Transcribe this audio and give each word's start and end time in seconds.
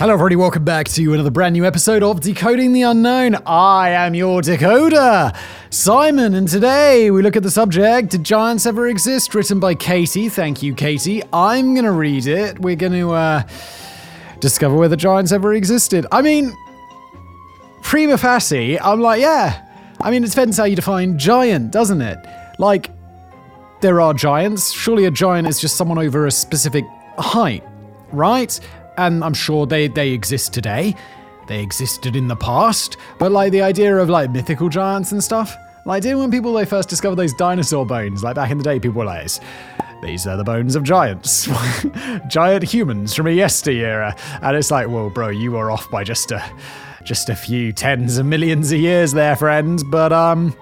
Hello, 0.00 0.12
everybody. 0.12 0.34
Welcome 0.34 0.64
back 0.64 0.88
to 0.88 1.14
another 1.14 1.30
brand 1.30 1.52
new 1.52 1.64
episode 1.64 2.02
of 2.02 2.20
Decoding 2.20 2.72
the 2.72 2.82
Unknown. 2.82 3.36
I 3.46 3.90
am 3.90 4.12
your 4.14 4.40
decoder, 4.40 5.32
Simon, 5.70 6.34
and 6.34 6.48
today 6.48 7.12
we 7.12 7.22
look 7.22 7.36
at 7.36 7.44
the 7.44 7.50
subject 7.50 8.10
Did 8.10 8.24
Giants 8.24 8.66
Ever 8.66 8.88
Exist? 8.88 9.36
written 9.36 9.60
by 9.60 9.76
Katie. 9.76 10.28
Thank 10.28 10.64
you, 10.64 10.74
Katie. 10.74 11.22
I'm 11.32 11.74
going 11.74 11.84
to 11.84 11.92
read 11.92 12.26
it. 12.26 12.58
We're 12.58 12.74
going 12.74 12.90
to 12.90 13.12
uh, 13.12 13.42
discover 14.40 14.74
whether 14.74 14.96
giants 14.96 15.30
ever 15.30 15.54
existed. 15.54 16.06
I 16.10 16.22
mean, 16.22 16.52
prima 17.84 18.18
facie, 18.18 18.80
I'm 18.80 19.00
like, 19.00 19.20
yeah. 19.20 19.64
I 20.00 20.10
mean, 20.10 20.24
it 20.24 20.30
depends 20.30 20.56
how 20.56 20.64
you 20.64 20.74
define 20.74 21.20
giant, 21.20 21.70
doesn't 21.70 22.02
it? 22.02 22.18
Like, 22.58 22.90
there 23.80 24.00
are 24.00 24.12
giants. 24.12 24.72
Surely 24.72 25.04
a 25.04 25.12
giant 25.12 25.46
is 25.46 25.60
just 25.60 25.76
someone 25.76 25.98
over 25.98 26.26
a 26.26 26.32
specific 26.32 26.84
height, 27.16 27.62
right? 28.10 28.58
And 28.96 29.24
I'm 29.24 29.34
sure 29.34 29.66
they, 29.66 29.88
they 29.88 30.10
exist 30.10 30.52
today. 30.52 30.94
They 31.46 31.62
existed 31.62 32.16
in 32.16 32.28
the 32.28 32.36
past, 32.36 32.96
but 33.18 33.32
like 33.32 33.52
the 33.52 33.62
idea 33.62 33.96
of 33.96 34.08
like 34.08 34.30
mythical 34.30 34.68
giants 34.68 35.12
and 35.12 35.22
stuff. 35.22 35.56
Like, 35.86 36.02
didn't 36.02 36.18
when 36.18 36.30
people 36.30 36.54
they 36.54 36.64
first 36.64 36.88
discovered 36.88 37.16
those 37.16 37.34
dinosaur 37.34 37.84
bones, 37.84 38.24
like 38.24 38.36
back 38.36 38.50
in 38.50 38.56
the 38.56 38.64
day, 38.64 38.80
people 38.80 39.00
were 39.00 39.04
like, 39.04 39.28
these 40.02 40.26
are 40.26 40.36
the 40.36 40.44
bones 40.44 40.76
of 40.76 40.82
giants, 40.82 41.46
giant 42.26 42.64
humans 42.64 43.14
from 43.14 43.26
a 43.26 43.30
yesteryear, 43.30 44.14
and 44.40 44.56
it's 44.56 44.70
like, 44.70 44.88
well, 44.88 45.10
bro, 45.10 45.28
you 45.28 45.56
are 45.56 45.70
off 45.70 45.90
by 45.90 46.02
just 46.02 46.32
a, 46.32 46.42
just 47.04 47.28
a 47.28 47.36
few 47.36 47.70
tens 47.70 48.16
of 48.16 48.24
millions 48.24 48.72
of 48.72 48.80
years 48.80 49.12
there, 49.12 49.36
friends. 49.36 49.84
But 49.84 50.10
um, 50.10 50.56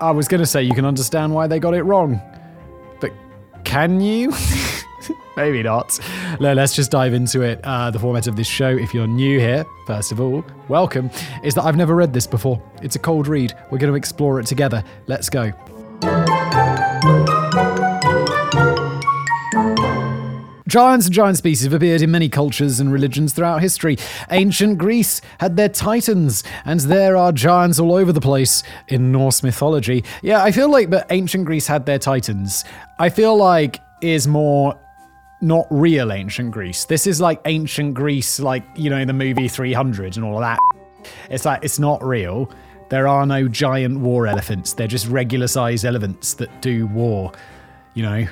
I 0.00 0.12
was 0.12 0.28
gonna 0.28 0.46
say 0.46 0.62
you 0.62 0.74
can 0.74 0.86
understand 0.86 1.34
why 1.34 1.46
they 1.46 1.58
got 1.58 1.74
it 1.74 1.82
wrong, 1.82 2.22
but 3.00 3.12
can 3.64 4.00
you? 4.00 4.32
Maybe 5.36 5.62
not. 5.62 5.98
No, 6.40 6.52
let's 6.52 6.74
just 6.74 6.90
dive 6.90 7.14
into 7.14 7.42
it. 7.42 7.60
Uh, 7.64 7.90
the 7.90 7.98
format 7.98 8.26
of 8.26 8.36
this 8.36 8.46
show, 8.46 8.68
if 8.68 8.92
you're 8.92 9.06
new 9.06 9.38
here, 9.38 9.64
first 9.86 10.12
of 10.12 10.20
all, 10.20 10.44
welcome, 10.68 11.10
is 11.42 11.54
that 11.54 11.64
I've 11.64 11.76
never 11.76 11.94
read 11.94 12.12
this 12.12 12.26
before. 12.26 12.62
It's 12.82 12.96
a 12.96 12.98
cold 12.98 13.26
read. 13.26 13.54
We're 13.70 13.78
going 13.78 13.92
to 13.92 13.96
explore 13.96 14.40
it 14.40 14.46
together. 14.46 14.84
Let's 15.06 15.30
go. 15.30 15.52
Giants 20.70 21.06
and 21.06 21.14
giant 21.14 21.36
species 21.36 21.64
have 21.64 21.72
appeared 21.72 22.00
in 22.00 22.12
many 22.12 22.28
cultures 22.28 22.78
and 22.78 22.92
religions 22.92 23.32
throughout 23.32 23.60
history. 23.60 23.98
Ancient 24.30 24.78
Greece 24.78 25.20
had 25.40 25.56
their 25.56 25.68
titans, 25.68 26.44
and 26.64 26.78
there 26.78 27.16
are 27.16 27.32
giants 27.32 27.80
all 27.80 27.92
over 27.92 28.12
the 28.12 28.20
place 28.20 28.62
in 28.86 29.10
Norse 29.10 29.42
mythology. 29.42 30.04
Yeah, 30.22 30.44
I 30.44 30.52
feel 30.52 30.70
like, 30.70 30.88
but 30.88 31.10
ancient 31.10 31.44
Greece 31.44 31.66
had 31.66 31.86
their 31.86 31.98
titans. 31.98 32.64
I 33.00 33.08
feel 33.08 33.36
like 33.36 33.80
is 34.00 34.28
more 34.28 34.78
not 35.40 35.66
real 35.70 36.12
ancient 36.12 36.50
Greece. 36.50 36.84
This 36.84 37.06
is 37.06 37.20
like 37.20 37.40
ancient 37.44 37.94
Greece, 37.94 38.40
like, 38.40 38.64
you 38.76 38.90
know, 38.90 39.04
the 39.04 39.12
movie 39.12 39.48
300 39.48 40.16
and 40.16 40.24
all 40.24 40.36
of 40.36 40.40
that. 40.40 40.58
It's 41.30 41.44
like, 41.44 41.64
it's 41.64 41.78
not 41.78 42.04
real. 42.04 42.50
There 42.90 43.06
are 43.06 43.24
no 43.24 43.48
giant 43.48 44.00
war 44.00 44.26
elephants. 44.26 44.72
They're 44.72 44.86
just 44.86 45.06
regular 45.06 45.46
sized 45.46 45.84
elephants 45.84 46.34
that 46.34 46.60
do 46.60 46.86
war. 46.88 47.32
You 47.94 48.02
know, 48.02 48.26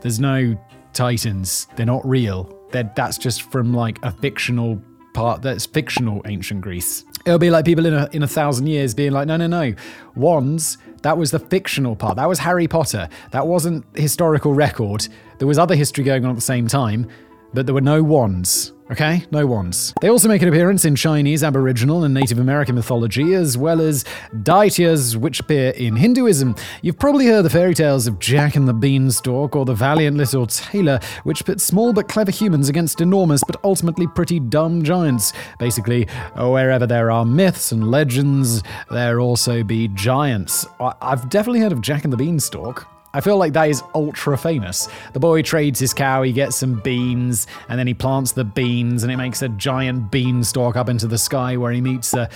there's 0.00 0.20
no 0.20 0.56
titans. 0.92 1.66
They're 1.76 1.86
not 1.86 2.06
real. 2.06 2.52
They're, 2.70 2.90
that's 2.94 3.18
just 3.18 3.42
from 3.42 3.72
like 3.74 3.98
a 4.02 4.12
fictional 4.12 4.80
part 5.14 5.42
that's 5.42 5.66
fictional 5.66 6.22
ancient 6.26 6.60
Greece. 6.60 7.04
It'll 7.24 7.38
be 7.38 7.50
like 7.50 7.64
people 7.64 7.86
in 7.86 7.94
a, 7.94 8.08
in 8.12 8.22
a 8.22 8.26
thousand 8.26 8.66
years 8.66 8.94
being 8.94 9.12
like, 9.12 9.28
no, 9.28 9.36
no, 9.36 9.46
no. 9.46 9.74
Wands, 10.16 10.78
that 11.02 11.16
was 11.16 11.30
the 11.30 11.38
fictional 11.38 11.94
part. 11.94 12.16
That 12.16 12.28
was 12.28 12.40
Harry 12.40 12.66
Potter. 12.66 13.08
That 13.30 13.46
wasn't 13.46 13.84
historical 13.96 14.54
record. 14.54 15.06
There 15.38 15.46
was 15.48 15.58
other 15.58 15.74
history 15.74 16.04
going 16.04 16.24
on 16.24 16.30
at 16.30 16.36
the 16.36 16.40
same 16.42 16.66
time, 16.66 17.08
but 17.54 17.66
there 17.66 17.74
were 17.74 17.80
no 17.80 18.02
wands. 18.02 18.72
Okay? 18.90 19.24
No 19.30 19.46
wands. 19.46 19.94
They 20.02 20.10
also 20.10 20.28
make 20.28 20.42
an 20.42 20.48
appearance 20.48 20.84
in 20.84 20.96
Chinese, 20.96 21.42
Aboriginal, 21.42 22.04
and 22.04 22.12
Native 22.12 22.38
American 22.38 22.74
mythology, 22.74 23.32
as 23.32 23.56
well 23.56 23.80
as 23.80 24.04
daityas, 24.42 25.16
which 25.16 25.40
appear 25.40 25.70
in 25.70 25.96
Hinduism. 25.96 26.54
You've 26.82 26.98
probably 26.98 27.24
heard 27.26 27.42
the 27.42 27.50
fairy 27.50 27.72
tales 27.72 28.06
of 28.06 28.18
Jack 28.18 28.54
and 28.54 28.68
the 28.68 28.74
Beanstalk 28.74 29.56
or 29.56 29.64
the 29.64 29.72
valiant 29.72 30.18
little 30.18 30.46
tailor, 30.46 31.00
which 31.24 31.42
pit 31.46 31.58
small 31.58 31.94
but 31.94 32.08
clever 32.08 32.30
humans 32.30 32.68
against 32.68 33.00
enormous 33.00 33.42
but 33.46 33.56
ultimately 33.64 34.06
pretty 34.08 34.38
dumb 34.38 34.82
giants. 34.82 35.32
Basically, 35.58 36.06
wherever 36.36 36.86
there 36.86 37.10
are 37.10 37.24
myths 37.24 37.72
and 37.72 37.90
legends, 37.90 38.62
there 38.90 39.20
also 39.20 39.62
be 39.64 39.88
giants. 39.88 40.66
I've 41.00 41.30
definitely 41.30 41.60
heard 41.60 41.72
of 41.72 41.80
Jack 41.80 42.04
and 42.04 42.12
the 42.12 42.18
Beanstalk. 42.18 42.91
I 43.14 43.20
feel 43.20 43.36
like 43.36 43.52
that 43.52 43.68
is 43.68 43.82
ultra 43.94 44.38
famous. 44.38 44.88
The 45.12 45.20
boy 45.20 45.42
trades 45.42 45.78
his 45.80 45.92
cow, 45.92 46.22
he 46.22 46.32
gets 46.32 46.56
some 46.56 46.80
beans, 46.80 47.46
and 47.68 47.78
then 47.78 47.86
he 47.86 47.94
plants 47.94 48.32
the 48.32 48.44
beans, 48.44 49.02
and 49.02 49.12
it 49.12 49.16
makes 49.18 49.42
a 49.42 49.50
giant 49.50 50.10
beanstalk 50.10 50.76
up 50.76 50.88
into 50.88 51.06
the 51.06 51.18
sky 51.18 51.56
where 51.58 51.72
he 51.72 51.80
meets 51.80 52.14
a 52.14 52.30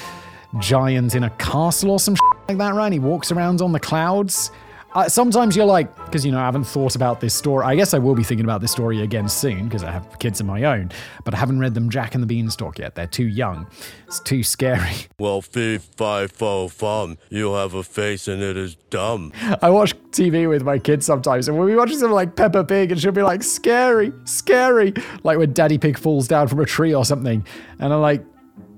giant 0.58 1.14
in 1.14 1.24
a 1.24 1.30
castle 1.30 1.90
or 1.90 2.00
some 2.00 2.14
like 2.48 2.58
that, 2.58 2.74
right? 2.74 2.92
He 2.92 2.98
walks 2.98 3.32
around 3.32 3.62
on 3.62 3.72
the 3.72 3.80
clouds. 3.80 4.50
Uh, 4.96 5.06
sometimes 5.10 5.54
you're 5.54 5.66
like, 5.66 5.94
because 6.06 6.24
you 6.24 6.32
know, 6.32 6.38
I 6.38 6.46
haven't 6.46 6.64
thought 6.64 6.96
about 6.96 7.20
this 7.20 7.34
story. 7.34 7.66
I 7.66 7.76
guess 7.76 7.92
I 7.92 7.98
will 7.98 8.14
be 8.14 8.24
thinking 8.24 8.46
about 8.46 8.62
this 8.62 8.72
story 8.72 9.02
again 9.02 9.28
soon 9.28 9.64
because 9.64 9.84
I 9.84 9.90
have 9.90 10.18
kids 10.20 10.40
of 10.40 10.46
my 10.46 10.64
own, 10.64 10.90
but 11.22 11.34
I 11.34 11.36
haven't 11.36 11.58
read 11.58 11.74
them 11.74 11.90
Jack 11.90 12.14
and 12.14 12.22
the 12.22 12.26
Beanstalk 12.26 12.78
yet. 12.78 12.94
They're 12.94 13.06
too 13.06 13.26
young. 13.26 13.66
It's 14.06 14.20
too 14.20 14.42
scary. 14.42 14.94
Well, 15.18 15.40
fee, 15.40 15.78
fi, 15.78 16.26
fo, 16.26 16.68
fum. 16.68 17.16
You 17.30 17.54
have 17.54 17.72
a 17.72 17.82
face 17.82 18.28
and 18.28 18.42
it 18.42 18.56
is 18.56 18.74
dumb. 18.90 19.32
I 19.62 19.70
watch 19.70 19.94
TV 20.10 20.48
with 20.48 20.62
my 20.62 20.78
kids 20.78 21.06
sometimes, 21.06 21.48
and 21.48 21.56
when 21.56 21.66
we 21.66 21.74
watch 21.74 21.90
something 21.90 22.10
like 22.10 22.36
Peppa 22.36 22.64
Pig, 22.64 22.92
and 22.92 23.00
she'll 23.00 23.12
be 23.12 23.22
like, 23.22 23.42
scary, 23.42 24.12
scary. 24.24 24.92
Like 25.24 25.38
when 25.38 25.52
Daddy 25.52 25.78
Pig 25.78 25.98
falls 25.98 26.28
down 26.28 26.48
from 26.48 26.60
a 26.60 26.66
tree 26.66 26.94
or 26.94 27.04
something. 27.04 27.46
And 27.78 27.92
I'm 27.92 28.00
like, 28.00 28.24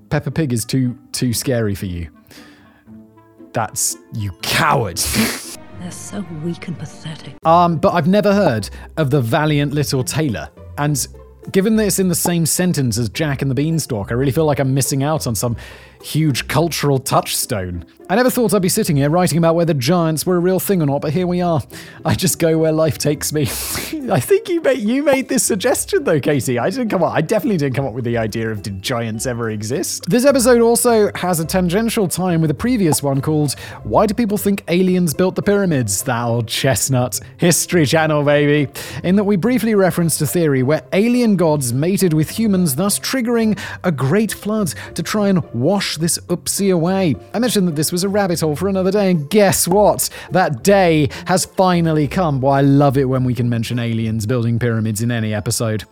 Peppa 0.09 0.31
Pig 0.31 0.53
is 0.53 0.65
too, 0.65 0.97
too 1.11 1.33
scary 1.33 1.75
for 1.75 1.87
you. 1.87 2.09
That's 3.53 3.97
you 4.13 4.31
coward. 4.41 4.99
They're 5.79 5.91
so 5.91 6.25
weak 6.43 6.67
and 6.67 6.77
pathetic. 6.77 7.35
Um, 7.45 7.77
but 7.77 7.93
I've 7.93 8.07
never 8.07 8.33
heard 8.33 8.69
of 8.97 9.11
the 9.11 9.21
valiant 9.21 9.73
little 9.73 10.03
tailor. 10.03 10.49
And 10.77 11.07
given 11.51 11.77
that 11.77 11.87
it's 11.87 11.99
in 11.99 12.09
the 12.09 12.15
same 12.15 12.45
sentence 12.45 12.97
as 12.97 13.09
Jack 13.09 13.41
and 13.41 13.49
the 13.49 13.55
Beanstalk, 13.55 14.11
I 14.11 14.15
really 14.15 14.31
feel 14.31 14.45
like 14.45 14.59
I'm 14.59 14.73
missing 14.73 15.03
out 15.03 15.25
on 15.25 15.35
some 15.35 15.55
huge 16.01 16.47
cultural 16.47 16.99
touchstone. 16.99 17.85
I 18.11 18.15
never 18.15 18.31
thought 18.31 18.55
I'd 18.55 18.61
be 18.63 18.69
sitting 18.69 18.95
here 18.95 19.09
writing 19.09 19.37
about 19.37 19.53
whether 19.53 19.73
giants 19.73 20.25
were 20.25 20.35
a 20.35 20.39
real 20.39 20.59
thing 20.59 20.81
or 20.81 20.87
not, 20.87 21.01
but 21.01 21.13
here 21.13 21.27
we 21.27 21.41
are. 21.41 21.61
I 22.03 22.15
just 22.15 22.39
go 22.39 22.57
where 22.57 22.71
life 22.71 22.97
takes 22.97 23.31
me. 23.31 23.43
I 24.11 24.19
think 24.19 24.49
you 24.49 24.61
made 24.61 24.79
you 24.79 25.03
made 25.03 25.29
this 25.29 25.43
suggestion 25.43 26.03
though, 26.05 26.19
Casey. 26.19 26.57
I 26.57 26.71
didn't 26.71 26.89
come 26.89 27.03
up. 27.03 27.13
I 27.13 27.21
definitely 27.21 27.57
didn't 27.57 27.75
come 27.75 27.85
up 27.85 27.93
with 27.93 28.05
the 28.05 28.17
idea 28.17 28.49
of 28.49 28.63
did 28.63 28.81
giants 28.81 29.27
ever 29.27 29.51
exist. 29.51 30.05
This 30.09 30.25
episode 30.25 30.61
also 30.61 31.11
has 31.13 31.39
a 31.39 31.45
tangential 31.45 32.07
time 32.07 32.41
with 32.41 32.49
a 32.49 32.55
previous 32.55 33.03
one 33.03 33.21
called 33.21 33.53
"Why 33.83 34.07
Do 34.07 34.15
People 34.15 34.39
Think 34.39 34.63
Aliens 34.67 35.13
Built 35.13 35.35
the 35.35 35.43
Pyramids?" 35.43 36.01
That 36.03 36.23
old 36.23 36.47
chestnut 36.47 37.19
History 37.37 37.85
Channel, 37.85 38.23
baby. 38.23 38.71
In 39.03 39.17
that 39.17 39.25
we 39.25 39.35
briefly 39.35 39.75
referenced 39.75 40.19
a 40.21 40.27
theory 40.27 40.63
where 40.63 40.81
alien 40.93 41.35
gods 41.35 41.73
mated 41.73 42.13
with 42.13 42.29
humans, 42.31 42.75
thus 42.75 42.97
triggering 42.97 43.59
a 43.83 43.91
great 43.91 44.33
flood 44.33 44.73
to 44.95 45.03
try 45.03 45.29
and 45.29 45.43
wash 45.53 45.88
this 45.97 46.17
oopsie 46.27 46.73
away. 46.73 47.15
I 47.33 47.39
mentioned 47.39 47.67
that 47.67 47.75
this 47.75 47.91
was 47.91 48.03
a 48.03 48.09
rabbit 48.09 48.39
hole 48.39 48.55
for 48.55 48.67
another 48.67 48.91
day, 48.91 49.11
and 49.11 49.29
guess 49.29 49.67
what? 49.67 50.09
That 50.31 50.63
day 50.63 51.09
has 51.25 51.45
finally 51.45 52.07
come. 52.07 52.41
Well, 52.41 52.53
I 52.53 52.61
love 52.61 52.97
it 52.97 53.05
when 53.05 53.23
we 53.23 53.33
can 53.33 53.49
mention 53.49 53.79
aliens 53.79 54.25
building 54.25 54.59
pyramids 54.59 55.01
in 55.01 55.11
any 55.11 55.33
episode. 55.33 55.85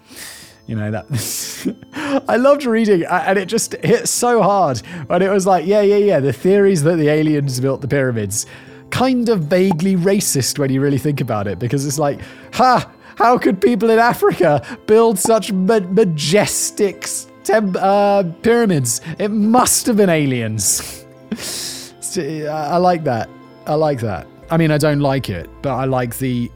You 0.68 0.76
know 0.76 0.92
that 0.92 2.24
I 2.28 2.36
loved 2.36 2.66
reading, 2.66 3.04
and 3.06 3.40
it 3.40 3.46
just 3.46 3.74
hit 3.84 4.08
so 4.10 4.42
hard. 4.42 4.82
But 5.08 5.22
it 5.22 5.30
was 5.30 5.48
like, 5.48 5.66
yeah, 5.66 5.82
yeah, 5.82 5.98
yeah. 5.98 6.20
The 6.20 6.34
theories 6.34 6.84
that 6.84 6.98
the 6.98 7.08
aliens 7.08 7.60
built 7.60 7.82
the 7.82 7.88
pyramids, 7.88 8.46
kind 8.90 9.30
of 9.30 9.44
vaguely 9.44 9.96
racist 9.96 10.60
when 10.60 10.72
you 10.72 10.82
really 10.82 10.98
think 10.98 11.22
about 11.22 11.48
it, 11.48 11.58
because 11.58 11.86
it's 11.86 12.00
like, 12.00 12.20
ha, 12.54 12.92
how 13.18 13.38
could 13.38 13.60
people 13.60 13.90
in 13.90 13.98
Africa 13.98 14.62
build 14.86 15.18
such 15.18 15.52
ma- 15.52 15.80
majestic 15.80 17.08
tem- 17.48 17.76
uh, 17.78 18.24
pyramids? 18.42 19.02
It 19.18 19.30
must 19.30 19.86
have 19.88 19.98
been 19.98 20.10
aliens. 20.10 21.06
I 22.18 22.78
like 22.78 23.04
that. 23.04 23.30
I 23.66 23.76
like 23.76 24.00
that. 24.02 24.28
I 24.50 24.58
mean, 24.58 24.72
I 24.72 24.78
don't 24.78 25.00
like 25.00 25.30
it, 25.30 25.50
but 25.62 25.76
I 25.76 25.86
like 25.86 26.18
the 26.18 26.50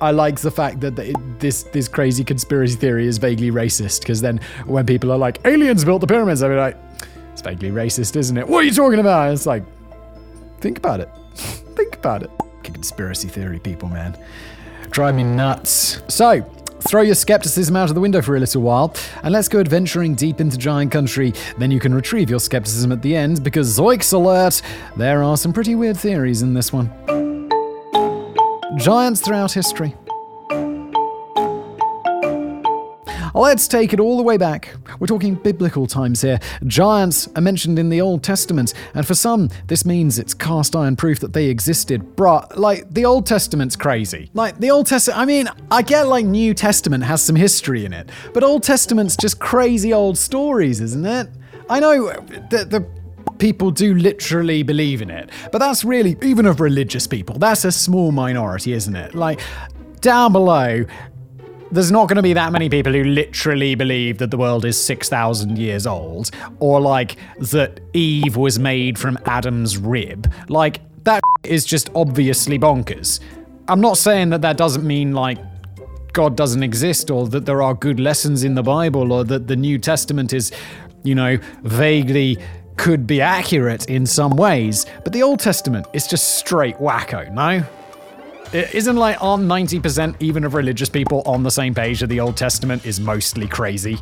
I 0.00 0.12
like 0.12 0.40
the 0.40 0.50
fact 0.50 0.80
that 0.80 0.96
this 1.38 1.64
this 1.64 1.86
crazy 1.86 2.24
conspiracy 2.24 2.76
theory 2.76 3.06
is 3.06 3.18
vaguely 3.18 3.50
racist. 3.50 4.00
Because 4.00 4.20
then 4.22 4.40
when 4.66 4.86
people 4.86 5.12
are 5.12 5.18
like, 5.18 5.40
"Aliens 5.44 5.84
built 5.84 6.00
the 6.00 6.06
pyramids," 6.06 6.42
I'll 6.42 6.48
be 6.48 6.56
like, 6.56 6.76
"It's 7.32 7.42
vaguely 7.42 7.70
racist, 7.70 8.16
isn't 8.16 8.36
it?" 8.36 8.48
What 8.48 8.64
are 8.64 8.66
you 8.66 8.72
talking 8.72 8.98
about? 8.98 9.32
It's 9.32 9.46
like, 9.46 9.62
think 10.60 10.78
about 10.78 11.00
it. 11.00 11.10
think 11.34 11.96
about 11.96 12.22
it. 12.22 12.30
Conspiracy 12.62 13.28
theory 13.28 13.58
people, 13.58 13.88
man. 13.88 14.16
Drive 14.90 15.14
me 15.14 15.22
nuts. 15.22 16.02
So, 16.08 16.42
Throw 16.90 17.02
your 17.02 17.14
skepticism 17.14 17.76
out 17.76 17.88
of 17.88 17.94
the 17.94 18.00
window 18.00 18.20
for 18.20 18.34
a 18.34 18.40
little 18.40 18.62
while, 18.62 18.92
and 19.22 19.32
let's 19.32 19.46
go 19.46 19.60
adventuring 19.60 20.16
deep 20.16 20.40
into 20.40 20.58
giant 20.58 20.90
country. 20.90 21.32
Then 21.56 21.70
you 21.70 21.78
can 21.78 21.94
retrieve 21.94 22.28
your 22.28 22.40
skepticism 22.40 22.90
at 22.90 23.00
the 23.00 23.14
end, 23.14 23.44
because 23.44 23.78
Zoiks 23.78 24.12
alert, 24.12 24.60
there 24.96 25.22
are 25.22 25.36
some 25.36 25.52
pretty 25.52 25.76
weird 25.76 25.96
theories 25.96 26.42
in 26.42 26.52
this 26.52 26.72
one. 26.72 26.90
Giants 28.76 29.20
throughout 29.20 29.52
history. 29.52 29.94
Oh, 33.34 33.42
let's 33.42 33.68
take 33.68 33.92
it 33.92 34.00
all 34.00 34.16
the 34.16 34.22
way 34.22 34.36
back. 34.36 34.74
We're 34.98 35.06
talking 35.06 35.34
biblical 35.34 35.86
times 35.86 36.22
here. 36.22 36.40
Giants 36.66 37.28
are 37.36 37.40
mentioned 37.40 37.78
in 37.78 37.88
the 37.88 38.00
Old 38.00 38.22
Testament, 38.22 38.74
and 38.94 39.06
for 39.06 39.14
some, 39.14 39.48
this 39.66 39.84
means 39.84 40.18
it's 40.18 40.34
cast 40.34 40.74
iron 40.74 40.96
proof 40.96 41.20
that 41.20 41.32
they 41.32 41.46
existed. 41.46 42.16
Bruh, 42.16 42.56
like, 42.56 42.92
the 42.92 43.04
Old 43.04 43.26
Testament's 43.26 43.76
crazy. 43.76 44.30
Like, 44.34 44.58
the 44.58 44.70
Old 44.70 44.86
Testament, 44.86 45.20
I 45.20 45.24
mean, 45.24 45.48
I 45.70 45.82
get 45.82 46.06
like 46.06 46.26
New 46.26 46.54
Testament 46.54 47.04
has 47.04 47.22
some 47.22 47.36
history 47.36 47.84
in 47.84 47.92
it, 47.92 48.10
but 48.32 48.42
Old 48.42 48.62
Testament's 48.62 49.16
just 49.16 49.38
crazy 49.38 49.92
old 49.92 50.18
stories, 50.18 50.80
isn't 50.80 51.06
it? 51.06 51.28
I 51.68 51.80
know 51.80 52.12
that 52.50 52.70
the 52.70 52.86
people 53.38 53.70
do 53.70 53.94
literally 53.94 54.62
believe 54.62 55.02
in 55.02 55.10
it. 55.10 55.30
But 55.50 55.58
that's 55.58 55.84
really, 55.84 56.16
even 56.22 56.46
of 56.46 56.60
religious 56.60 57.06
people, 57.06 57.38
that's 57.38 57.64
a 57.64 57.72
small 57.72 58.12
minority, 58.12 58.72
isn't 58.72 58.94
it? 58.94 59.14
Like, 59.14 59.40
down 60.00 60.32
below, 60.32 60.84
there's 61.70 61.92
not 61.92 62.08
going 62.08 62.16
to 62.16 62.22
be 62.22 62.32
that 62.32 62.52
many 62.52 62.68
people 62.68 62.92
who 62.92 63.04
literally 63.04 63.74
believe 63.74 64.18
that 64.18 64.30
the 64.30 64.36
world 64.36 64.64
is 64.64 64.82
6,000 64.82 65.58
years 65.58 65.86
old, 65.86 66.30
or 66.58 66.80
like 66.80 67.16
that 67.38 67.80
Eve 67.92 68.36
was 68.36 68.58
made 68.58 68.98
from 68.98 69.18
Adam's 69.26 69.78
rib. 69.78 70.32
Like, 70.48 70.80
that 71.04 71.22
is 71.44 71.64
just 71.64 71.90
obviously 71.94 72.58
bonkers. 72.58 73.20
I'm 73.68 73.80
not 73.80 73.96
saying 73.96 74.30
that 74.30 74.42
that 74.42 74.56
doesn't 74.56 74.84
mean 74.84 75.12
like 75.12 75.38
God 76.12 76.36
doesn't 76.36 76.62
exist, 76.62 77.10
or 77.10 77.28
that 77.28 77.46
there 77.46 77.62
are 77.62 77.74
good 77.74 78.00
lessons 78.00 78.42
in 78.42 78.54
the 78.54 78.62
Bible, 78.62 79.12
or 79.12 79.24
that 79.24 79.46
the 79.46 79.56
New 79.56 79.78
Testament 79.78 80.32
is, 80.32 80.52
you 81.04 81.14
know, 81.14 81.38
vaguely 81.62 82.36
could 82.76 83.06
be 83.06 83.20
accurate 83.20 83.90
in 83.90 84.06
some 84.06 84.32
ways, 84.36 84.86
but 85.04 85.12
the 85.12 85.22
Old 85.22 85.38
Testament 85.38 85.86
is 85.92 86.06
just 86.06 86.38
straight 86.38 86.76
wacko, 86.78 87.30
no? 87.30 87.62
It 88.52 88.74
isn't 88.74 88.96
like 88.96 89.16
aren't 89.22 89.44
90% 89.44 90.16
even 90.18 90.42
of 90.42 90.54
religious 90.54 90.88
people 90.88 91.22
on 91.24 91.44
the 91.44 91.52
same 91.52 91.72
page 91.72 92.00
that 92.00 92.08
the 92.08 92.18
Old 92.18 92.36
Testament 92.36 92.84
is 92.84 92.98
mostly 92.98 93.46
crazy? 93.46 93.96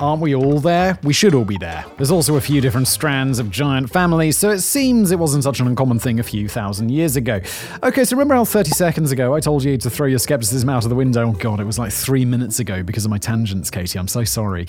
Aren't 0.00 0.22
we 0.22 0.32
all 0.32 0.60
there? 0.60 0.96
We 1.02 1.12
should 1.12 1.34
all 1.34 1.44
be 1.44 1.58
there. 1.58 1.84
There's 1.96 2.12
also 2.12 2.36
a 2.36 2.40
few 2.40 2.60
different 2.60 2.86
strands 2.86 3.40
of 3.40 3.50
giant 3.50 3.90
families, 3.90 4.38
so 4.38 4.48
it 4.50 4.60
seems 4.60 5.10
it 5.10 5.18
wasn't 5.18 5.42
such 5.42 5.58
an 5.58 5.66
uncommon 5.66 5.98
thing 5.98 6.20
a 6.20 6.22
few 6.22 6.48
thousand 6.48 6.90
years 6.90 7.16
ago. 7.16 7.40
Okay, 7.82 8.04
so 8.04 8.14
remember 8.14 8.36
how 8.36 8.44
30 8.44 8.70
seconds 8.70 9.10
ago 9.10 9.34
I 9.34 9.40
told 9.40 9.64
you 9.64 9.76
to 9.76 9.90
throw 9.90 10.06
your 10.06 10.20
skepticism 10.20 10.68
out 10.68 10.84
of 10.84 10.90
the 10.90 10.94
window? 10.94 11.28
Oh 11.28 11.32
god, 11.32 11.58
it 11.58 11.64
was 11.64 11.80
like 11.80 11.90
three 11.90 12.24
minutes 12.24 12.60
ago 12.60 12.84
because 12.84 13.04
of 13.04 13.10
my 13.10 13.18
tangents, 13.18 13.70
Katie. 13.70 13.98
I'm 13.98 14.06
so 14.06 14.22
sorry. 14.22 14.66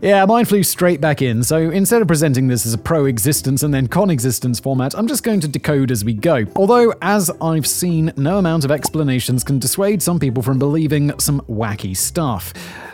Yeah, 0.00 0.24
mine 0.24 0.46
flew 0.46 0.64
straight 0.64 1.00
back 1.00 1.22
in, 1.22 1.44
so 1.44 1.58
instead 1.58 2.02
of 2.02 2.08
presenting 2.08 2.48
this 2.48 2.66
as 2.66 2.74
a 2.74 2.78
pro 2.78 3.04
existence 3.04 3.62
and 3.62 3.72
then 3.72 3.86
con 3.86 4.10
existence 4.10 4.58
format, 4.58 4.96
I'm 4.98 5.06
just 5.06 5.22
going 5.22 5.38
to 5.40 5.48
decode 5.48 5.92
as 5.92 6.04
we 6.04 6.12
go. 6.12 6.44
Although, 6.56 6.92
as 7.00 7.30
I've 7.40 7.68
seen, 7.68 8.12
no 8.16 8.38
amount 8.38 8.64
of 8.64 8.72
explanations 8.72 9.44
can 9.44 9.60
dissuade 9.60 10.02
some 10.02 10.18
people 10.18 10.42
from 10.42 10.58
believing 10.58 11.16
some 11.20 11.40
wacky 11.42 11.96
stuff. 11.96 12.52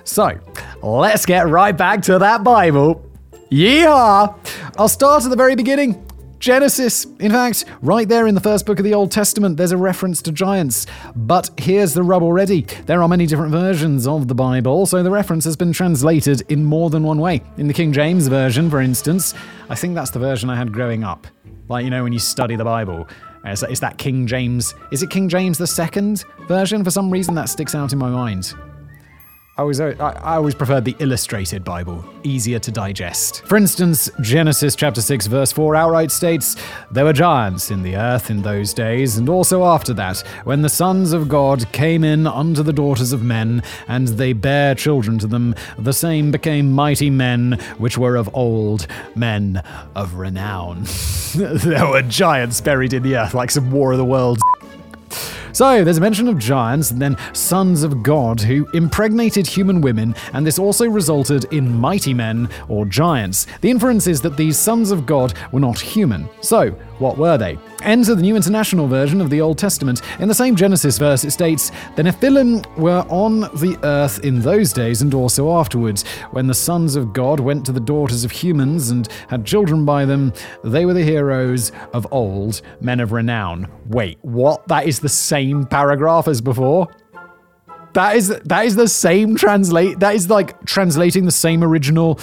So, 0.08 0.40
let's 0.82 1.26
get 1.26 1.49
right 1.49 1.76
back 1.76 2.00
to 2.02 2.19
that 2.19 2.43
Bible. 2.43 3.05
Yeehaw! 3.50 4.34
I'll 4.78 4.88
start 4.88 5.25
at 5.25 5.31
the 5.31 5.37
very 5.37 5.55
beginning. 5.55 6.02
Genesis. 6.38 7.05
In 7.20 7.31
fact, 7.31 7.66
right 7.82 8.08
there 8.08 8.26
in 8.26 8.34
the 8.34 8.40
first 8.40 8.64
book 8.64 8.78
of 8.78 8.84
the 8.84 8.94
Old 8.94 9.10
Testament, 9.10 9.58
there's 9.58 9.72
a 9.72 9.76
reference 9.76 10.22
to 10.22 10.32
giants. 10.32 10.87
But 11.14 11.50
here's 11.58 11.93
the 11.93 12.02
rub 12.02 12.22
already. 12.22 12.62
There 12.87 13.02
are 13.02 13.08
many 13.08 13.26
different 13.26 13.52
versions 13.52 14.06
of 14.06 14.28
the 14.28 14.34
Bible, 14.34 14.87
so 14.87 15.02
the 15.02 15.10
reference 15.10 15.44
has 15.44 15.56
been 15.56 15.72
translated 15.72 16.43
in 16.49 16.64
more 16.64 16.88
than 16.88 17.02
one 17.02 17.19
way. 17.19 17.43
In 17.58 17.66
the 17.69 17.75
King 17.75 17.93
James 17.93 18.28
Version, 18.28 18.70
for 18.70 18.81
instance, 18.81 19.34
I 19.69 19.75
think 19.75 19.94
that's 19.94 20.10
the 20.10 20.20
version 20.20 20.49
I 20.49 20.56
had 20.56 20.72
growing 20.72 21.05
up. 21.05 21.26
Like, 21.69 21.84
you 21.84 21.90
know, 21.90 22.02
when 22.02 22.14
you 22.14 22.19
study 22.19 22.56
the 22.56 22.64
Bible. 22.64 23.06
Uh, 23.44 23.50
is 23.69 23.81
that 23.81 23.99
King 23.99 24.26
James? 24.26 24.75
Is 24.90 25.02
it 25.02 25.10
King 25.10 25.28
James 25.28 25.58
the 25.58 25.66
second 25.66 26.25
version? 26.46 26.82
For 26.82 26.90
some 26.90 27.10
reason, 27.10 27.34
that 27.34 27.49
sticks 27.50 27.75
out 27.75 27.93
in 27.93 27.99
my 27.99 28.08
mind. 28.08 28.55
I 29.58 29.62
always, 29.62 29.81
uh, 29.81 29.93
I, 29.99 30.10
I 30.12 30.37
always 30.37 30.55
preferred 30.55 30.84
the 30.84 30.94
illustrated 31.00 31.64
Bible, 31.64 32.05
easier 32.22 32.60
to 32.60 32.70
digest. 32.70 33.44
For 33.44 33.56
instance, 33.56 34.08
Genesis 34.20 34.76
chapter 34.76 35.02
6, 35.02 35.26
verse 35.26 35.50
4 35.50 35.75
outright 35.75 36.12
states, 36.12 36.55
There 36.93 37.05
were 37.05 37.12
giants 37.12 37.72
in 37.72 37.82
the 37.82 37.96
earth 37.96 38.31
in 38.31 38.40
those 38.40 38.72
days, 38.72 39.16
and 39.16 39.28
also 39.28 39.64
after 39.64 39.93
that, 39.94 40.20
when 40.44 40.62
the 40.62 40.69
sons 40.69 41.12
of 41.12 41.28
God 41.28 41.72
came 41.72 42.05
in 42.05 42.25
unto 42.25 42.62
the 42.62 42.72
daughters 42.72 43.12
of 43.12 43.25
men, 43.25 43.64
and 43.88 44.06
they 44.06 44.32
bare 44.32 44.76
children 44.76 45.19
to 45.19 45.26
them, 45.26 45.56
the 45.76 45.93
same 45.93 46.31
became 46.31 46.70
mighty 46.70 47.10
men, 47.10 47.58
which 47.78 47.99
were 47.99 48.14
of 48.14 48.32
old, 48.37 48.87
men 49.16 49.60
of 49.96 50.14
renown. 50.14 50.84
there 51.34 51.88
were 51.88 52.02
giants 52.02 52.60
buried 52.60 52.93
in 52.93 53.02
the 53.02 53.16
earth, 53.16 53.34
like 53.34 53.50
some 53.50 53.72
War 53.72 53.90
of 53.90 53.99
the 53.99 54.05
Worlds 54.05 54.40
so, 55.58 55.82
there's 55.82 55.99
a 55.99 56.00
mention 56.00 56.28
of 56.28 56.38
giants 56.38 56.93
and 56.93 57.02
then 57.02 57.16
sons 57.32 57.82
of 57.82 58.00
God 58.00 58.40
who 58.40 58.64
impregnated 58.75 59.44
human 59.44 59.81
women, 59.81 60.14
and 60.32 60.46
this 60.46 60.56
also 60.56 60.88
resulted 60.88 61.52
in 61.52 61.75
mighty 61.75 62.14
men 62.14 62.49
or 62.69 62.87
giants. 62.87 63.49
The 63.60 63.69
inference 63.69 64.06
is 64.06 64.20
that 64.20 64.37
these 64.37 64.56
sons 64.56 64.93
of 64.93 65.05
God 65.05 65.34
were 65.50 65.58
not 65.58 65.81
human. 65.81 66.28
So, 66.43 66.76
what 66.98 67.16
were 67.16 67.38
they? 67.38 67.58
Enter 67.82 68.14
the 68.14 68.22
New 68.22 68.36
International 68.36 68.88
Version 68.88 69.20
of 69.20 69.30
the 69.30 69.40
Old 69.40 69.58
Testament. 69.58 70.02
In 70.18 70.28
the 70.28 70.34
same 70.34 70.56
Genesis 70.56 70.98
verse, 70.98 71.24
it 71.24 71.30
states, 71.30 71.70
The 71.96 72.02
Nephilim 72.02 72.76
were 72.76 73.04
on 73.08 73.40
the 73.40 73.78
earth 73.82 74.24
in 74.24 74.40
those 74.40 74.72
days 74.72 75.02
and 75.02 75.14
also 75.14 75.56
afterwards. 75.56 76.04
When 76.32 76.46
the 76.46 76.54
sons 76.54 76.96
of 76.96 77.12
God 77.12 77.40
went 77.40 77.64
to 77.66 77.72
the 77.72 77.80
daughters 77.80 78.24
of 78.24 78.32
humans 78.32 78.90
and 78.90 79.08
had 79.28 79.46
children 79.46 79.84
by 79.84 80.04
them, 80.04 80.32
they 80.64 80.84
were 80.84 80.94
the 80.94 81.04
heroes 81.04 81.72
of 81.92 82.06
old, 82.10 82.62
men 82.80 83.00
of 83.00 83.12
renown. 83.12 83.70
Wait, 83.86 84.18
what? 84.22 84.66
That 84.68 84.86
is 84.86 85.00
the 85.00 85.08
same 85.08 85.66
paragraph 85.66 86.28
as 86.28 86.40
before? 86.40 86.88
That 87.94 88.16
is 88.16 88.28
that 88.28 88.64
is 88.66 88.76
the 88.76 88.88
same 88.88 89.34
translate. 89.36 89.98
That 90.00 90.14
is 90.14 90.28
like 90.28 90.64
translating 90.64 91.24
the 91.24 91.32
same 91.32 91.64
original. 91.64 92.20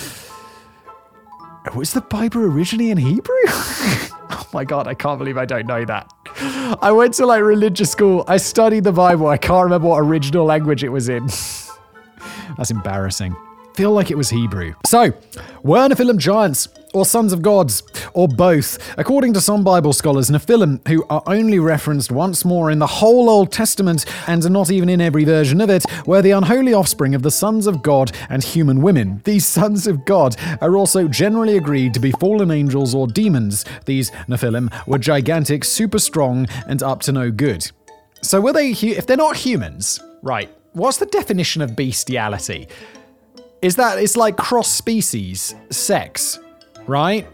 Was 1.75 1.93
the 1.93 2.01
Bible 2.01 2.41
originally 2.41 2.91
in 2.91 2.97
Hebrew? 2.97 3.35
oh 4.31 4.47
my 4.53 4.63
god, 4.63 4.87
I 4.87 4.93
can't 4.93 5.19
believe 5.19 5.37
I 5.37 5.45
don't 5.45 5.67
know 5.67 5.85
that. 5.85 6.09
I 6.81 6.91
went 6.91 7.13
to 7.15 7.25
like 7.25 7.41
religious 7.43 7.91
school. 7.91 8.23
I 8.27 8.37
studied 8.37 8.83
the 8.83 8.91
Bible. 8.91 9.27
I 9.27 9.37
can't 9.37 9.63
remember 9.63 9.87
what 9.87 9.99
original 9.99 10.45
language 10.45 10.83
it 10.83 10.89
was 10.89 11.09
in. 11.09 11.27
That's 12.57 12.71
embarrassing. 12.71 13.35
Feel 13.75 13.91
like 13.91 14.09
it 14.09 14.17
was 14.17 14.29
Hebrew. 14.29 14.73
So, 14.85 15.13
were 15.61 15.89
Nephilim 15.89 16.17
giants 16.17 16.69
or 16.93 17.05
sons 17.05 17.33
of 17.33 17.41
gods, 17.41 17.83
or 18.13 18.25
both. 18.25 18.97
According 18.97 19.33
to 19.33 19.41
some 19.41 19.65
Bible 19.65 19.91
scholars, 19.91 20.29
Nephilim, 20.29 20.79
who 20.87 21.05
are 21.09 21.21
only 21.27 21.59
referenced 21.59 22.09
once 22.09 22.45
more 22.45 22.71
in 22.71 22.79
the 22.79 22.87
whole 22.87 23.29
Old 23.29 23.51
Testament 23.51 24.05
and 24.27 24.49
not 24.49 24.71
even 24.71 24.87
in 24.87 25.01
every 25.01 25.25
version 25.25 25.59
of 25.59 25.69
it, 25.69 25.85
were 26.05 26.21
the 26.21 26.31
unholy 26.31 26.73
offspring 26.73 27.13
of 27.13 27.21
the 27.21 27.31
sons 27.31 27.67
of 27.67 27.83
God 27.83 28.13
and 28.29 28.41
human 28.41 28.81
women. 28.81 29.19
These 29.25 29.45
sons 29.59 29.87
of 29.87 30.05
God 30.05 30.37
are 30.61 30.77
also 30.77 31.09
generally 31.09 31.57
agreed 31.57 31.93
to 31.95 31.99
be 31.99 32.11
fallen 32.13 32.49
angels 32.49 32.95
or 32.95 33.07
demons. 33.07 33.65
These 33.83 34.11
Nephilim 34.29 34.71
were 34.87 34.97
gigantic, 34.97 35.65
super 35.65 35.99
strong, 35.99 36.47
and 36.65 36.81
up 36.81 37.01
to 37.01 37.11
no 37.11 37.29
good. 37.29 37.69
So, 38.21 38.39
were 38.39 38.53
they, 38.53 38.71
hu- 38.71 38.87
if 38.87 39.05
they're 39.05 39.17
not 39.17 39.35
humans, 39.35 39.99
right, 40.23 40.49
what's 40.71 40.97
the 40.97 41.07
definition 41.07 41.61
of 41.61 41.75
bestiality? 41.75 42.69
Is 43.61 43.75
that 43.77 43.97
it's 43.99 44.15
like 44.15 44.37
cross 44.37 44.71
species 44.71 45.55
sex? 45.69 46.39
right? 46.87 47.27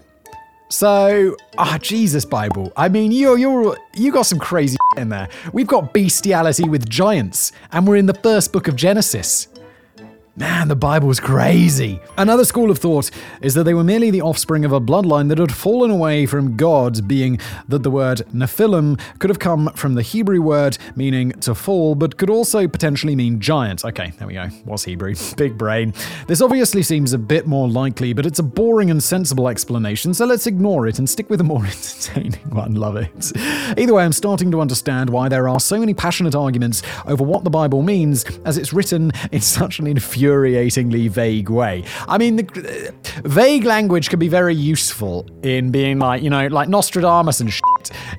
So, 0.70 1.36
ah, 1.58 1.74
oh, 1.76 1.78
Jesus, 1.80 2.24
Bible. 2.24 2.72
I 2.78 2.88
mean, 2.88 3.12
you're 3.12 3.38
you're 3.38 3.78
you 3.94 4.12
got 4.12 4.26
some 4.26 4.40
crazy 4.40 4.78
in 4.98 5.10
there. 5.10 5.28
We've 5.52 5.68
got 5.68 5.94
bestiality 5.94 6.70
with 6.70 6.88
giants, 6.90 7.52
and 7.72 7.86
we're 7.86 7.98
in 7.98 8.06
the 8.06 8.14
first 8.14 8.54
book 8.54 8.68
of 8.68 8.76
Genesis. 8.76 9.48
Man, 10.42 10.70
the 10.70 10.76
Bible 10.76 10.92
Bible's 11.02 11.20
crazy. 11.20 12.00
Another 12.18 12.44
school 12.44 12.72
of 12.72 12.78
thought 12.78 13.12
is 13.42 13.54
that 13.54 13.64
they 13.64 13.74
were 13.74 13.84
merely 13.84 14.10
the 14.10 14.22
offspring 14.22 14.66
of 14.66 14.72
a 14.72 14.80
bloodline 14.82 15.30
that 15.30 15.38
had 15.38 15.54
fallen 15.54 15.92
away 15.92 16.26
from 16.26 16.58
God, 16.58 17.08
being 17.08 17.40
that 17.68 17.84
the 17.84 17.92
word 17.92 18.24
Nephilim 18.34 19.00
could 19.20 19.30
have 19.30 19.40
come 19.40 19.70
from 19.76 19.94
the 19.96 20.02
Hebrew 20.02 20.42
word 20.42 20.78
meaning 20.96 21.32
to 21.42 21.54
fall, 21.54 21.96
but 21.96 22.18
could 22.18 22.30
also 22.30 22.68
potentially 22.68 23.16
mean 23.16 23.40
giant. 23.40 23.86
Okay, 23.86 24.12
there 24.18 24.28
we 24.28 24.34
go. 24.34 24.48
Was 24.66 24.84
Hebrew. 24.84 25.16
Big 25.38 25.58
brain. 25.58 25.94
This 26.28 26.42
obviously 26.42 26.82
seems 26.82 27.14
a 27.14 27.18
bit 27.18 27.46
more 27.46 27.70
likely, 27.70 28.14
but 28.14 28.26
it's 28.26 28.40
a 28.40 28.44
boring 28.44 28.90
and 28.90 29.02
sensible 29.02 29.48
explanation, 29.48 30.14
so 30.14 30.26
let's 30.26 30.48
ignore 30.48 30.88
it 30.88 30.98
and 30.98 31.10
stick 31.10 31.30
with 31.30 31.40
a 31.40 31.44
more 31.46 31.66
entertaining 31.66 32.34
one. 32.50 32.76
Love 32.76 32.96
it. 32.96 33.32
Either 33.78 33.94
way, 33.94 34.04
I'm 34.04 34.12
starting 34.12 34.50
to 34.52 34.62
understand 34.62 35.10
why 35.10 35.30
there 35.30 35.48
are 35.48 35.60
so 35.60 35.80
many 35.80 35.94
passionate 35.94 36.36
arguments 36.36 36.84
over 37.06 37.24
what 37.24 37.44
the 37.44 37.50
Bible 37.50 37.82
means, 37.82 38.24
as 38.46 38.58
it's 38.58 38.74
written 38.74 39.12
in 39.32 39.42
such 39.42 39.80
an 39.80 39.88
infuriating 39.88 40.31
infuriatingly 40.32 41.10
vague 41.10 41.50
way. 41.50 41.84
I 42.08 42.18
mean, 42.18 42.38
the, 42.38 42.46
uh, 42.88 43.22
vague 43.28 43.64
language 43.64 44.10
can 44.10 44.20
be 44.20 44.28
very 44.28 44.56
useful 44.56 45.26
in 45.44 45.72
being 45.72 46.00
like, 46.00 46.22
you 46.22 46.30
know, 46.30 46.48
like 46.48 46.70
Nostradamus 46.70 47.40
and 47.40 47.52
shit. 47.52 47.62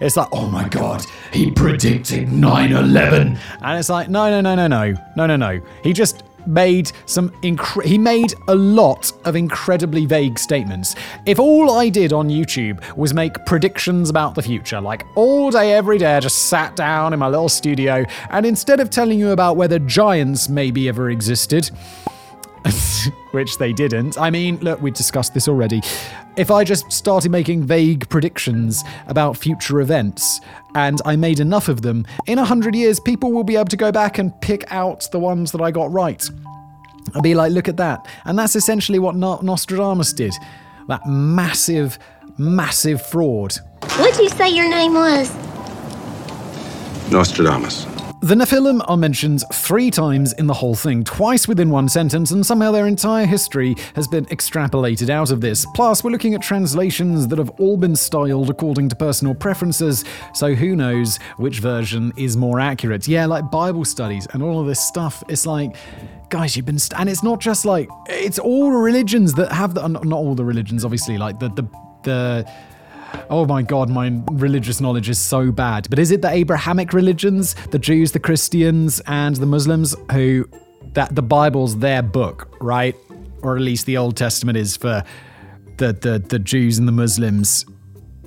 It's 0.00 0.16
like, 0.16 0.28
oh 0.33 0.49
my 0.49 0.69
god, 0.69 1.04
he 1.33 1.50
predicted 1.50 2.31
9 2.31 2.73
11. 2.73 3.38
And 3.62 3.78
it's 3.78 3.88
like, 3.88 4.09
no, 4.09 4.28
no, 4.31 4.40
no, 4.40 4.54
no, 4.54 4.66
no, 4.66 4.95
no, 5.16 5.26
no, 5.26 5.37
no. 5.37 5.61
He 5.83 5.92
just 5.92 6.23
made 6.47 6.93
some 7.07 7.31
incre- 7.43 7.85
he 7.85 7.99
made 7.99 8.35
a 8.49 8.55
lot 8.55 9.13
of 9.25 9.37
incredibly 9.37 10.07
vague 10.07 10.39
statements. 10.39 10.95
If 11.27 11.39
all 11.39 11.73
I 11.73 11.89
did 11.89 12.13
on 12.13 12.29
YouTube 12.29 12.97
was 12.97 13.15
make 13.15 13.45
predictions 13.47 14.11
about 14.11 14.35
the 14.35 14.43
future, 14.43 14.81
like 14.81 15.05
all 15.17 15.51
day 15.51 15.73
every 15.73 15.99
day 15.99 16.17
I 16.17 16.21
just 16.21 16.49
sat 16.49 16.77
down 16.77 17.13
in 17.13 17.19
my 17.19 17.29
little 17.29 17.49
studio 17.49 18.05
and 18.31 18.47
instead 18.47 18.81
of 18.81 18.91
telling 18.91 19.19
you 19.19 19.31
about 19.31 19.57
whether 19.57 19.79
giants 19.79 20.49
maybe 20.49 20.89
ever 20.89 21.11
existed, 21.11 21.71
which 23.33 23.59
they 23.59 23.73
didn't. 23.73 24.19
I 24.19 24.31
mean, 24.31 24.57
look, 24.59 24.81
we 24.81 24.91
discussed 24.91 25.35
this 25.35 25.49
already. 25.49 25.83
If 26.37 26.51
I 26.51 26.65
just 26.65 26.91
started 26.91 27.31
making 27.31 27.65
vague 27.65 28.09
predictions 28.09 28.83
about 29.09 29.37
future 29.37 29.81
events 29.81 30.41
and 30.75 31.01
I 31.05 31.17
made 31.17 31.41
enough 31.41 31.69
of 31.69 31.83
them, 31.83 32.07
in 32.27 32.39
a 32.39 32.45
hundred 32.45 32.75
years, 32.75 33.01
people 33.01 33.33
will 33.33 33.45
be 33.45 33.57
able 33.57 33.67
to 33.67 33.77
go 33.77 33.93
back 33.93 34.19
and 34.19 34.33
pick 34.41 34.71
out 34.73 35.07
the 35.12 35.19
ones 35.19 35.53
that 35.53 35.61
I 35.61 35.71
got 35.71 35.91
right. 35.93 36.27
I'll 37.15 37.21
be 37.21 37.35
like, 37.35 37.53
look 37.53 37.69
at 37.69 37.77
that. 37.79 38.07
And 38.25 38.39
that's 38.39 38.57
essentially 38.57 38.99
what 38.99 39.17
Nostradamus 39.17 40.12
did. 40.12 40.33
That 40.89 41.07
massive, 41.07 41.99
massive 42.39 43.05
fraud. 43.05 43.55
What'd 43.99 44.19
you 44.19 44.29
say 44.31 44.49
your 44.51 44.71
name 44.71 44.95
was? 44.95 45.31
Nostradamus. 47.11 47.87
The 48.23 48.37
Nephilim 48.37 48.85
are 48.87 48.97
mentioned 48.97 49.43
three 49.52 49.91
times 49.91 50.33
in 50.35 50.47
the 50.47 50.55
whole 50.55 50.76
thing, 50.76 51.02
twice 51.02 51.49
within 51.49 51.71
one 51.71 51.88
sentence, 51.88 52.31
and 52.31 52.47
somehow 52.47 52.71
their 52.71 52.87
entire 52.87 53.26
history 53.26 53.75
has 53.97 54.07
been 54.07 54.26
extrapolated 54.26 55.11
out 55.11 55.33
of 55.33 55.41
this. 55.41 55.67
Plus, 55.75 56.05
we're 56.05 56.12
looking 56.12 56.33
at 56.35 56.41
translations 56.41 57.26
that 57.26 57.38
have 57.41 57.50
all 57.59 57.76
been 57.76 57.97
styled 57.97 58.49
according 58.49 58.88
to 58.91 58.95
personal 58.95 59.35
preferences, 59.35 60.05
so 60.35 60.55
who 60.55 60.76
knows 60.76 61.17
which 61.38 61.59
version 61.59 62.12
is 62.17 62.37
more 62.37 62.61
accurate. 62.61 63.09
Yeah, 63.09 63.26
like 63.26 63.50
Bible 63.50 63.85
studies 63.85 64.29
and 64.33 64.41
all 64.41 64.61
of 64.61 64.69
this 64.69 64.81
stuff. 64.81 65.25
It's 65.29 65.45
like, 65.45 65.75
guys, 66.29 66.57
you've 66.57 66.64
been, 66.64 66.79
st- 66.79 67.00
and 67.00 67.09
it's 67.09 67.25
not 67.25 67.41
just 67.41 67.64
like, 67.64 67.88
it's 68.09 68.38
all 68.38 68.71
religions 68.71 69.35
that 69.35 69.50
have 69.50 69.75
the, 69.75 69.88
not 69.88 70.05
all 70.12 70.37
the 70.37 70.45
religions, 70.45 70.85
obviously, 70.85 71.19
like 71.19 71.41
the, 71.41 71.49
the, 71.49 71.69
the, 72.05 72.52
Oh 73.31 73.47
my 73.47 73.62
god, 73.62 73.88
my 73.88 74.23
religious 74.31 74.81
knowledge 74.81 75.09
is 75.09 75.19
so 75.19 75.52
bad. 75.52 75.88
But 75.90 75.99
is 75.99 76.11
it 76.11 76.23
the 76.23 76.31
Abrahamic 76.31 76.92
religions, 76.92 77.54
the 77.71 77.78
Jews, 77.78 78.12
the 78.12 78.21
Christians, 78.21 79.00
and 79.07 79.37
the 79.37 79.47
Muslims 79.47 79.95
who 80.12 80.49
that 80.95 81.14
the 81.14 81.23
Bible's 81.23 81.78
their 81.78 82.02
book, 82.02 82.54
right? 82.61 82.95
Or 83.42 83.57
at 83.57 83.62
least 83.62 83.87
the 83.87 83.97
Old 83.97 84.16
Testament 84.16 84.59
is 84.59 84.76
for 84.76 85.02
the 85.78 85.92
the, 85.92 86.19
the 86.19 86.38
Jews 86.38 86.78
and 86.78 86.87
the 86.87 86.92
Muslims. 86.92 87.64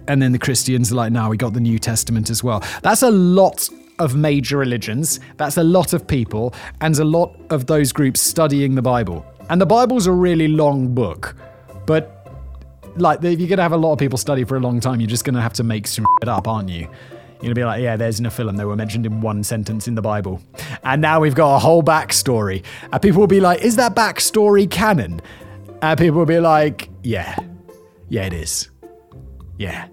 And 0.07 0.21
then 0.21 0.31
the 0.31 0.39
Christians 0.39 0.91
are 0.91 0.95
like, 0.95 1.11
now 1.11 1.29
we 1.29 1.37
got 1.37 1.53
the 1.53 1.59
New 1.59 1.79
Testament 1.79 2.29
as 2.29 2.43
well. 2.43 2.63
That's 2.83 3.01
a 3.01 3.09
lot 3.09 3.67
of 3.97 4.15
major 4.15 4.57
religions. 4.57 5.19
That's 5.37 5.57
a 5.57 5.63
lot 5.63 5.93
of 5.93 6.05
people, 6.05 6.53
and 6.81 6.97
a 6.99 7.05
lot 7.05 7.35
of 7.49 7.65
those 7.65 7.91
groups 7.91 8.21
studying 8.21 8.75
the 8.75 8.81
Bible. 8.81 9.25
And 9.49 9.59
the 9.61 9.65
Bible's 9.65 10.07
a 10.07 10.11
really 10.11 10.47
long 10.47 10.93
book, 10.93 11.35
but 11.85 12.25
like 12.95 13.23
if 13.23 13.39
you're 13.39 13.49
gonna 13.49 13.61
have 13.61 13.71
a 13.71 13.77
lot 13.77 13.93
of 13.93 13.99
people 13.99 14.17
study 14.17 14.43
for 14.43 14.57
a 14.57 14.59
long 14.59 14.79
time, 14.79 14.99
you're 14.99 15.09
just 15.09 15.25
gonna 15.25 15.41
have 15.41 15.53
to 15.53 15.63
make 15.63 15.87
some 15.87 16.05
shit 16.19 16.29
up, 16.29 16.47
aren't 16.47 16.69
you? 16.69 16.87
You're 17.35 17.41
gonna 17.41 17.55
be 17.55 17.65
like, 17.65 17.81
yeah, 17.81 17.97
there's 17.97 18.19
Nephilim. 18.19 18.57
They 18.57 18.65
were 18.65 18.75
mentioned 18.75 19.05
in 19.05 19.21
one 19.21 19.43
sentence 19.43 19.87
in 19.87 19.95
the 19.95 20.01
Bible, 20.01 20.41
and 20.83 21.01
now 21.01 21.19
we've 21.19 21.35
got 21.35 21.55
a 21.55 21.59
whole 21.59 21.83
backstory. 21.83 22.63
And 22.91 23.01
people 23.01 23.19
will 23.19 23.27
be 23.27 23.41
like, 23.41 23.61
is 23.61 23.75
that 23.75 23.95
backstory 23.95 24.69
canon? 24.69 25.21
And 25.81 25.99
people 25.99 26.17
will 26.19 26.25
be 26.25 26.39
like, 26.39 26.89
yeah, 27.03 27.35
yeah, 28.09 28.25
it 28.25 28.33
is. 28.33 28.69
Yeah, 29.57 29.87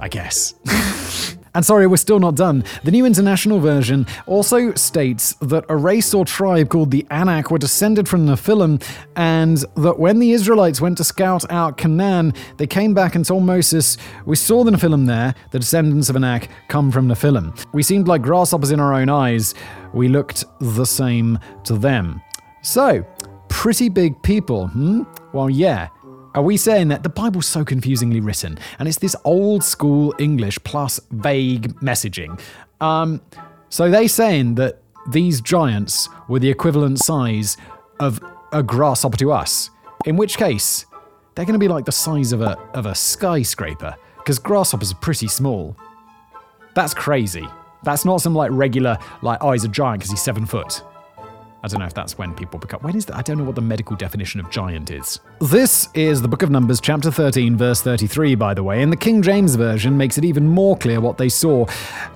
I 0.00 0.08
guess. 0.08 0.54
And 1.54 1.64
sorry, 1.64 1.86
we're 1.86 1.96
still 1.96 2.20
not 2.20 2.36
done. 2.36 2.64
The 2.84 2.90
New 2.90 3.04
International 3.04 3.58
Version 3.58 4.06
also 4.26 4.72
states 4.74 5.34
that 5.40 5.64
a 5.68 5.76
race 5.76 6.14
or 6.14 6.24
tribe 6.24 6.68
called 6.68 6.90
the 6.90 7.06
Anak 7.10 7.50
were 7.50 7.58
descended 7.58 8.08
from 8.08 8.26
the 8.26 8.34
Nephilim, 8.34 8.82
and 9.16 9.58
that 9.76 9.98
when 9.98 10.20
the 10.20 10.32
Israelites 10.32 10.80
went 10.80 10.98
to 10.98 11.04
scout 11.04 11.50
out 11.50 11.76
Canaan, 11.76 12.34
they 12.56 12.66
came 12.66 12.94
back 12.94 13.14
and 13.14 13.24
told 13.24 13.44
Moses, 13.44 13.96
We 14.26 14.36
saw 14.36 14.62
the 14.62 14.70
Nephilim 14.70 15.06
there, 15.06 15.34
the 15.50 15.58
descendants 15.58 16.08
of 16.08 16.16
Anak 16.16 16.48
come 16.68 16.92
from 16.92 17.08
Nephilim. 17.08 17.64
We 17.72 17.82
seemed 17.82 18.06
like 18.06 18.22
grasshoppers 18.22 18.70
in 18.70 18.78
our 18.78 18.94
own 18.94 19.08
eyes. 19.08 19.54
We 19.92 20.08
looked 20.08 20.44
the 20.60 20.86
same 20.86 21.38
to 21.64 21.76
them. 21.76 22.22
So, 22.62 23.04
pretty 23.48 23.88
big 23.88 24.22
people, 24.22 24.68
hmm? 24.68 25.02
Well, 25.32 25.50
yeah. 25.50 25.88
Are 26.34 26.42
we 26.42 26.56
saying 26.56 26.88
that 26.88 27.02
the 27.02 27.08
Bible's 27.08 27.46
so 27.46 27.64
confusingly 27.64 28.20
written 28.20 28.58
and 28.78 28.86
it's 28.86 28.98
this 28.98 29.16
old 29.24 29.64
school 29.64 30.14
English 30.18 30.58
plus 30.62 31.00
vague 31.10 31.74
messaging? 31.80 32.40
Um, 32.80 33.20
so 33.68 33.90
they're 33.90 34.06
saying 34.06 34.54
that 34.54 34.80
these 35.10 35.40
giants 35.40 36.08
were 36.28 36.38
the 36.38 36.48
equivalent 36.48 37.00
size 37.00 37.56
of 37.98 38.20
a 38.52 38.62
grasshopper 38.62 39.16
to 39.16 39.32
us. 39.32 39.70
In 40.06 40.16
which 40.16 40.36
case, 40.36 40.86
they're 41.34 41.44
going 41.44 41.54
to 41.54 41.58
be 41.58 41.68
like 41.68 41.84
the 41.84 41.92
size 41.92 42.32
of 42.32 42.42
a 42.42 42.56
of 42.74 42.86
a 42.86 42.94
skyscraper 42.94 43.96
because 44.18 44.38
grasshoppers 44.38 44.92
are 44.92 44.96
pretty 44.96 45.26
small. 45.26 45.76
That's 46.74 46.94
crazy. 46.94 47.46
That's 47.82 48.04
not 48.04 48.20
some 48.20 48.34
like 48.34 48.50
regular 48.52 48.98
like 49.22 49.38
oh 49.40 49.52
he's 49.52 49.64
a 49.64 49.68
giant 49.68 50.00
because 50.00 50.10
he's 50.10 50.22
seven 50.22 50.46
foot. 50.46 50.82
I 51.62 51.68
don't 51.68 51.80
know 51.80 51.86
if 51.86 51.92
that's 51.92 52.16
when 52.16 52.34
people 52.34 52.58
become. 52.58 52.80
When 52.80 52.96
is 52.96 53.04
that? 53.06 53.16
I 53.16 53.22
don't 53.22 53.36
know 53.36 53.44
what 53.44 53.54
the 53.54 53.60
medical 53.60 53.94
definition 53.94 54.40
of 54.40 54.48
giant 54.48 54.90
is. 54.90 55.20
This 55.42 55.90
is 55.92 56.22
the 56.22 56.28
Book 56.28 56.42
of 56.42 56.50
Numbers, 56.50 56.80
chapter 56.80 57.10
13, 57.10 57.54
verse 57.54 57.82
33, 57.82 58.34
by 58.34 58.54
the 58.54 58.62
way, 58.62 58.82
and 58.82 58.90
the 58.90 58.96
King 58.96 59.20
James 59.20 59.56
Version 59.56 59.98
makes 59.98 60.16
it 60.16 60.24
even 60.24 60.48
more 60.48 60.74
clear 60.74 61.02
what 61.02 61.18
they 61.18 61.28
saw. 61.28 61.66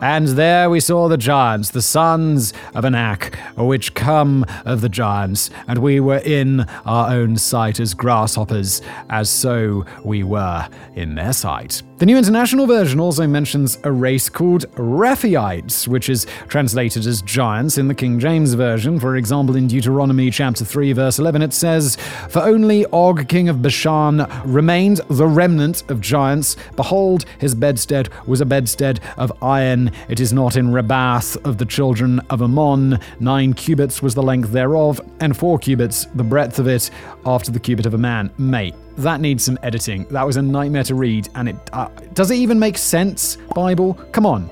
And 0.00 0.28
there 0.28 0.70
we 0.70 0.80
saw 0.80 1.08
the 1.08 1.18
giants, 1.18 1.70
the 1.70 1.82
sons 1.82 2.54
of 2.74 2.86
Anak, 2.86 3.36
which 3.58 3.92
come 3.92 4.46
of 4.64 4.80
the 4.80 4.88
giants, 4.88 5.50
and 5.68 5.78
we 5.78 6.00
were 6.00 6.22
in 6.24 6.60
our 6.86 7.12
own 7.12 7.36
sight 7.36 7.80
as 7.80 7.92
grasshoppers, 7.92 8.80
as 9.10 9.28
so 9.28 9.84
we 10.04 10.24
were 10.24 10.66
in 10.94 11.16
their 11.16 11.34
sight. 11.34 11.82
The 11.98 12.06
New 12.06 12.16
International 12.16 12.66
Version 12.66 12.98
also 12.98 13.26
mentions 13.26 13.78
a 13.84 13.92
race 13.92 14.28
called 14.28 14.64
Rephaites, 14.72 15.86
which 15.86 16.08
is 16.08 16.26
translated 16.48 17.06
as 17.06 17.20
giants 17.22 17.76
in 17.78 17.88
the 17.88 17.94
King 17.94 18.18
James 18.18 18.54
Version. 18.54 18.98
For 18.98 19.16
example, 19.16 19.33
in 19.34 19.66
Deuteronomy 19.66 20.30
chapter 20.30 20.64
3, 20.64 20.92
verse 20.92 21.18
11, 21.18 21.42
it 21.42 21.52
says, 21.52 21.96
For 22.28 22.40
only 22.40 22.86
Og, 22.86 23.28
king 23.28 23.48
of 23.48 23.60
Bashan, 23.62 24.24
remained 24.44 25.00
the 25.10 25.26
remnant 25.26 25.82
of 25.90 26.00
giants. 26.00 26.56
Behold, 26.76 27.24
his 27.40 27.52
bedstead 27.52 28.08
was 28.28 28.40
a 28.40 28.46
bedstead 28.46 29.00
of 29.16 29.32
iron. 29.42 29.90
It 30.08 30.20
is 30.20 30.32
not 30.32 30.54
in 30.54 30.68
Rabbath 30.68 31.36
of 31.44 31.58
the 31.58 31.64
children 31.64 32.20
of 32.30 32.42
Ammon. 32.42 33.00
Nine 33.18 33.54
cubits 33.54 34.00
was 34.00 34.14
the 34.14 34.22
length 34.22 34.52
thereof, 34.52 35.00
and 35.18 35.36
four 35.36 35.58
cubits 35.58 36.06
the 36.14 36.22
breadth 36.22 36.60
of 36.60 36.68
it, 36.68 36.88
after 37.26 37.50
the 37.50 37.58
cubit 37.58 37.86
of 37.86 37.94
a 37.94 37.98
man. 37.98 38.30
Mate, 38.38 38.76
that 38.98 39.20
needs 39.20 39.44
some 39.44 39.58
editing. 39.64 40.04
That 40.10 40.24
was 40.24 40.36
a 40.36 40.42
nightmare 40.42 40.84
to 40.84 40.94
read, 40.94 41.28
and 41.34 41.48
it 41.48 41.56
uh, 41.72 41.88
does 42.12 42.30
it 42.30 42.36
even 42.36 42.60
make 42.60 42.78
sense? 42.78 43.36
Bible, 43.52 43.94
come 44.12 44.26
on, 44.26 44.48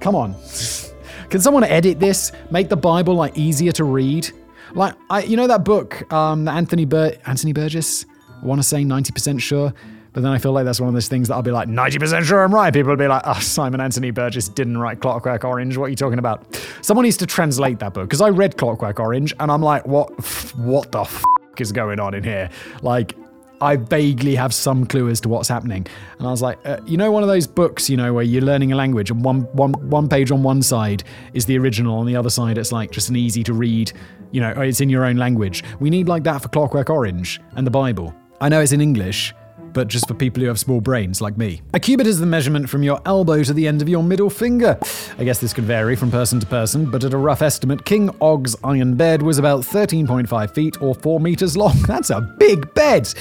come 0.00 0.16
on. 0.16 0.34
Can 1.30 1.40
someone 1.40 1.64
edit 1.64 2.00
this? 2.00 2.32
Make 2.50 2.68
the 2.68 2.76
Bible 2.76 3.14
like 3.14 3.36
easier 3.36 3.72
to 3.72 3.84
read? 3.84 4.30
Like, 4.74 4.94
I, 5.10 5.22
you 5.22 5.36
know 5.36 5.46
that 5.46 5.64
book, 5.64 6.10
um, 6.12 6.48
Anthony 6.48 6.84
Bur- 6.84 7.16
Anthony 7.26 7.52
Burgess. 7.52 8.06
I 8.42 8.46
want 8.46 8.60
to 8.60 8.66
say 8.66 8.82
ninety 8.84 9.12
percent 9.12 9.40
sure, 9.40 9.72
but 10.12 10.22
then 10.22 10.32
I 10.32 10.38
feel 10.38 10.52
like 10.52 10.64
that's 10.64 10.80
one 10.80 10.88
of 10.88 10.94
those 10.94 11.08
things 11.08 11.28
that 11.28 11.34
I'll 11.34 11.42
be 11.42 11.50
like 11.50 11.68
ninety 11.68 11.98
percent 11.98 12.24
sure 12.26 12.42
I'm 12.42 12.52
right. 12.54 12.72
People 12.72 12.90
will 12.90 12.96
be 12.96 13.06
like, 13.08 13.22
"Oh, 13.24 13.38
Simon 13.40 13.80
Anthony 13.80 14.10
Burgess 14.10 14.48
didn't 14.48 14.78
write 14.78 15.00
Clockwork 15.00 15.44
Orange. 15.44 15.76
What 15.76 15.86
are 15.86 15.88
you 15.90 15.96
talking 15.96 16.18
about?" 16.18 16.60
Someone 16.82 17.04
needs 17.04 17.16
to 17.18 17.26
translate 17.26 17.78
that 17.78 17.94
book 17.94 18.08
because 18.08 18.20
I 18.20 18.28
read 18.28 18.56
Clockwork 18.56 18.98
Orange 19.00 19.32
and 19.40 19.50
I'm 19.50 19.62
like, 19.62 19.86
"What? 19.86 20.10
What 20.56 20.92
the 20.92 21.02
f- 21.02 21.24
is 21.58 21.72
going 21.72 22.00
on 22.00 22.14
in 22.14 22.24
here?" 22.24 22.50
Like, 22.82 23.16
I 23.64 23.76
vaguely 23.76 24.34
have 24.34 24.52
some 24.52 24.84
clue 24.84 25.08
as 25.08 25.20
to 25.22 25.28
what's 25.30 25.48
happening. 25.48 25.86
And 26.18 26.28
I 26.28 26.30
was 26.30 26.42
like, 26.42 26.58
uh, 26.66 26.80
you 26.84 26.98
know, 26.98 27.10
one 27.10 27.22
of 27.22 27.28
those 27.30 27.46
books, 27.46 27.88
you 27.88 27.96
know, 27.96 28.12
where 28.12 28.22
you're 28.22 28.42
learning 28.42 28.72
a 28.72 28.76
language 28.76 29.10
and 29.10 29.24
one, 29.24 29.40
one, 29.52 29.72
one 29.88 30.06
page 30.06 30.30
on 30.30 30.42
one 30.42 30.60
side 30.62 31.02
is 31.32 31.46
the 31.46 31.56
original, 31.56 31.96
on 31.96 32.06
the 32.06 32.14
other 32.14 32.30
side 32.30 32.58
it's 32.58 32.72
like 32.72 32.90
just 32.90 33.08
an 33.08 33.16
easy 33.16 33.42
to 33.44 33.54
read, 33.54 33.90
you 34.32 34.40
know, 34.40 34.50
it's 34.50 34.82
in 34.82 34.90
your 34.90 35.06
own 35.06 35.16
language. 35.16 35.64
We 35.80 35.88
need 35.88 36.08
like 36.08 36.24
that 36.24 36.42
for 36.42 36.48
Clockwork 36.48 36.90
Orange 36.90 37.40
and 37.56 37.66
the 37.66 37.70
Bible. 37.70 38.14
I 38.40 38.50
know 38.50 38.60
it's 38.60 38.72
in 38.72 38.82
English, 38.82 39.32
but 39.74 39.88
just 39.88 40.08
for 40.08 40.14
people 40.14 40.40
who 40.42 40.48
have 40.48 40.58
small 40.58 40.80
brains 40.80 41.20
like 41.20 41.36
me. 41.36 41.60
A 41.74 41.80
cubit 41.80 42.06
is 42.06 42.18
the 42.18 42.26
measurement 42.26 42.70
from 42.70 42.82
your 42.82 43.00
elbow 43.04 43.42
to 43.42 43.52
the 43.52 43.68
end 43.68 43.82
of 43.82 43.88
your 43.88 44.02
middle 44.02 44.30
finger. 44.30 44.78
I 45.18 45.24
guess 45.24 45.40
this 45.40 45.52
could 45.52 45.64
vary 45.64 45.96
from 45.96 46.10
person 46.10 46.40
to 46.40 46.46
person, 46.46 46.90
but 46.90 47.04
at 47.04 47.12
a 47.12 47.18
rough 47.18 47.42
estimate, 47.42 47.84
King 47.84 48.10
Og's 48.20 48.56
iron 48.64 48.94
bed 48.94 49.20
was 49.20 49.38
about 49.38 49.60
13.5 49.60 50.54
feet 50.54 50.80
or 50.80 50.94
4 50.94 51.20
meters 51.20 51.56
long. 51.56 51.76
That's 51.86 52.10
a 52.10 52.20
big 52.20 52.72
bed! 52.74 53.12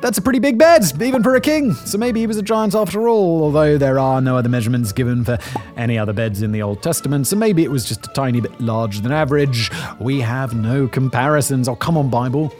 That's 0.00 0.16
a 0.16 0.22
pretty 0.22 0.38
big 0.38 0.58
bed, 0.58 0.82
even 1.02 1.22
for 1.22 1.36
a 1.36 1.40
king. 1.40 1.74
So 1.74 1.98
maybe 1.98 2.20
he 2.20 2.26
was 2.26 2.38
a 2.38 2.42
giant 2.42 2.74
after 2.74 3.06
all, 3.06 3.42
although 3.42 3.76
there 3.76 3.98
are 3.98 4.22
no 4.22 4.36
other 4.36 4.48
measurements 4.48 4.92
given 4.92 5.24
for 5.24 5.38
any 5.76 5.98
other 5.98 6.14
beds 6.14 6.40
in 6.40 6.52
the 6.52 6.62
Old 6.62 6.82
Testament, 6.82 7.26
so 7.26 7.36
maybe 7.36 7.62
it 7.64 7.70
was 7.70 7.84
just 7.84 8.06
a 8.06 8.10
tiny 8.10 8.40
bit 8.40 8.58
larger 8.60 9.02
than 9.02 9.12
average. 9.12 9.70
We 10.00 10.20
have 10.20 10.54
no 10.54 10.88
comparisons. 10.88 11.68
Oh, 11.68 11.76
come 11.76 11.98
on, 11.98 12.08
Bible. 12.08 12.52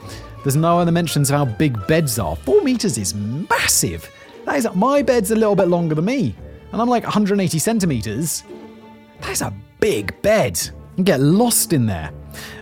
There's 0.43 0.55
no 0.55 0.79
other 0.79 0.91
mentions 0.91 1.29
of 1.29 1.35
how 1.37 1.45
big 1.45 1.85
beds 1.87 2.17
are. 2.17 2.35
Four 2.35 2.61
meters 2.61 2.97
is 2.97 3.13
massive. 3.13 4.09
That 4.45 4.57
is, 4.57 4.67
my 4.73 5.01
bed's 5.01 5.31
a 5.31 5.35
little 5.35 5.55
bit 5.55 5.67
longer 5.67 5.95
than 5.95 6.05
me, 6.05 6.35
and 6.71 6.81
I'm 6.81 6.89
like 6.89 7.03
180 7.03 7.59
centimeters. 7.59 8.43
That's 9.21 9.41
a 9.41 9.53
big 9.79 10.19
bed. 10.21 10.59
You 10.97 11.03
get 11.03 11.19
lost 11.19 11.73
in 11.73 11.85
there. 11.85 12.11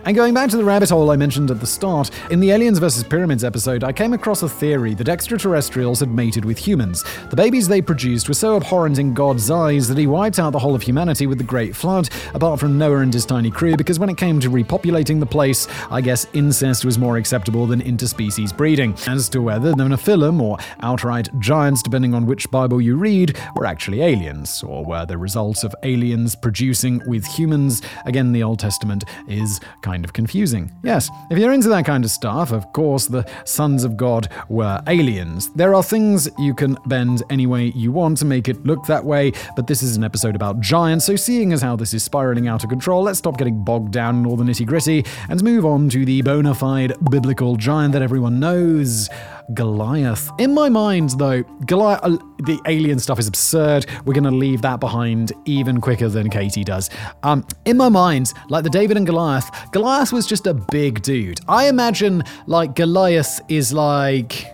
And 0.04 0.16
going 0.16 0.34
back 0.34 0.50
to 0.50 0.56
the 0.56 0.64
rabbit 0.64 0.90
hole 0.90 1.10
I 1.10 1.16
mentioned 1.16 1.50
at 1.50 1.60
the 1.60 1.66
start, 1.66 2.10
in 2.30 2.40
the 2.40 2.50
Aliens 2.50 2.78
vs. 2.78 3.04
Pyramids 3.04 3.44
episode, 3.44 3.84
I 3.84 3.92
came 3.92 4.12
across 4.12 4.42
a 4.42 4.48
theory 4.48 4.94
that 4.94 5.08
extraterrestrials 5.08 6.00
had 6.00 6.10
mated 6.10 6.44
with 6.44 6.58
humans. 6.58 7.04
The 7.30 7.36
babies 7.36 7.68
they 7.68 7.82
produced 7.82 8.28
were 8.28 8.34
so 8.34 8.56
abhorrent 8.56 8.98
in 8.98 9.14
God's 9.14 9.50
eyes 9.50 9.88
that 9.88 9.98
he 9.98 10.06
wiped 10.06 10.38
out 10.38 10.50
the 10.50 10.58
whole 10.58 10.74
of 10.74 10.82
humanity 10.82 11.26
with 11.26 11.38
the 11.38 11.44
Great 11.44 11.76
Flood, 11.76 12.08
apart 12.34 12.60
from 12.60 12.78
Noah 12.78 12.98
and 12.98 13.12
his 13.12 13.26
tiny 13.26 13.50
crew, 13.50 13.76
because 13.76 13.98
when 13.98 14.08
it 14.08 14.16
came 14.16 14.40
to 14.40 14.50
repopulating 14.50 15.20
the 15.20 15.26
place, 15.26 15.68
I 15.90 16.00
guess 16.00 16.26
incest 16.32 16.84
was 16.84 16.98
more 16.98 17.16
acceptable 17.16 17.66
than 17.66 17.80
interspecies 17.80 18.56
breeding. 18.56 18.94
As 19.06 19.28
to 19.30 19.40
whether 19.42 19.70
the 19.70 19.84
Nephilim, 19.84 20.40
or 20.40 20.58
outright 20.80 21.28
giants, 21.38 21.82
depending 21.82 22.14
on 22.14 22.26
which 22.26 22.50
Bible 22.50 22.80
you 22.80 22.96
read, 22.96 23.38
were 23.54 23.66
actually 23.66 24.02
aliens, 24.02 24.62
or 24.62 24.84
were 24.84 25.06
the 25.06 25.18
result 25.18 25.64
of 25.64 25.74
aliens 25.82 26.34
producing 26.34 27.02
with 27.06 27.24
humans, 27.26 27.82
again, 28.04 28.32
the 28.32 28.42
Old 28.42 28.58
Testament 28.58 29.04
is 29.28 29.59
kind 29.82 30.04
of 30.04 30.12
confusing. 30.12 30.72
Yes, 30.82 31.10
if 31.30 31.38
you're 31.38 31.52
into 31.52 31.68
that 31.68 31.84
kind 31.84 32.04
of 32.04 32.10
stuff, 32.10 32.52
of 32.52 32.72
course, 32.72 33.06
the 33.06 33.28
sons 33.44 33.84
of 33.84 33.96
God 33.96 34.28
were 34.48 34.80
aliens. 34.86 35.50
There 35.54 35.74
are 35.74 35.82
things 35.82 36.28
you 36.38 36.54
can 36.54 36.76
bend 36.86 37.22
any 37.30 37.46
way 37.46 37.72
you 37.74 37.92
want 37.92 38.18
to 38.18 38.24
make 38.24 38.48
it 38.48 38.64
look 38.64 38.86
that 38.86 39.04
way, 39.04 39.32
but 39.56 39.66
this 39.66 39.82
is 39.82 39.96
an 39.96 40.04
episode 40.04 40.36
about 40.36 40.60
giants, 40.60 41.04
so 41.04 41.16
seeing 41.16 41.52
as 41.52 41.62
how 41.62 41.76
this 41.76 41.94
is 41.94 42.02
spiraling 42.02 42.48
out 42.48 42.64
of 42.64 42.70
control, 42.70 43.02
let's 43.02 43.18
stop 43.18 43.38
getting 43.38 43.64
bogged 43.64 43.92
down 43.92 44.20
in 44.20 44.26
all 44.26 44.36
the 44.36 44.44
nitty 44.44 44.66
gritty 44.66 45.04
and 45.28 45.42
move 45.42 45.64
on 45.64 45.88
to 45.88 46.04
the 46.04 46.22
bona 46.22 46.54
fide 46.54 46.92
biblical 47.10 47.56
giant 47.56 47.92
that 47.92 48.02
everyone 48.02 48.40
knows. 48.40 49.08
Goliath. 49.54 50.30
In 50.38 50.54
my 50.54 50.68
mind, 50.68 51.10
though, 51.18 51.42
Goliath, 51.66 52.00
uh, 52.02 52.18
the 52.38 52.60
alien 52.66 52.98
stuff 52.98 53.18
is 53.18 53.26
absurd. 53.26 53.86
We're 54.04 54.14
going 54.14 54.24
to 54.24 54.30
leave 54.30 54.62
that 54.62 54.80
behind 54.80 55.32
even 55.44 55.80
quicker 55.80 56.08
than 56.08 56.30
Katie 56.30 56.64
does. 56.64 56.90
Um, 57.22 57.46
in 57.64 57.76
my 57.76 57.88
mind, 57.88 58.32
like 58.48 58.64
the 58.64 58.70
David 58.70 58.96
and 58.96 59.06
Goliath, 59.06 59.50
Goliath 59.72 60.12
was 60.12 60.26
just 60.26 60.46
a 60.46 60.54
big 60.54 61.02
dude. 61.02 61.40
I 61.48 61.68
imagine 61.68 62.22
like 62.46 62.74
Goliath 62.74 63.40
is 63.48 63.72
like, 63.72 64.46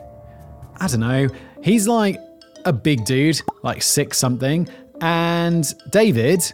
I 0.76 0.86
don't 0.86 1.00
know, 1.00 1.28
he's 1.62 1.86
like 1.88 2.18
a 2.64 2.72
big 2.72 3.04
dude, 3.04 3.40
like 3.62 3.82
six 3.82 4.18
something, 4.18 4.68
and 5.00 5.72
David. 5.90 6.52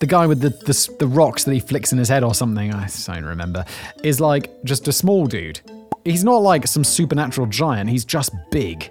The 0.00 0.06
guy 0.06 0.26
with 0.26 0.40
the, 0.40 0.50
the 0.50 0.96
the 0.98 1.06
rocks 1.06 1.44
that 1.44 1.54
he 1.54 1.60
flicks 1.60 1.92
in 1.92 1.98
his 1.98 2.08
head 2.08 2.24
or 2.24 2.34
something, 2.34 2.74
I 2.74 2.88
don't 3.06 3.24
remember, 3.24 3.64
is 4.02 4.20
like 4.20 4.50
just 4.64 4.88
a 4.88 4.92
small 4.92 5.26
dude 5.26 5.60
he's 6.04 6.24
not 6.24 6.42
like 6.42 6.66
some 6.66 6.84
supernatural 6.84 7.46
giant, 7.46 7.90
he's 7.90 8.04
just 8.04 8.30
big. 8.50 8.90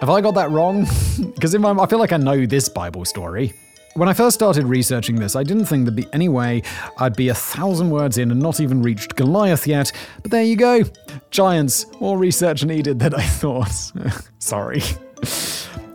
Have 0.00 0.10
I 0.10 0.20
got 0.20 0.34
that 0.34 0.50
wrong? 0.50 0.86
Because 1.34 1.54
I 1.54 1.86
feel 1.86 1.98
like 1.98 2.12
I 2.12 2.16
know 2.16 2.46
this 2.46 2.68
Bible 2.68 3.04
story. 3.04 3.52
When 3.94 4.08
I 4.08 4.12
first 4.12 4.34
started 4.34 4.64
researching 4.66 5.16
this, 5.16 5.36
I 5.36 5.42
didn't 5.42 5.66
think 5.66 5.84
there'd 5.84 5.94
be 5.94 6.06
any 6.12 6.28
way 6.28 6.62
I'd 6.98 7.14
be 7.16 7.28
a 7.28 7.34
thousand 7.34 7.90
words 7.90 8.18
in 8.18 8.30
and 8.30 8.40
not 8.40 8.60
even 8.60 8.82
reached 8.82 9.14
Goliath 9.14 9.66
yet, 9.66 9.92
but 10.22 10.30
there 10.30 10.42
you 10.42 10.56
go. 10.56 10.82
Giants, 11.30 11.86
more 12.00 12.18
research 12.18 12.64
needed 12.64 12.98
than 12.98 13.14
I 13.14 13.22
thought. 13.22 13.92
Sorry. 14.38 14.82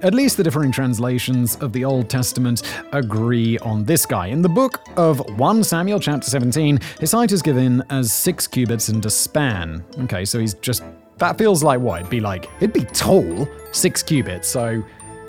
At 0.01 0.13
least 0.13 0.37
the 0.37 0.43
differing 0.43 0.71
translations 0.71 1.57
of 1.57 1.73
the 1.73 1.83
Old 1.83 2.09
Testament 2.09 2.61
agree 2.93 3.57
on 3.59 3.83
this 3.83 4.05
guy. 4.05 4.27
In 4.27 4.41
the 4.41 4.47
book 4.47 4.81
of 4.95 5.19
1 5.37 5.63
Samuel, 5.65 5.99
chapter 5.99 6.29
17, 6.29 6.79
his 7.01 7.11
height 7.11 7.33
is 7.33 7.41
given 7.41 7.83
as 7.89 8.13
six 8.13 8.47
cubits 8.47 8.87
and 8.87 9.05
a 9.05 9.09
span. 9.09 9.83
Okay, 10.03 10.23
so 10.23 10.39
he's 10.39 10.53
just. 10.55 10.83
That 11.17 11.37
feels 11.37 11.63
like 11.63 11.81
what? 11.81 11.99
It'd 11.99 12.09
be 12.09 12.21
like. 12.21 12.49
It'd 12.61 12.71
be 12.71 12.85
tall, 12.85 13.45
six 13.73 14.01
cubits, 14.01 14.47
so. 14.47 14.81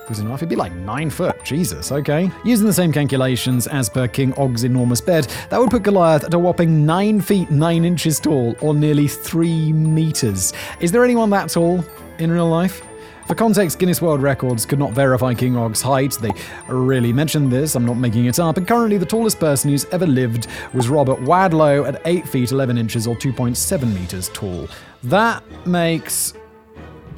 Was 0.09 0.19
enough, 0.19 0.41
it'd 0.41 0.49
be 0.49 0.57
like 0.57 0.73
nine 0.73 1.09
foot. 1.09 1.45
Jesus, 1.45 1.93
okay. 1.93 2.31
Using 2.45 2.67
the 2.67 2.73
same 2.73 2.93
calculations 2.93 3.69
as 3.69 3.89
per 3.89 4.09
King 4.09 4.35
Og's 4.35 4.65
enormous 4.65 5.01
bed, 5.01 5.29
that 5.51 5.59
would 5.61 5.71
put 5.71 5.85
Goliath 5.85 6.25
at 6.25 6.35
a 6.35 6.39
whopping 6.39 6.85
nine 6.85 7.21
feet 7.21 7.49
nine 7.51 7.85
inches 7.85 8.19
tall, 8.19 8.57
or 8.61 8.75
nearly 8.75 9.07
three 9.07 9.73
meters. 9.73 10.53
Is 10.81 10.91
there 10.91 11.05
anyone 11.05 11.31
that 11.31 11.51
tall 11.51 11.85
in 12.19 12.33
real 12.33 12.49
life? 12.49 12.83
For 13.31 13.37
context, 13.37 13.79
Guinness 13.79 14.03
World 14.03 14.21
Records 14.21 14.67
could 14.67 14.81
not 14.81 14.91
verify 14.91 15.35
King 15.35 15.57
Og's 15.57 15.81
height. 15.81 16.19
They 16.21 16.33
really 16.67 17.13
mentioned 17.13 17.53
this, 17.53 17.77
I'm 17.77 17.85
not 17.85 17.97
making 17.97 18.25
it 18.25 18.41
up. 18.41 18.57
And 18.57 18.67
currently, 18.67 18.99
the 18.99 19.07
tallest 19.07 19.39
person 19.39 19.71
who's 19.71 19.85
ever 19.93 20.05
lived 20.05 20.49
was 20.75 20.89
Robert 20.89 21.21
Wadlow 21.21 21.87
at 21.87 22.03
8 22.05 22.29
feet 22.29 22.51
11 22.51 22.77
inches 22.77 23.07
or 23.07 23.15
2.7 23.15 23.95
meters 23.95 24.31
tall. 24.31 24.67
That 25.05 25.45
makes. 25.65 26.35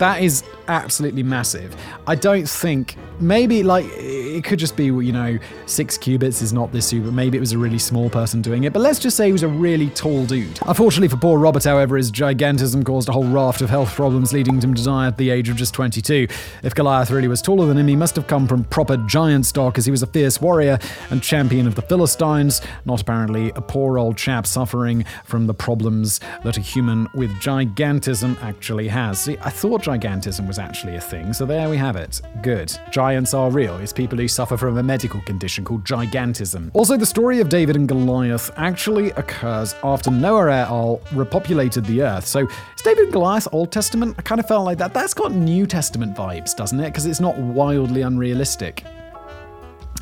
That 0.03 0.21
is 0.21 0.43
absolutely 0.67 1.23
massive. 1.23 1.77
I 2.09 2.17
don't 2.17 2.49
think 2.49 2.97
maybe 3.21 3.62
like 3.62 3.85
it 3.88 4.43
could 4.43 4.59
just 4.59 4.77
be 4.77 4.87
you 4.87 5.12
know 5.12 5.38
six 5.67 5.97
cubits 5.97 6.43
is 6.43 6.53
not 6.53 6.73
this 6.73 6.87
super. 6.87 7.12
Maybe 7.12 7.38
it 7.38 7.41
was 7.41 7.53
a 7.53 7.59
really 7.59 7.79
small 7.79 8.11
person 8.11 8.43
doing 8.43 8.65
it, 8.65 8.73
but 8.73 8.83
let's 8.83 8.99
just 8.99 9.17
say 9.17 9.27
he 9.27 9.33
was 9.33 9.45
a 9.45 9.49
really 9.49 9.91
tall 9.91 10.27
dude. 10.27 10.59
Unfortunately 10.67 11.07
for 11.07 11.19
poor 11.19 11.38
Robert, 11.38 11.62
however, 11.62 11.97
his 11.97 12.11
gigantism 12.11 12.85
caused 12.85 13.09
a 13.09 13.12
whole 13.12 13.29
raft 13.29 13.61
of 13.61 13.71
health 13.71 13.95
problems, 13.95 14.33
leading 14.33 14.61
him 14.61 14.75
to 14.75 14.83
die 14.83 15.07
at 15.07 15.19
the 15.19 15.31
age 15.31 15.49
of 15.49 15.55
just 15.55 15.73
22. 15.73 16.27
If 16.65 16.75
Goliath 16.75 17.12
really 17.12 17.29
was 17.29 17.41
taller 17.41 17.67
than 17.67 17.79
him, 17.79 17.87
he 17.87 17.95
must 17.95 18.17
have 18.17 18.27
come 18.27 18.49
from 18.49 18.65
proper 18.65 18.97
giant 19.07 19.47
stock, 19.47 19.79
as 19.79 19.85
he 19.85 19.93
was 19.93 20.03
a 20.03 20.09
fierce 20.09 20.41
warrior 20.41 20.81
and 21.11 21.23
champion 21.23 21.69
of 21.69 21.77
the 21.77 21.83
Philistines, 21.83 22.61
not 22.85 23.01
apparently 23.01 23.51
a 23.55 23.61
poor 23.61 23.99
old 23.99 24.17
chap 24.17 24.49
suffering 24.49 25.05
from 25.25 25.47
the 25.47 25.55
problems 25.55 26.19
that 26.43 26.57
a 26.57 26.61
human 26.61 27.07
with 27.15 27.31
gigantism 27.35 28.37
actually 28.43 28.88
has. 28.88 29.21
See, 29.21 29.38
I 29.43 29.51
thought 29.51 29.91
gigantism 29.98 30.46
was 30.46 30.59
actually 30.59 30.96
a 30.96 31.00
thing, 31.00 31.33
so 31.33 31.44
there 31.44 31.68
we 31.68 31.76
have 31.76 31.96
it. 31.96 32.20
Good. 32.42 32.76
Giants 32.90 33.35
are 33.35 33.50
real. 33.50 33.76
It's 33.76 33.92
people 33.92 34.18
who 34.18 34.28
suffer 34.28 34.57
from 34.57 34.78
a 34.78 34.83
medical 34.83 35.20
condition 35.22 35.64
called 35.64 35.85
gigantism. 35.85 36.70
Also, 36.74 36.96
the 36.96 37.07
story 37.07 37.40
of 37.40 37.48
David 37.48 37.76
and 37.76 37.87
Goliath 37.87 38.50
actually 38.57 39.11
occurs 39.12 39.74
after 39.85 40.11
Noah 40.11 40.52
et 40.52 40.68
al. 40.68 41.00
repopulated 41.11 41.87
the 41.87 42.02
earth. 42.02 42.26
So, 42.26 42.46
is 42.46 42.83
David 42.83 43.05
and 43.05 43.12
Goliath 43.12 43.48
Old 43.52 43.70
Testament? 43.70 44.16
I 44.18 44.22
kind 44.22 44.40
of 44.40 44.48
felt 44.48 44.64
like 44.64 44.78
that. 44.78 44.94
That's 44.94 45.14
got 45.14 45.33
New 45.33 45.66
Testament 45.66 46.16
vibes, 46.16 46.57
doesn't 46.57 46.81
it? 46.81 46.87
Because 46.87 47.07
it's 47.07 47.20
not 47.20 47.37
wildly 47.37 48.02
unrealistic 48.02 48.85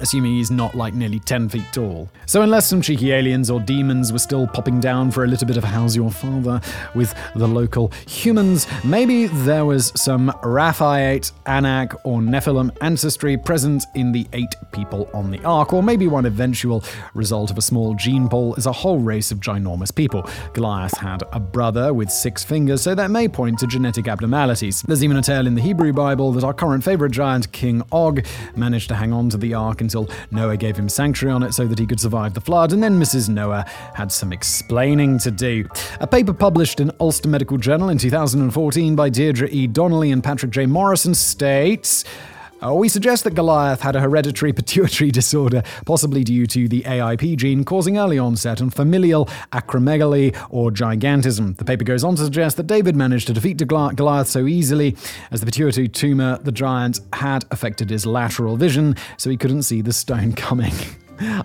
assuming 0.01 0.33
he's 0.33 0.51
not 0.51 0.75
like 0.75 0.95
nearly 0.95 1.21
10 1.21 1.49
feet 1.49 1.65
tall. 1.73 2.09
So, 2.27 2.43
unless 2.43 2.67
some 2.67 2.81
cheeky 2.81 3.13
aliens 3.13 3.51
or 3.51 3.61
demons 3.61 4.13
were 4.13 4.19
still 4.19 4.47
popping 4.47 4.81
down 4.81 5.11
for 5.11 5.25
a 5.25 5.27
little 5.27 5.47
bit 5.47 5.57
of 5.57 5.65
How's 5.65 5.97
Your 5.97 6.11
Father 6.11 6.61
with 6.95 7.15
the 7.35 7.47
local 7.47 7.93
humans, 8.07 8.67
maybe 8.85 9.27
there 9.27 9.65
was 9.65 9.93
some 9.97 10.31
Rephaite, 10.43 11.33
Anak, 11.47 11.95
or 12.05 12.21
Nephilim 12.21 12.77
ancestry 12.81 13.37
present 13.37 13.85
in 13.95 14.13
the 14.13 14.27
eight 14.33 14.55
people 14.73 15.09
on 15.13 15.31
the 15.31 15.43
Ark, 15.45 15.73
or 15.73 15.83
maybe 15.83 16.07
one 16.07 16.27
eventual 16.27 16.85
result 17.15 17.51
of 17.51 17.59
a 17.59 17.63
small 17.63 17.95
gene 17.95 18.29
pool 18.29 18.55
is 18.57 18.67
a 18.67 18.73
whole 18.73 18.99
race 18.99 19.31
of 19.31 19.41
ginormous 19.41 19.95
people. 19.95 20.29
Goliath 20.53 20.97
had 20.97 21.23
a 21.33 21.41
brother 21.41 21.93
with 21.93 22.11
six 22.11 22.43
fingers, 22.45 22.83
so 22.83 22.95
that 22.95 23.11
may 23.11 23.29
point 23.29 23.59
to 23.59 23.67
genetic 23.67 24.09
abnormalities. 24.09 24.83
There's 24.83 25.05
even 25.05 25.17
a 25.17 25.23
tale 25.23 25.47
in 25.47 25.55
the 25.55 25.63
Hebrew 25.63 25.93
Bible 25.93 26.33
that 26.33 26.45
our 26.45 26.55
current 26.55 26.85
favorite 26.85 27.13
giant, 27.13 27.51
King 27.53 27.83
Og, 27.93 28.25
managed 28.57 28.89
to 28.89 28.95
hang 28.95 29.13
on 29.13 29.29
to 29.31 29.37
the 29.37 29.55
Ark 29.55 29.81
until 29.95 30.09
Noah 30.31 30.57
gave 30.57 30.77
him 30.77 30.89
sanctuary 30.89 31.35
on 31.35 31.43
it 31.43 31.53
so 31.53 31.67
that 31.67 31.79
he 31.79 31.87
could 31.87 31.99
survive 31.99 32.35
the 32.35 32.41
flood, 32.41 32.73
and 32.73 32.83
then 32.83 33.01
Mrs. 33.01 33.29
Noah 33.29 33.65
had 33.95 34.13
some 34.13 34.33
explaining 34.33 35.19
to 35.19 35.31
do. 35.31 35.67
A 36.01 36.07
paper 36.07 36.33
published 36.33 36.79
in 36.79 36.93
Ulster 37.01 37.29
Medical 37.29 37.59
Journal 37.59 37.89
in 37.89 37.99
2014 37.99 38.95
by 38.95 39.09
Deirdre 39.09 39.49
E. 39.51 39.67
Donnelly 39.67 40.13
and 40.13 40.23
Patrick 40.23 40.53
J. 40.53 40.67
Morrison 40.67 41.15
states. 41.15 42.05
Uh, 42.63 42.75
we 42.75 42.89
suggest 42.89 43.25
that 43.25 43.35
Goliath 43.35 43.81
had 43.81 43.97
a 43.97 44.01
hereditary 44.01 44.53
pituitary 44.61 45.11
disorder, 45.11 45.63
possibly 45.87 46.23
due 46.25 46.47
to 46.47 46.69
the 46.69 46.83
AIP 46.83 47.37
gene, 47.37 47.65
causing 47.65 47.97
early 47.99 48.19
onset 48.19 48.61
and 48.61 48.73
familial 48.73 49.27
acromegaly 49.53 50.37
or 50.51 50.71
gigantism. 50.71 51.57
The 51.57 51.65
paper 51.65 51.85
goes 51.85 52.05
on 52.05 52.17
to 52.17 52.25
suggest 52.25 52.57
that 52.59 52.67
David 52.67 52.97
managed 52.97 53.29
to 53.29 53.33
defeat 53.33 53.57
Goliath 53.67 54.29
so 54.29 54.47
easily 54.47 54.97
as 55.31 55.41
the 55.41 55.47
pituitary 55.47 55.89
tumor 55.89 56.39
the 56.43 56.53
giant 56.53 57.01
had 57.15 57.45
affected 57.51 57.89
his 57.89 58.05
lateral 58.05 58.57
vision, 58.57 58.97
so 59.17 59.31
he 59.31 59.37
couldn't 59.37 59.63
see 59.63 59.81
the 59.81 59.93
stone 59.93 60.33
coming. 60.35 60.75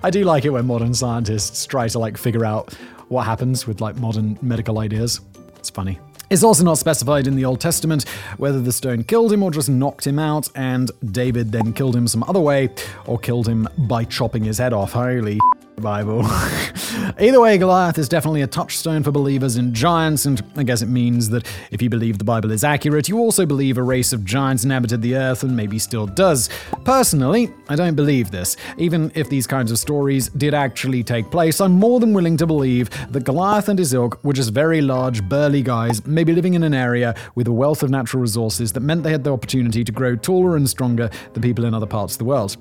I 0.04 0.10
do 0.10 0.24
like 0.24 0.46
it 0.46 0.52
when 0.52 0.66
modern 0.66 0.94
scientists 0.94 1.66
try 1.66 1.88
to 1.88 2.00
like 2.00 2.18
figure 2.18 2.46
out 2.46 2.74
what 3.08 3.24
happens 3.24 3.68
with 3.68 3.82
like 3.82 3.96
modern 3.98 4.38
medical 4.42 4.80
ideas. 4.80 5.22
It's 5.58 5.70
funny. 5.70 6.00
It's 6.36 6.44
also 6.44 6.66
not 6.66 6.78
specified 6.78 7.28
in 7.28 7.38
the 7.38 7.46
Old 7.46 7.62
Testament 7.62 8.04
whether 8.36 8.60
the 8.60 8.74
stone 8.74 9.06
killed 9.06 9.32
him 9.32 9.42
or 9.42 9.52
just 9.52 9.70
knocked 9.70 10.06
him 10.06 10.20
out, 10.20 10.50
and 10.54 10.92
David 11.14 11.54
then 11.54 11.72
killed 11.72 11.96
him 11.96 12.10
some 12.10 12.24
other 12.24 12.42
way, 12.42 12.72
or 13.06 13.18
killed 13.18 13.48
him 13.48 13.70
by 13.78 14.04
chopping 14.04 14.44
his 14.44 14.58
head 14.58 14.74
off. 14.74 14.92
Holy 14.92 15.40
Bible. 15.82 16.24
Either 17.20 17.40
way, 17.40 17.58
Goliath 17.58 17.98
is 17.98 18.10
definitely 18.10 18.42
a 18.42 18.48
touchstone 18.48 19.04
for 19.04 19.12
believers 19.12 19.58
in 19.58 19.74
giants, 19.74 20.26
and 20.26 20.42
I 20.56 20.64
guess 20.64 20.82
it 20.82 20.88
means 20.88 21.30
that 21.30 21.48
if 21.72 21.82
you 21.82 21.90
believe 21.90 22.18
the 22.18 22.24
Bible 22.24 22.52
is 22.52 22.64
accurate, 22.64 23.10
you 23.10 23.20
also 23.20 23.46
believe 23.46 23.78
a 23.78 23.84
race 23.84 24.14
of 24.14 24.26
giants 24.26 24.64
inhabited 24.64 25.02
the 25.02 25.16
earth 25.16 25.44
and 25.44 25.56
maybe 25.56 25.80
still 25.80 26.08
does. 26.08 26.50
Personally, 26.84 27.54
I 27.70 27.76
don't 27.76 27.96
believe 27.96 28.32
this. 28.32 28.58
Even 28.78 29.12
if 29.16 29.30
these 29.30 29.48
kinds 29.48 29.72
of 29.72 29.78
stories 29.78 30.30
did 30.30 30.54
actually 30.54 31.04
take 31.04 31.30
place, 31.32 31.60
I'm 31.62 31.74
more 31.74 32.00
than 32.00 32.14
willing 32.14 32.38
to 32.38 32.48
believe 32.48 32.90
that 33.12 33.24
Goliath 33.24 33.70
and 33.70 33.80
his 33.80 33.94
ilk 33.94 34.24
were 34.24 34.34
just 34.34 34.52
very 34.52 34.82
large, 34.82 35.24
burly 35.28 35.62
guys, 35.62 36.06
maybe 36.06 36.34
living 36.34 36.54
in 36.54 36.64
an 36.64 36.74
area 36.74 37.16
with 37.36 37.48
a 37.48 37.52
wealth 37.52 37.84
of 37.84 37.90
natural 37.90 38.22
resources 38.22 38.72
that 38.74 38.82
meant 38.82 39.04
they 39.04 39.12
had 39.12 39.24
the 39.24 39.34
opportunity 39.34 39.84
to 39.84 39.92
grow 39.92 40.16
taller 40.16 40.56
and 40.56 40.70
stronger 40.70 41.10
than 41.34 41.42
people 41.42 41.66
in 41.66 41.74
other 41.74 41.86
parts 41.86 42.16
of 42.16 42.20
the 42.20 42.26
world. 42.26 42.58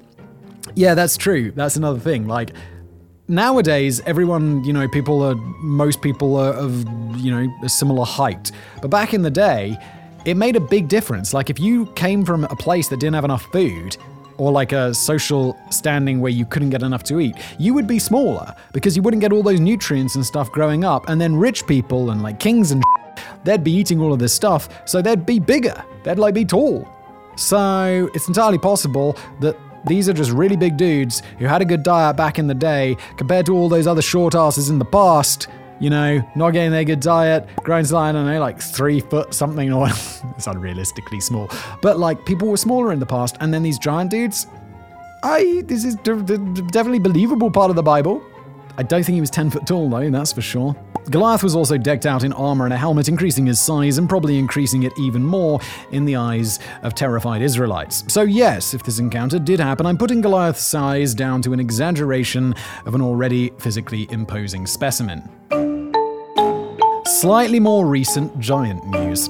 Yeah, 0.75 0.95
that's 0.95 1.17
true. 1.17 1.53
That's 1.53 1.77
another 1.77 2.01
thing. 2.01 2.27
Like, 2.27 2.53
nowadays 3.29 4.01
everyone 4.01 4.63
you 4.65 4.73
know 4.73 4.87
people 4.89 5.23
are 5.23 5.35
most 5.35 6.03
people 6.03 6.37
are 6.37 6.53
of 6.53 6.85
you 7.19 7.31
know 7.31 7.53
a 7.63 7.69
similar 7.69 8.05
height. 8.05 8.53
But 8.83 8.89
back 8.89 9.15
in 9.15 9.23
the 9.23 9.31
day 9.31 9.79
it 10.25 10.37
made 10.37 10.57
a 10.57 10.61
big 10.61 10.89
difference. 10.89 11.35
Like 11.35 11.51
if 11.51 11.59
you 11.61 11.87
came 11.93 12.25
from 12.25 12.45
a 12.45 12.57
place 12.57 12.89
that 12.89 12.99
didn't 12.99 13.15
have 13.15 13.25
enough 13.25 13.43
food 13.53 13.97
or 14.37 14.51
like 14.51 14.73
a 14.73 14.93
social 14.95 15.57
standing 15.71 16.21
where 16.21 16.33
you 16.33 16.45
couldn't 16.45 16.71
get 16.71 16.83
enough 16.83 17.05
to 17.05 17.21
eat 17.21 17.37
you 17.59 17.73
would 17.73 17.87
be 17.87 18.01
smaller 18.01 18.53
because 18.73 18.97
you 18.97 19.03
wouldn't 19.03 19.21
get 19.21 19.33
all 19.33 19.43
those 19.43 19.61
nutrients 19.61 20.15
and 20.17 20.25
stuff 20.25 20.51
growing 20.51 20.85
up. 20.85 21.09
And 21.09 21.21
then 21.21 21.37
rich 21.37 21.67
people 21.67 22.11
and 22.11 22.23
like 22.23 22.41
kings 22.41 22.71
and 22.73 22.83
they'd 23.45 23.65
be 23.65 23.73
eating 23.73 24.01
all 24.01 24.13
of 24.13 24.19
this 24.19 24.33
stuff. 24.33 24.69
So 24.87 25.01
they'd 25.01 25.25
be 25.25 25.39
bigger. 25.39 25.83
They'd 26.03 26.19
like 26.19 26.35
be 26.35 26.45
tall. 26.45 26.89
So 27.37 28.11
it's 28.15 28.29
entirely 28.29 28.59
possible 28.59 29.17
that 29.41 29.57
these 29.87 30.09
are 30.09 30.13
just 30.13 30.31
really 30.31 30.57
big 30.57 30.77
dudes 30.77 31.23
who 31.39 31.47
had 31.47 31.63
a 31.63 31.65
good 31.65 31.83
diet 31.83 32.17
back 32.17 32.39
in 32.39 32.47
the 32.47 32.55
day 32.55 32.97
compared 33.17 33.47
to 33.47 33.55
all 33.55 33.69
those 33.69 33.87
other 33.87 34.03
short 34.03 34.35
asses 34.35 34.71
in 34.71 34.79
the 34.79 34.85
past. 34.85 35.49
You 35.81 35.91
know, 35.91 36.23
not 36.37 36.51
getting 36.51 36.71
their 36.71 36.85
good 36.85 37.01
diet, 37.01 37.47
growing 37.57 37.85
to, 37.85 37.97
I 37.97 38.13
don't 38.13 38.27
know, 38.27 38.39
like 38.41 38.61
three 38.61 39.01
foot 39.01 39.35
something, 39.35 39.73
or 39.73 39.89
it's 39.89 40.47
unrealistically 40.47 41.23
small. 41.23 41.51
But 41.83 41.99
like, 41.99 42.25
people 42.25 42.49
were 42.49 42.57
smaller 42.57 42.93
in 42.93 43.01
the 43.01 43.07
past, 43.07 43.37
and 43.41 43.53
then 43.53 43.63
these 43.63 43.79
giant 43.79 44.11
dudes. 44.11 44.47
I, 45.25 45.63
this 45.67 45.85
is 45.85 45.97
d- 45.97 46.23
d- 46.23 46.37
definitely 46.71 47.01
believable 47.01 47.51
part 47.51 47.71
of 47.71 47.77
the 47.77 47.83
Bible. 47.83 48.23
I 48.77 48.83
don't 48.83 49.05
think 49.05 49.15
he 49.15 49.21
was 49.21 49.31
10 49.31 49.51
foot 49.51 49.67
tall, 49.67 49.89
though, 49.89 50.11
that's 50.11 50.33
for 50.33 50.43
sure. 50.43 50.77
Goliath 51.11 51.43
was 51.43 51.55
also 51.55 51.77
decked 51.77 52.07
out 52.07 52.25
in 52.25 52.33
armor 52.33 52.65
and 52.65 52.73
a 52.73 52.77
helmet, 52.77 53.09
increasing 53.09 53.45
his 53.47 53.61
size 53.61 53.99
and 53.99 54.09
probably 54.09 54.39
increasing 54.39 54.85
it 54.85 54.93
even 54.99 55.23
more 55.23 55.61
in 55.93 56.07
the 56.07 56.17
eyes 56.17 56.59
of 56.83 56.95
terrified 56.95 57.43
Israelites. 57.43 58.05
So, 58.09 58.23
yes, 58.23 58.73
if 58.73 58.83
this 58.83 58.99
encounter 58.99 59.39
did 59.39 59.61
happen, 59.61 59.85
I'm 59.85 59.99
putting 59.99 60.23
Goliath's 60.23 60.65
size 60.65 61.15
down 61.15 61.43
to 61.43 61.53
an 61.53 61.61
exaggeration 61.61 62.55
of 62.87 62.95
an 62.95 63.03
already 63.03 63.51
physically 63.59 64.09
imposing 64.11 64.67
specimen. 64.67 65.29
Slightly 67.05 67.61
more 67.61 67.87
recent 67.87 68.39
giant 68.41 68.85
news. 68.87 69.29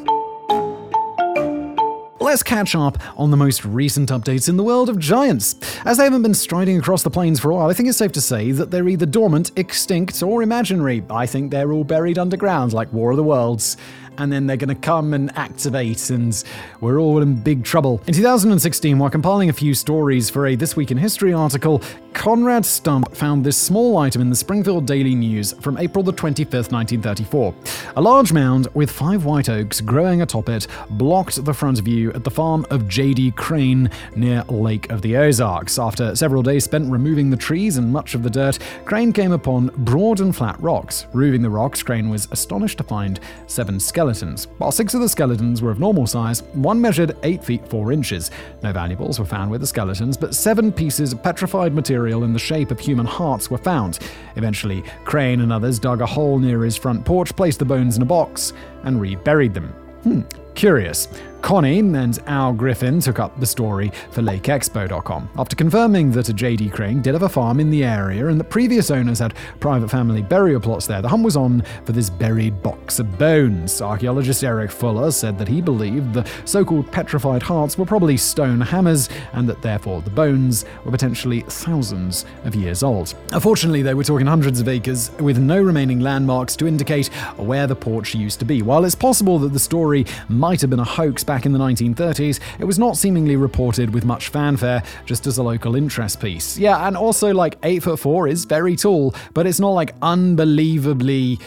Let's 2.25 2.43
catch 2.43 2.75
up 2.75 2.97
on 3.19 3.31
the 3.31 3.37
most 3.37 3.67
recent 3.67 4.09
updates 4.09 4.49
in 4.49 4.57
the 4.57 4.63
world 4.63 4.89
of 4.89 4.99
giants. 4.99 5.57
As 5.85 5.99
they 5.99 6.05
haven't 6.05 6.23
been 6.23 6.33
striding 6.33 6.79
across 6.79 7.03
the 7.03 7.11
plains 7.11 7.39
for 7.39 7.51
a 7.51 7.55
while, 7.55 7.69
I 7.69 7.75
think 7.75 7.87
it's 7.87 7.99
safe 7.99 8.13
to 8.13 8.21
say 8.23 8.51
that 8.53 8.71
they're 8.71 8.89
either 8.89 9.05
dormant, 9.05 9.51
extinct, 9.57 10.23
or 10.23 10.43
imaginary. 10.43 11.05
I 11.11 11.27
think 11.27 11.51
they're 11.51 11.71
all 11.71 11.85
buried 11.85 12.17
underground 12.17 12.73
like 12.73 12.91
War 12.95 13.11
of 13.11 13.19
the 13.19 13.23
Worlds 13.23 13.77
and 14.19 14.33
then 14.33 14.47
they're 14.47 14.57
going 14.57 14.69
to 14.69 14.75
come 14.75 15.15
and 15.15 15.37
activate, 15.37 16.11
and 16.11 16.43
we're 16.81 16.99
all 16.99 17.21
in 17.21 17.35
big 17.35 17.65
trouble. 17.65 18.01
In 18.07 18.15
2016, 18.15 18.99
while 18.99 19.11
compiling 19.11 19.49
a 19.49 19.53
few 19.53 19.75
stories 19.75 20.31
for 20.31 20.47
a 20.47 20.55
This 20.55 20.77
Week 20.77 20.91
in 20.91 20.97
History 20.97 21.33
article, 21.33 21.83
Conrad 22.15 22.65
Stump 22.65 23.15
found 23.15 23.45
this 23.45 23.57
small 23.57 23.99
item 23.99 24.23
in 24.23 24.31
the 24.31 24.37
Springfield 24.37 24.87
Daily 24.87 25.15
News 25.15 25.53
from 25.61 25.77
April 25.77 26.03
the 26.03 26.13
25th, 26.13 26.73
1934. 26.73 27.55
A 27.97 28.01
large 28.01 28.33
mound 28.33 28.67
with 28.73 28.91
five 28.91 29.27
white 29.27 29.51
oaks 29.51 29.83
growing 29.83 30.23
atop 30.23 30.49
it 30.49 30.67
blocked 30.91 31.45
the 31.45 31.53
front 31.53 31.81
view 31.81 32.13
at 32.13 32.25
the 32.25 32.31
farm 32.31 32.65
of 32.71 32.89
J.D. 32.89 33.33
Crane 33.33 33.91
near 34.17 34.43
Lake 34.45 34.91
of 34.91 35.03
the 35.03 35.17
Ozarks. 35.17 35.79
After 35.79 36.17
several 36.17 36.43
days 36.43 36.65
spent 36.65 36.91
removing 36.91 37.29
the 37.29 37.37
trees 37.37 37.77
and 37.77 37.93
much 37.93 38.15
of 38.15 38.23
the 38.23 38.31
dirt, 38.31 38.59
Crane 38.87 39.13
came 39.13 39.33
upon 39.33 39.67
broad 39.79 40.21
and 40.21 40.35
flat 40.35 40.59
rocks. 40.63 41.07
Removing 41.13 41.43
the 41.43 41.51
rocks, 41.51 41.83
Crane 41.83 42.09
was 42.09 42.29
astonished 42.31 42.79
to 42.79 42.85
find 42.85 43.21
seven 43.49 43.79
skeletons. 43.79 44.47
While 44.59 44.73
six 44.73 44.95
of 44.95 45.01
the 45.01 45.09
skeletons 45.11 45.61
were 45.61 45.73
of 45.73 45.81
normal 45.81 46.07
size, 46.07 46.43
one 46.55 46.81
measured 46.81 47.17
8 47.23 47.45
feet 47.45 47.69
4 47.69 47.93
inches. 47.93 48.31
No 48.63 48.73
valuables 48.73 49.19
were 49.19 49.27
found 49.27 49.51
with 49.51 49.61
the 49.61 49.67
skeletons, 49.67 50.17
but 50.17 50.35
seven 50.35 50.73
pieces 50.73 51.13
of 51.13 51.23
petrified 51.23 51.75
material 51.75 52.04
in 52.07 52.33
the 52.33 52.39
shape 52.39 52.71
of 52.71 52.79
human 52.79 53.07
hearts 53.07 53.51
were 53.51 53.59
found. 53.59 53.99
Eventually, 54.37 54.83
Crane 55.05 55.41
and 55.41 55.53
others 55.53 55.79
dug 55.79 56.01
a 56.01 56.07
hole 56.07 56.39
near 56.39 56.63
his 56.65 56.77
front 56.77 57.05
porch, 57.05 57.35
placed 57.35 57.59
the 57.59 57.65
bones 57.65 57.97
in 57.97 58.03
a 58.03 58.07
box, 58.07 58.53
and 58.83 59.01
reburied 59.01 59.55
them. 59.55 59.69
Hmm, 60.03 60.21
curious. 60.55 61.09
Connie 61.45 61.81
and 61.81 62.19
Al 62.27 62.55
Griffin 62.55 63.01
took 63.01 63.19
up 63.19 63.39
the 63.39 63.45
story 63.45 63.93
for 64.13 64.23
LakeExpo.com. 64.23 65.29
After 65.37 65.55
confirming 65.55 66.11
that 66.13 66.31
a 66.31 66.33
JD 66.33 66.73
Crane 66.73 67.03
did 67.03 67.13
have 67.13 67.23
a 67.23 67.29
farm 67.29 67.61
in 67.61 67.69
the 67.69 67.85
area 67.85 68.29
and 68.29 68.41
that 68.41 68.49
previous 68.49 68.91
owners 68.91 69.19
had 69.19 69.35
private 69.61 69.91
family 69.91 70.23
burial 70.23 70.59
plots 70.59 70.87
there, 70.87 71.03
the 71.03 71.09
hunt 71.09 71.23
was 71.23 71.37
on 71.37 71.63
for 71.85 71.93
this 71.93 72.09
buried 72.09 72.63
box 72.63 72.99
of 72.99 73.19
bones. 73.19 73.83
Archaeologist 73.83 74.43
Eric 74.43 74.71
Fuller 74.71 75.11
said 75.11 75.37
that 75.37 75.47
he 75.47 75.61
believed 75.61 76.15
the 76.15 76.27
so 76.47 76.65
called 76.65 76.91
petrified 76.91 77.43
hearts 77.43 77.77
were 77.77 77.85
probably 77.85 78.17
stone 78.17 78.63
hammers 78.63 79.11
and 79.35 79.47
that 79.47 79.61
therefore 79.61 80.01
the 80.01 80.09
bones 80.09 80.65
were 80.87 80.93
potentially 80.93 81.41
thousands 81.43 82.25
of 82.45 82.55
years 82.55 82.83
old. 82.83 83.15
Unfortunately, 83.33 83.83
they 83.83 83.93
were 83.93 84.03
talking 84.03 84.27
hundreds 84.27 84.63
of 84.63 84.69
acres 84.69 85.11
with 85.21 85.37
no 85.37 85.61
remaining 85.61 86.01
landmarks 86.01 86.57
to 86.57 86.67
indicate 86.67 87.09
where 87.37 87.67
the 87.67 87.77
porch 87.77 88.15
used 88.15 88.39
to 88.39 88.47
be. 88.47 88.63
While 88.63 88.87
it's 88.87 88.95
possible 88.95 89.39
that 89.41 89.53
the 89.53 89.59
story 89.59 90.07
might 90.45 90.61
have 90.61 90.69
been 90.69 90.79
a 90.79 90.85
hoax 90.85 91.25
back 91.25 91.47
in 91.47 91.53
the 91.53 91.59
1930s, 91.59 92.39
it 92.59 92.65
was 92.67 92.79
not 92.79 92.99
seemingly 92.99 93.35
reported 93.35 93.95
with 93.95 94.05
much 94.05 94.29
fanfare, 94.29 94.83
just 95.07 95.27
as 95.27 95.39
a 95.39 95.43
local 95.43 95.75
interest 95.75 96.21
piece. 96.21 96.59
Yeah, 96.59 96.87
and 96.87 96.99
also 96.99 97.33
like 97.33 97.57
8 97.63 97.83
foot 97.83 97.99
4 97.99 98.29
is 98.29 98.45
very 98.45 98.77
tall, 98.77 99.15
but 99.33 99.47
it's 99.47 99.59
not 99.59 99.71
like 99.71 99.95
unbelievably 100.03 101.39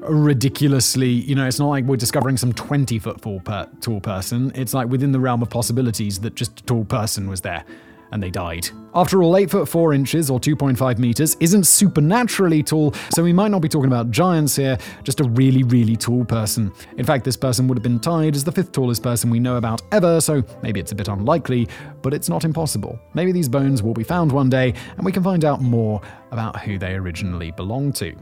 ridiculously, 0.00 1.10
you 1.10 1.36
know, 1.36 1.46
it's 1.46 1.60
not 1.60 1.68
like 1.68 1.84
we're 1.84 1.94
discovering 1.94 2.36
some 2.36 2.52
20 2.52 2.98
foot 2.98 3.22
per- 3.44 3.68
tall 3.80 4.00
person. 4.00 4.50
It's 4.56 4.74
like 4.74 4.88
within 4.88 5.12
the 5.12 5.20
realm 5.20 5.42
of 5.42 5.50
possibilities 5.50 6.18
that 6.20 6.34
just 6.34 6.58
a 6.58 6.64
tall 6.64 6.84
person 6.84 7.30
was 7.30 7.42
there 7.42 7.64
and 8.12 8.22
they 8.22 8.30
died. 8.30 8.68
After 8.94 9.22
all, 9.22 9.36
8 9.36 9.50
foot 9.50 9.68
4 9.68 9.94
inches 9.94 10.30
or 10.30 10.40
2.5 10.40 10.98
meters 10.98 11.36
isn't 11.38 11.64
supernaturally 11.64 12.62
tall, 12.62 12.92
so 13.14 13.22
we 13.22 13.32
might 13.32 13.50
not 13.50 13.62
be 13.62 13.68
talking 13.68 13.86
about 13.86 14.10
giants 14.10 14.56
here, 14.56 14.78
just 15.04 15.20
a 15.20 15.24
really, 15.24 15.62
really 15.62 15.96
tall 15.96 16.24
person. 16.24 16.72
In 16.96 17.04
fact, 17.06 17.24
this 17.24 17.36
person 17.36 17.68
would 17.68 17.78
have 17.78 17.84
been 17.84 18.00
tied 18.00 18.34
as 18.34 18.42
the 18.42 18.52
fifth 18.52 18.72
tallest 18.72 19.02
person 19.02 19.30
we 19.30 19.38
know 19.38 19.56
about 19.56 19.82
ever, 19.92 20.20
so 20.20 20.42
maybe 20.62 20.80
it's 20.80 20.92
a 20.92 20.96
bit 20.96 21.08
unlikely, 21.08 21.68
but 22.02 22.12
it's 22.12 22.28
not 22.28 22.44
impossible. 22.44 22.98
Maybe 23.14 23.30
these 23.30 23.48
bones 23.48 23.82
will 23.82 23.94
be 23.94 24.04
found 24.04 24.32
one 24.32 24.50
day, 24.50 24.74
and 24.96 25.04
we 25.04 25.12
can 25.12 25.22
find 25.22 25.44
out 25.44 25.60
more 25.60 26.00
about 26.32 26.60
who 26.60 26.78
they 26.78 26.94
originally 26.94 27.52
belonged 27.52 27.94
to. 27.96 28.14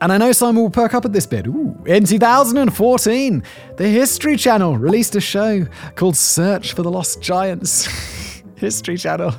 And 0.00 0.12
I 0.12 0.18
know 0.18 0.30
Simon 0.30 0.62
will 0.62 0.70
perk 0.70 0.92
up 0.92 1.06
at 1.06 1.12
this 1.12 1.26
bit. 1.26 1.46
Ooh. 1.46 1.74
In 1.86 2.04
2014, 2.04 3.42
the 3.78 3.88
History 3.88 4.36
Channel 4.36 4.76
released 4.76 5.16
a 5.16 5.20
show 5.20 5.66
called 5.94 6.16
Search 6.16 6.74
for 6.74 6.82
the 6.82 6.90
Lost 6.90 7.22
Giants. 7.22 7.88
History 8.56 8.96
Channel, 8.96 9.34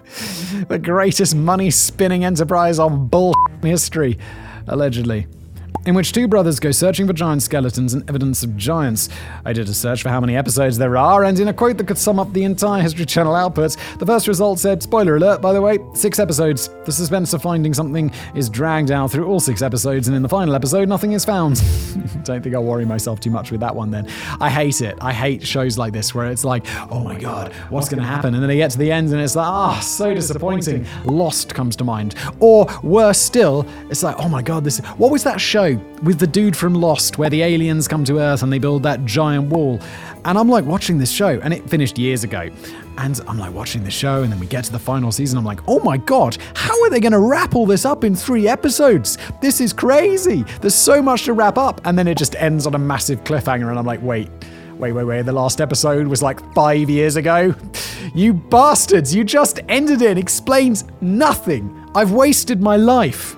the 0.68 0.80
greatest 0.80 1.36
money 1.36 1.72
spinning 1.72 2.24
enterprise 2.24 2.80
on 2.80 3.08
bull 3.08 3.34
history, 3.62 4.18
allegedly 4.68 5.28
in 5.88 5.96
which 5.96 6.12
two 6.12 6.28
brothers 6.28 6.60
go 6.60 6.70
searching 6.70 7.08
for 7.08 7.14
giant 7.14 7.42
skeletons 7.42 7.94
and 7.94 8.08
evidence 8.10 8.44
of 8.44 8.56
giants. 8.58 9.08
I 9.46 9.54
did 9.54 9.70
a 9.70 9.74
search 9.74 10.04
for 10.04 10.10
how 10.10 10.20
many 10.20 10.36
episodes 10.36 10.78
there 10.78 10.98
are, 10.98 11.24
and 11.24 11.40
in 11.40 11.48
a 11.48 11.54
quote 11.54 11.78
that 11.78 11.88
could 11.88 11.98
sum 11.98 12.20
up 12.20 12.32
the 12.34 12.44
entire 12.44 12.82
History 12.82 13.06
Channel 13.06 13.34
output, 13.34 13.78
the 13.98 14.06
first 14.06 14.28
result 14.28 14.60
said, 14.60 14.84
spoiler 14.84 15.16
alert, 15.16 15.42
by 15.42 15.54
the 15.54 15.62
way, 15.62 15.80
six 15.94 16.20
episodes. 16.20 16.70
The 16.84 16.92
suspense 16.92 17.32
of 17.32 17.42
finding 17.42 17.74
something 17.74 18.12
is 18.36 18.50
dragged 18.50 18.92
out 18.92 19.12
through 19.12 19.28
all 19.28 19.40
six 19.40 19.62
episodes, 19.62 20.10
and 20.10 20.18
in 20.18 20.22
the 20.22 20.30
final 20.30 20.56
episode, 20.56 20.90
nothing 20.90 21.14
is 21.14 21.24
found. 21.24 21.56
Don't 22.26 22.44
think 22.44 22.54
I'll 22.54 22.66
worry 22.66 22.86
myself 22.86 23.22
too 23.22 23.32
much 23.32 23.52
with 23.52 23.62
that 23.62 23.74
one 23.74 23.90
then. 23.90 24.10
I 24.42 24.50
hate 24.50 24.82
it. 24.82 24.98
I 25.00 25.14
hate 25.14 25.48
shows 25.48 25.78
like 25.78 25.94
this 25.94 26.14
where 26.14 26.28
it's 26.28 26.44
like, 26.44 26.66
oh 26.92 27.00
my 27.02 27.18
god, 27.18 27.54
what's 27.70 27.88
going 27.88 28.02
to 28.02 28.08
happen? 28.08 28.34
And 28.34 28.44
then 28.44 28.50
they 28.50 28.58
get 28.58 28.72
to 28.72 28.78
the 28.78 28.92
end 28.92 29.10
and 29.12 29.22
it's 29.22 29.38
like, 29.38 29.48
ah, 29.48 29.78
oh, 29.78 29.82
so 29.82 30.14
disappointing. 30.14 30.86
Lost 31.06 31.56
comes 31.56 31.78
to 31.78 31.86
mind. 31.86 32.16
Or 32.42 32.68
worse 32.84 33.22
still, 33.22 33.66
it's 33.90 34.04
like, 34.04 34.18
oh 34.20 34.28
my 34.28 34.42
god, 34.42 34.66
this. 34.66 34.80
What 34.98 35.12
was 35.12 35.24
that 35.24 35.40
show? 35.40 35.77
With 36.04 36.20
the 36.20 36.28
dude 36.28 36.56
from 36.56 36.74
Lost, 36.74 37.18
where 37.18 37.30
the 37.30 37.42
aliens 37.42 37.88
come 37.88 38.04
to 38.06 38.20
Earth 38.20 38.44
and 38.44 38.52
they 38.52 38.60
build 38.60 38.84
that 38.84 39.06
giant 39.06 39.50
wall. 39.50 39.80
And 40.26 40.38
I'm 40.38 40.50
like 40.50 40.66
watching 40.66 40.98
this 40.98 41.12
show, 41.12 41.40
and 41.42 41.54
it 41.54 41.70
finished 41.70 41.98
years 41.98 42.24
ago. 42.24 42.50
And 42.98 43.20
I'm 43.28 43.38
like 43.38 43.54
watching 43.54 43.84
the 43.84 43.92
show, 43.92 44.24
and 44.24 44.32
then 44.32 44.40
we 44.40 44.48
get 44.48 44.64
to 44.66 44.72
the 44.72 44.80
final 44.80 45.12
season. 45.12 45.38
I'm 45.38 45.46
like, 45.46 45.62
oh 45.68 45.80
my 45.80 45.98
god, 45.98 46.38
how 46.56 46.82
are 46.84 46.90
they 46.90 47.00
going 47.00 47.12
to 47.12 47.20
wrap 47.20 47.56
all 47.56 47.66
this 47.66 47.86
up 47.86 48.04
in 48.04 48.16
three 48.16 48.48
episodes? 48.48 49.18
This 49.42 49.62
is 49.62 49.74
crazy. 49.74 50.44
There's 50.62 50.76
so 50.76 51.02
much 51.02 51.24
to 51.26 51.34
wrap 51.34 51.58
up. 51.58 51.82
And 51.86 51.98
then 51.98 52.08
it 52.08 52.18
just 52.18 52.36
ends 52.36 52.68
on 52.68 52.76
a 52.76 52.80
massive 52.80 53.24
cliffhanger, 53.24 53.70
and 53.70 53.80
I'm 53.80 53.86
like, 53.86 54.02
wait. 54.02 54.30
Wait, 54.78 54.92
wait, 54.92 55.06
wait. 55.06 55.24
The 55.24 55.32
last 55.32 55.60
episode 55.60 56.06
was 56.06 56.22
like 56.22 56.40
five 56.54 56.88
years 56.88 57.16
ago. 57.16 57.56
You 58.14 58.34
bastards, 58.34 59.14
you 59.14 59.24
just 59.24 59.60
ended 59.68 60.04
it. 60.04 60.20
Explains 60.20 60.84
nothing. 61.02 61.84
I've 61.96 62.12
wasted 62.12 62.62
my 62.62 62.76
life 62.76 63.36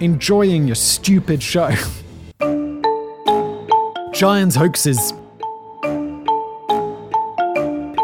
enjoying 0.00 0.66
your 0.66 0.76
stupid 0.76 1.42
show. 1.42 1.70
Giants 4.12 4.56
hoaxes. 4.56 5.12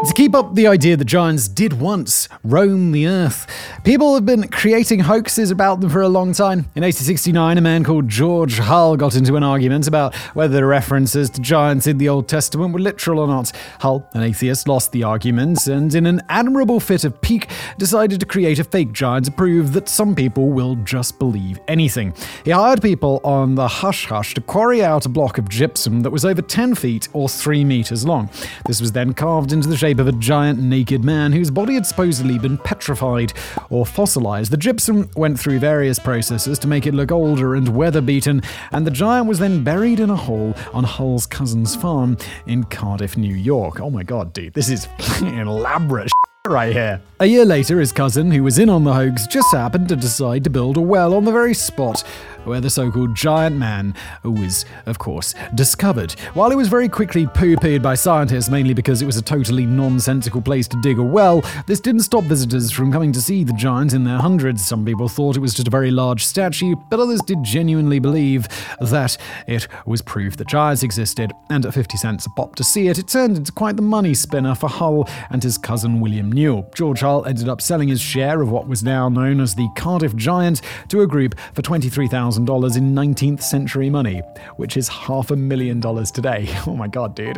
To 0.05 0.13
keep 0.13 0.35
up 0.35 0.53
the 0.53 0.67
idea 0.67 0.95
that 0.95 1.05
giants 1.05 1.47
did 1.47 1.73
once 1.73 2.29
roam 2.43 2.91
the 2.91 3.07
earth, 3.07 3.47
people 3.83 4.13
have 4.13 4.23
been 4.23 4.47
creating 4.49 4.99
hoaxes 4.99 5.49
about 5.49 5.81
them 5.81 5.89
for 5.89 6.01
a 6.03 6.07
long 6.07 6.31
time. 6.31 6.59
In 6.75 6.83
1869, 6.83 7.57
a 7.57 7.61
man 7.61 7.83
called 7.83 8.07
George 8.07 8.59
Hull 8.59 8.97
got 8.97 9.15
into 9.15 9.35
an 9.35 9.41
argument 9.41 9.87
about 9.87 10.13
whether 10.35 10.53
the 10.53 10.65
references 10.65 11.31
to 11.31 11.41
giants 11.41 11.87
in 11.87 11.97
the 11.97 12.07
Old 12.07 12.29
Testament 12.29 12.71
were 12.71 12.79
literal 12.79 13.19
or 13.19 13.27
not. 13.27 13.51
Hull, 13.79 14.07
an 14.13 14.21
atheist, 14.21 14.67
lost 14.67 14.91
the 14.91 15.03
argument 15.03 15.65
and, 15.65 15.93
in 15.95 16.05
an 16.05 16.21
admirable 16.29 16.79
fit 16.79 17.03
of 17.03 17.19
pique, 17.21 17.49
decided 17.79 18.19
to 18.19 18.27
create 18.27 18.59
a 18.59 18.63
fake 18.63 18.91
giant 18.91 19.25
to 19.25 19.31
prove 19.31 19.73
that 19.73 19.89
some 19.89 20.13
people 20.13 20.51
will 20.51 20.75
just 20.75 21.17
believe 21.17 21.59
anything. 21.67 22.13
He 22.43 22.51
hired 22.51 22.81
people 22.81 23.21
on 23.23 23.55
the 23.55 23.67
hush 23.67 24.05
hush 24.05 24.35
to 24.35 24.41
quarry 24.41 24.83
out 24.83 25.07
a 25.07 25.09
block 25.09 25.39
of 25.39 25.49
gypsum 25.49 26.01
that 26.01 26.11
was 26.11 26.25
over 26.25 26.43
10 26.43 26.75
feet 26.75 27.09
or 27.13 27.27
3 27.27 27.65
meters 27.65 28.05
long. 28.05 28.29
This 28.67 28.79
was 28.79 28.91
then 28.91 29.13
carved 29.13 29.51
into 29.51 29.67
the 29.67 29.75
shape 29.75 29.94
of 29.99 30.07
a 30.07 30.11
giant 30.13 30.59
naked 30.59 31.03
man 31.03 31.31
whose 31.31 31.51
body 31.51 31.75
had 31.75 31.85
supposedly 31.85 32.39
been 32.39 32.57
petrified 32.57 33.33
or 33.69 33.85
fossilized. 33.85 34.51
The 34.51 34.57
gypsum 34.57 35.09
went 35.15 35.39
through 35.39 35.59
various 35.59 35.99
processes 35.99 36.59
to 36.59 36.67
make 36.67 36.87
it 36.87 36.93
look 36.93 37.11
older 37.11 37.55
and 37.55 37.75
weather 37.75 38.01
beaten, 38.01 38.41
and 38.71 38.85
the 38.85 38.91
giant 38.91 39.27
was 39.27 39.39
then 39.39 39.63
buried 39.63 39.99
in 39.99 40.09
a 40.09 40.15
hole 40.15 40.53
on 40.73 40.83
Hull's 40.83 41.25
cousin's 41.25 41.75
farm 41.75 42.17
in 42.45 42.63
Cardiff, 42.65 43.17
New 43.17 43.35
York. 43.35 43.79
Oh 43.79 43.89
my 43.89 44.03
god, 44.03 44.33
dude, 44.33 44.53
this 44.53 44.69
is 44.69 44.87
elaborate 45.21 46.11
right 46.47 46.73
here. 46.73 47.01
A 47.19 47.25
year 47.25 47.45
later, 47.45 47.79
his 47.79 47.91
cousin, 47.91 48.29
who 48.31 48.43
was 48.43 48.59
in 48.59 48.69
on 48.69 48.83
the 48.83 48.93
hoax, 48.93 49.25
just 49.27 49.51
happened 49.51 49.89
to 49.89 49.95
decide 49.95 50.43
to 50.43 50.49
build 50.49 50.77
a 50.77 50.81
well 50.81 51.13
on 51.13 51.25
the 51.25 51.31
very 51.31 51.53
spot 51.53 52.03
where 52.45 52.61
the 52.61 52.69
so 52.69 52.91
called 52.91 53.15
giant 53.15 53.57
man 53.57 53.93
was, 54.23 54.65
of 54.85 54.99
course, 54.99 55.33
discovered. 55.55 56.13
While 56.33 56.51
it 56.51 56.55
was 56.55 56.67
very 56.67 56.89
quickly 56.89 57.27
poo 57.27 57.55
pooed 57.55 57.81
by 57.81 57.95
scientists, 57.95 58.49
mainly 58.49 58.73
because 58.73 59.01
it 59.01 59.05
was 59.05 59.17
a 59.17 59.21
totally 59.21 59.65
nonsensical 59.65 60.41
place 60.41 60.67
to 60.69 60.81
dig 60.81 60.99
a 60.99 61.03
well, 61.03 61.43
this 61.67 61.79
didn't 61.79 62.01
stop 62.01 62.23
visitors 62.23 62.71
from 62.71 62.91
coming 62.91 63.11
to 63.11 63.21
see 63.21 63.43
the 63.43 63.53
giant 63.53 63.93
in 63.93 64.03
their 64.03 64.17
hundreds. 64.17 64.65
Some 64.65 64.85
people 64.85 65.07
thought 65.07 65.37
it 65.37 65.41
was 65.41 65.53
just 65.53 65.67
a 65.67 65.71
very 65.71 65.91
large 65.91 66.25
statue, 66.25 66.75
but 66.89 66.99
others 66.99 67.21
did 67.21 67.43
genuinely 67.43 67.99
believe 67.99 68.47
that 68.79 69.17
it 69.47 69.67
was 69.85 70.01
proof 70.01 70.37
that 70.37 70.47
giants 70.47 70.83
existed, 70.83 71.31
and 71.49 71.65
at 71.65 71.73
50 71.73 71.97
cents 71.97 72.25
a 72.25 72.29
pop 72.31 72.55
to 72.55 72.63
see 72.63 72.87
it, 72.87 72.97
it 72.97 73.07
turned 73.07 73.37
into 73.37 73.51
quite 73.51 73.75
the 73.75 73.81
money 73.81 74.13
spinner 74.13 74.55
for 74.55 74.69
Hull 74.69 75.07
and 75.29 75.41
his 75.41 75.57
cousin 75.57 75.99
William 75.99 76.31
Newell. 76.31 76.69
George 76.75 76.99
Hull 77.01 77.25
ended 77.25 77.49
up 77.49 77.61
selling 77.61 77.87
his 77.87 78.01
share 78.01 78.41
of 78.41 78.51
what 78.51 78.67
was 78.67 78.83
now 78.83 79.09
known 79.09 79.39
as 79.39 79.55
the 79.55 79.69
Cardiff 79.75 80.15
Giant 80.15 80.61
to 80.89 81.01
a 81.01 81.07
group 81.07 81.35
for 81.53 81.61
23,000 81.61 82.34
$1,000 82.39 82.77
in 82.77 82.93
19th 82.93 83.41
century 83.41 83.89
money, 83.89 84.21
which 84.57 84.77
is 84.77 84.87
half 84.87 85.31
a 85.31 85.35
million 85.35 85.79
dollars 85.79 86.11
today. 86.11 86.47
Oh 86.67 86.75
my 86.75 86.87
god, 86.87 87.15
dude. 87.15 87.37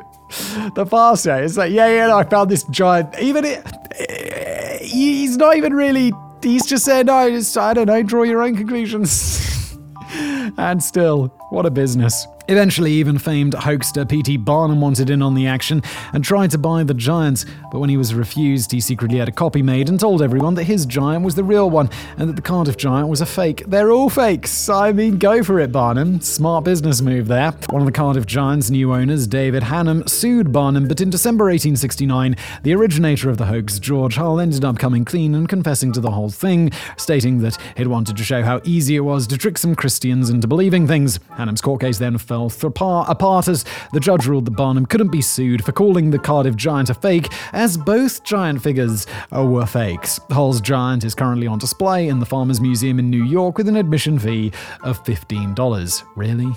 The 0.76 0.86
faster. 0.90 1.36
It's 1.36 1.58
like, 1.58 1.72
yeah, 1.72 1.88
yeah, 1.88 2.08
no, 2.08 2.18
I 2.18 2.24
found 2.24 2.50
this 2.50 2.64
giant. 2.66 3.14
Even 3.20 3.44
it, 3.44 3.62
eh, 4.00 4.78
he's 4.80 5.36
not 5.38 5.58
even 5.58 5.74
really. 5.74 6.14
He's 6.42 6.66
just 6.66 6.86
saying, 6.86 7.08
no, 7.08 7.30
just, 7.30 7.58
I 7.58 7.74
don't 7.74 7.88
know, 7.88 8.02
draw 8.04 8.24
your 8.24 8.42
own 8.42 8.56
conclusions. 8.56 9.78
and 10.58 10.82
still, 10.82 11.28
what 11.50 11.66
a 11.66 11.70
business. 11.70 12.26
Eventually, 12.50 12.94
even 12.94 13.18
famed 13.18 13.54
hoaxer 13.54 14.06
P.T. 14.06 14.38
Barnum 14.38 14.80
wanted 14.80 15.10
in 15.10 15.22
on 15.22 15.36
the 15.36 15.48
action 15.48 15.84
and 16.14 16.24
tried 16.24 16.50
to 16.52 16.58
buy 16.58 16.82
the 16.84 16.94
giant, 16.94 17.44
but 17.74 17.80
when 17.80 17.90
he 17.90 17.98
was 17.98 18.14
refused, 18.14 18.72
he 18.72 18.80
secretly 18.80 19.18
had 19.18 19.28
a 19.28 19.34
copy 19.34 19.62
made 19.62 19.90
and 19.90 20.00
told 20.00 20.22
everyone 20.22 20.56
that 20.56 20.64
his 20.64 20.86
giant 20.86 21.26
was 21.26 21.36
the 21.36 21.44
real 21.44 21.70
one 21.70 21.90
and 22.18 22.30
that 22.30 22.38
the 22.38 22.42
Cardiff 22.42 22.78
giant 22.78 23.10
was 23.10 23.20
a 23.20 23.26
fake. 23.26 23.66
They're 23.68 23.92
all 23.92 24.10
fakes. 24.10 24.70
I 24.70 24.94
mean, 24.94 25.18
go 25.18 25.44
for 25.44 25.60
it, 25.60 25.74
Barnum. 25.74 26.22
Smart 26.22 26.64
business 26.64 27.02
move 27.02 27.28
there. 27.28 27.52
One 27.70 27.82
of 27.82 27.86
the 27.86 27.92
Cardiff 27.92 28.26
giant's 28.26 28.70
new 28.70 28.94
owners, 28.94 29.28
David 29.28 29.64
Hannum, 29.64 30.08
sued 30.08 30.54
Barnum, 30.54 30.88
but 30.88 31.02
in 31.02 31.10
December 31.10 31.46
1869, 31.46 32.38
the 32.64 32.74
originator 32.74 33.30
of 33.30 33.38
the 33.38 33.48
hoax, 33.48 33.78
George 33.78 34.16
Hull, 34.16 34.40
ended 34.40 34.64
up 34.64 34.80
coming 34.80 35.04
clean 35.04 35.36
and 35.36 35.50
confessing 35.50 35.92
to 35.92 36.00
the 36.00 36.12
whole 36.12 36.30
thing, 36.30 36.72
stating 36.96 37.40
that 37.40 37.58
he'd 37.76 37.88
wanted 37.88 38.16
to 38.16 38.24
show 38.24 38.42
how 38.42 38.62
easy 38.64 38.96
it 38.96 39.02
was 39.02 39.28
to 39.28 39.38
trick 39.38 39.58
some 39.58 39.76
Christians 39.76 40.30
into 40.30 40.48
believing 40.48 40.88
things. 40.88 41.20
Hannum's 41.32 41.60
court 41.62 41.82
case 41.82 41.98
then 41.98 42.18
fell 42.18 42.37
fell 42.50 43.06
apart 43.08 43.47
as 43.47 43.65
the 43.93 44.00
judge 44.00 44.28
ruled 44.28 44.45
that 44.45 44.52
Barnum 44.52 44.86
couldn't 44.86 45.12
be 45.12 45.21
sued 45.21 45.63
for 45.65 45.71
calling 45.71 46.12
the 46.12 46.19
Cardiff 46.19 46.56
Giant 46.56 46.89
a 46.89 46.93
fake, 46.93 47.30
as 47.54 47.78
both 47.78 48.23
giant 48.23 48.62
figures 48.62 49.08
were 49.32 49.65
fakes. 49.65 50.19
Hull's 50.30 50.62
Giant 50.62 51.04
is 51.04 51.15
currently 51.15 51.47
on 51.47 51.58
display 51.58 52.08
in 52.08 52.19
the 52.19 52.26
Farmers 52.26 52.62
Museum 52.62 53.00
in 53.00 53.10
New 53.10 53.23
York 53.23 53.58
with 53.58 53.67
an 53.67 53.76
admission 53.76 54.19
fee 54.19 54.52
of 54.84 55.04
$15. 55.04 56.04
Really? 56.15 56.52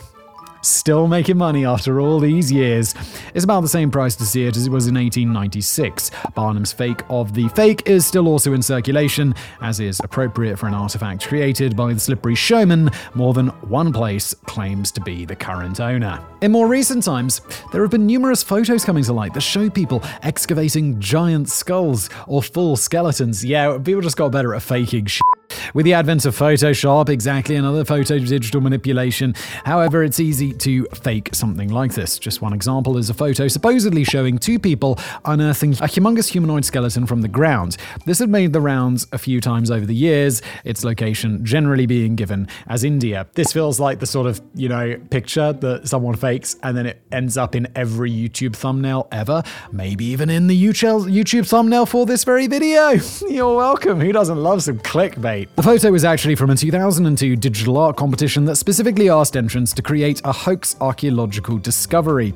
Still 0.63 1.07
making 1.07 1.37
money 1.37 1.65
after 1.65 2.01
all 2.01 2.19
these 2.19 2.51
years. 2.51 2.95
It's 3.35 3.45
about 3.45 3.63
the 3.63 3.69
same 3.69 3.91
price 3.91 4.17
to 4.17 4.25
see 4.25 4.47
it 4.47 4.57
as 4.57 4.67
it 4.67 4.71
was 4.71 4.87
in 4.87 4.95
1896. 4.95 6.11
Barnum's 6.35 6.73
fake 6.73 7.03
of 7.09 7.35
the 7.35 7.49
fake 7.49 7.83
is 7.87 8.07
still 8.07 8.29
also 8.29 8.53
in 8.53 8.63
circulation, 8.63 9.35
as 9.61 9.81
is 9.81 10.01
appropriate 10.01 10.59
for 10.59 10.67
an 10.67 10.75
artifact 10.75 11.27
created 11.27 11.77
by 11.77 11.93
the 11.93 12.01
slippery 12.01 12.35
showman. 12.35 12.91
More 13.15 13.35
than 13.35 13.49
one 13.49 13.93
place 13.93 14.35
claims 14.47 14.91
to 14.93 15.01
be 15.01 15.25
the 15.25 15.37
current 15.37 15.81
owner. 15.81 16.23
In 16.41 16.53
more 16.53 16.67
recent 16.67 17.05
times, 17.05 17.41
there 17.73 17.83
have 17.83 17.91
been 17.91 18.07
numerous 18.07 18.43
photos 18.43 18.85
coming 18.85 19.05
to 19.05 19.13
light 19.13 19.35
that 19.35 19.41
show 19.41 19.71
people 19.71 20.03
excavating 20.23 21.01
giant 21.01 21.49
skulls 21.49 22.11
or 22.27 22.43
full 22.43 22.77
skeletons. 22.77 23.45
Yeah, 23.45 23.79
people 23.79 24.01
just 24.01 24.17
got 24.17 24.33
better 24.33 24.55
at 24.55 24.63
faking 24.63 25.07
shit. 25.07 25.40
With 25.75 25.85
the 25.85 25.95
advent 25.95 26.25
of 26.25 26.37
Photoshop, 26.37 27.09
exactly 27.09 27.57
another 27.57 27.85
photo 27.85 28.19
digital 28.19 28.61
manipulation, 28.61 29.35
however, 29.65 30.03
it's 30.03 30.21
easy 30.21 30.53
to 30.55 30.85
fake 30.87 31.31
something 31.33 31.69
like 31.69 31.95
this. 31.95 32.19
Just 32.19 32.43
one 32.43 32.53
example 32.53 32.97
is 32.97 33.11
a 33.11 33.15
photo 33.15 33.49
supposedly 33.49 34.05
showing 34.05 34.39
two 34.39 34.59
people 34.59 34.99
unearthing 35.25 35.73
a 35.75 35.87
humongous 35.87 36.29
humanoid 36.29 36.65
skeleton 36.65 37.07
from 37.07 37.23
the 37.23 37.29
ground. 37.29 37.77
This 38.07 38.19
had 38.19 38.29
made 38.29 38.53
the 38.53 38.61
rounds 38.61 39.07
a 39.13 39.19
few 39.19 39.41
times 39.41 39.71
over 39.71 39.87
the 39.87 39.95
years, 39.95 40.43
its 40.65 40.85
location 40.85 41.45
generally 41.45 41.87
being 41.87 42.17
given 42.17 42.49
as 42.67 42.85
India. 42.85 43.27
This 43.35 43.53
feels 43.53 43.81
like 43.81 44.01
the 44.01 44.07
sort 44.07 44.27
of, 44.27 44.41
you 44.55 44.69
know, 44.69 44.99
picture 45.11 45.53
that 45.53 45.89
someone 45.89 46.17
fakes 46.17 46.57
and 46.63 46.77
then 46.77 46.87
it 46.87 47.03
ends 47.13 47.37
up 47.37 47.55
in 47.55 47.69
every 47.75 48.11
YouTube 48.11 48.55
thumbnail 48.55 49.09
ever, 49.13 49.43
maybe 49.73 50.05
even 50.07 50.31
in 50.31 50.47
the 50.47 50.63
YouTube 50.63 51.49
thumbnail 51.49 51.87
for 51.87 52.07
this 52.07 52.25
very 52.25 52.47
video. 52.47 52.91
You're 53.29 53.57
welcome. 53.57 54.01
Who 54.01 54.13
doesn't 54.13 54.39
love 54.39 54.63
some 54.63 54.79
clickbait? 54.79 55.40
The 55.57 55.63
photo 55.63 55.91
was 55.91 56.05
actually 56.05 56.35
from 56.35 56.51
a 56.51 56.57
2002 56.57 57.37
digital 57.37 57.79
art 57.79 57.97
competition 57.97 58.45
that 58.47 58.57
specifically 58.57 59.09
asked 59.09 59.37
entrants 59.37 59.73
to 59.75 59.83
create 59.83 60.21
a 60.25 60.33
hoax 60.33 60.77
archaeological 60.81 61.59
discovery. 61.59 62.35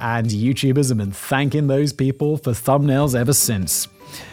And 0.00 0.26
YouTubers 0.26 0.88
have 0.88 0.98
been 0.98 1.12
thanking 1.12 1.66
those 1.66 1.92
people 1.92 2.36
for 2.36 2.52
thumbnails 2.52 3.18
ever 3.18 3.32
since. 3.32 3.88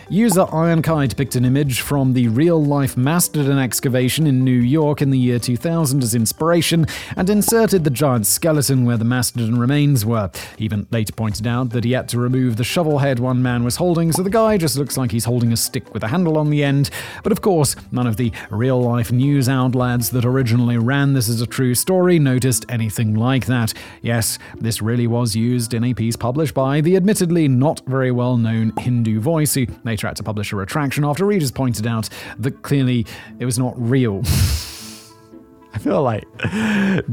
User 0.09 0.45
Ironkite 0.45 1.17
picked 1.17 1.35
an 1.35 1.45
image 1.45 1.81
from 1.81 2.13
the 2.13 2.27
real 2.27 2.63
life 2.63 2.95
Mastodon 2.95 3.57
excavation 3.57 4.27
in 4.27 4.43
New 4.43 4.59
York 4.59 5.01
in 5.01 5.09
the 5.09 5.17
year 5.17 5.39
2000 5.39 6.03
as 6.03 6.13
inspiration 6.13 6.85
and 7.17 7.27
inserted 7.27 7.83
the 7.83 7.89
giant 7.89 8.27
skeleton 8.27 8.85
where 8.85 8.97
the 8.97 9.03
Mastodon 9.03 9.57
remains 9.57 10.05
were. 10.05 10.29
Even 10.59 10.85
later 10.91 11.11
pointed 11.11 11.47
out 11.47 11.71
that 11.71 11.83
he 11.83 11.93
had 11.93 12.07
to 12.09 12.19
remove 12.19 12.57
the 12.57 12.63
shovel 12.63 12.99
head 12.99 13.17
one 13.17 13.41
man 13.41 13.63
was 13.63 13.77
holding, 13.77 14.11
so 14.11 14.21
the 14.21 14.29
guy 14.29 14.59
just 14.59 14.77
looks 14.77 14.95
like 14.95 15.09
he's 15.09 15.25
holding 15.25 15.51
a 15.51 15.57
stick 15.57 15.91
with 15.91 16.03
a 16.03 16.07
handle 16.07 16.37
on 16.37 16.51
the 16.51 16.63
end. 16.63 16.91
But 17.23 17.31
of 17.31 17.41
course, 17.41 17.75
none 17.91 18.05
of 18.05 18.17
the 18.17 18.31
real 18.51 18.79
life 18.79 19.11
news 19.11 19.49
outlets 19.49 20.09
that 20.09 20.23
originally 20.23 20.77
ran 20.77 21.13
this 21.13 21.29
as 21.29 21.41
a 21.41 21.47
true 21.47 21.73
story 21.73 22.19
noticed 22.19 22.63
anything 22.69 23.15
like 23.15 23.47
that. 23.47 23.73
Yes, 24.03 24.37
this 24.59 24.83
really 24.83 25.07
was 25.07 25.35
used 25.35 25.73
in 25.73 25.83
a 25.83 25.95
piece 25.95 26.15
published 26.15 26.53
by 26.53 26.79
the 26.81 26.95
admittedly 26.95 27.47
not 27.47 27.81
very 27.87 28.11
well 28.11 28.37
known 28.37 28.71
Hindu 28.77 29.19
voice 29.19 29.55
who 29.55 29.65
later 29.95 30.07
had 30.07 30.17
to 30.17 30.23
publish 30.23 30.51
a 30.51 30.57
retraction 30.57 31.05
after 31.05 31.25
readers 31.25 31.51
pointed 31.51 31.87
out 31.87 32.09
that 32.37 32.61
clearly 32.63 33.05
it 33.39 33.45
was 33.45 33.57
not 33.57 33.73
real. 33.77 34.21
I 35.73 35.77
feel 35.77 36.03
like 36.03 36.25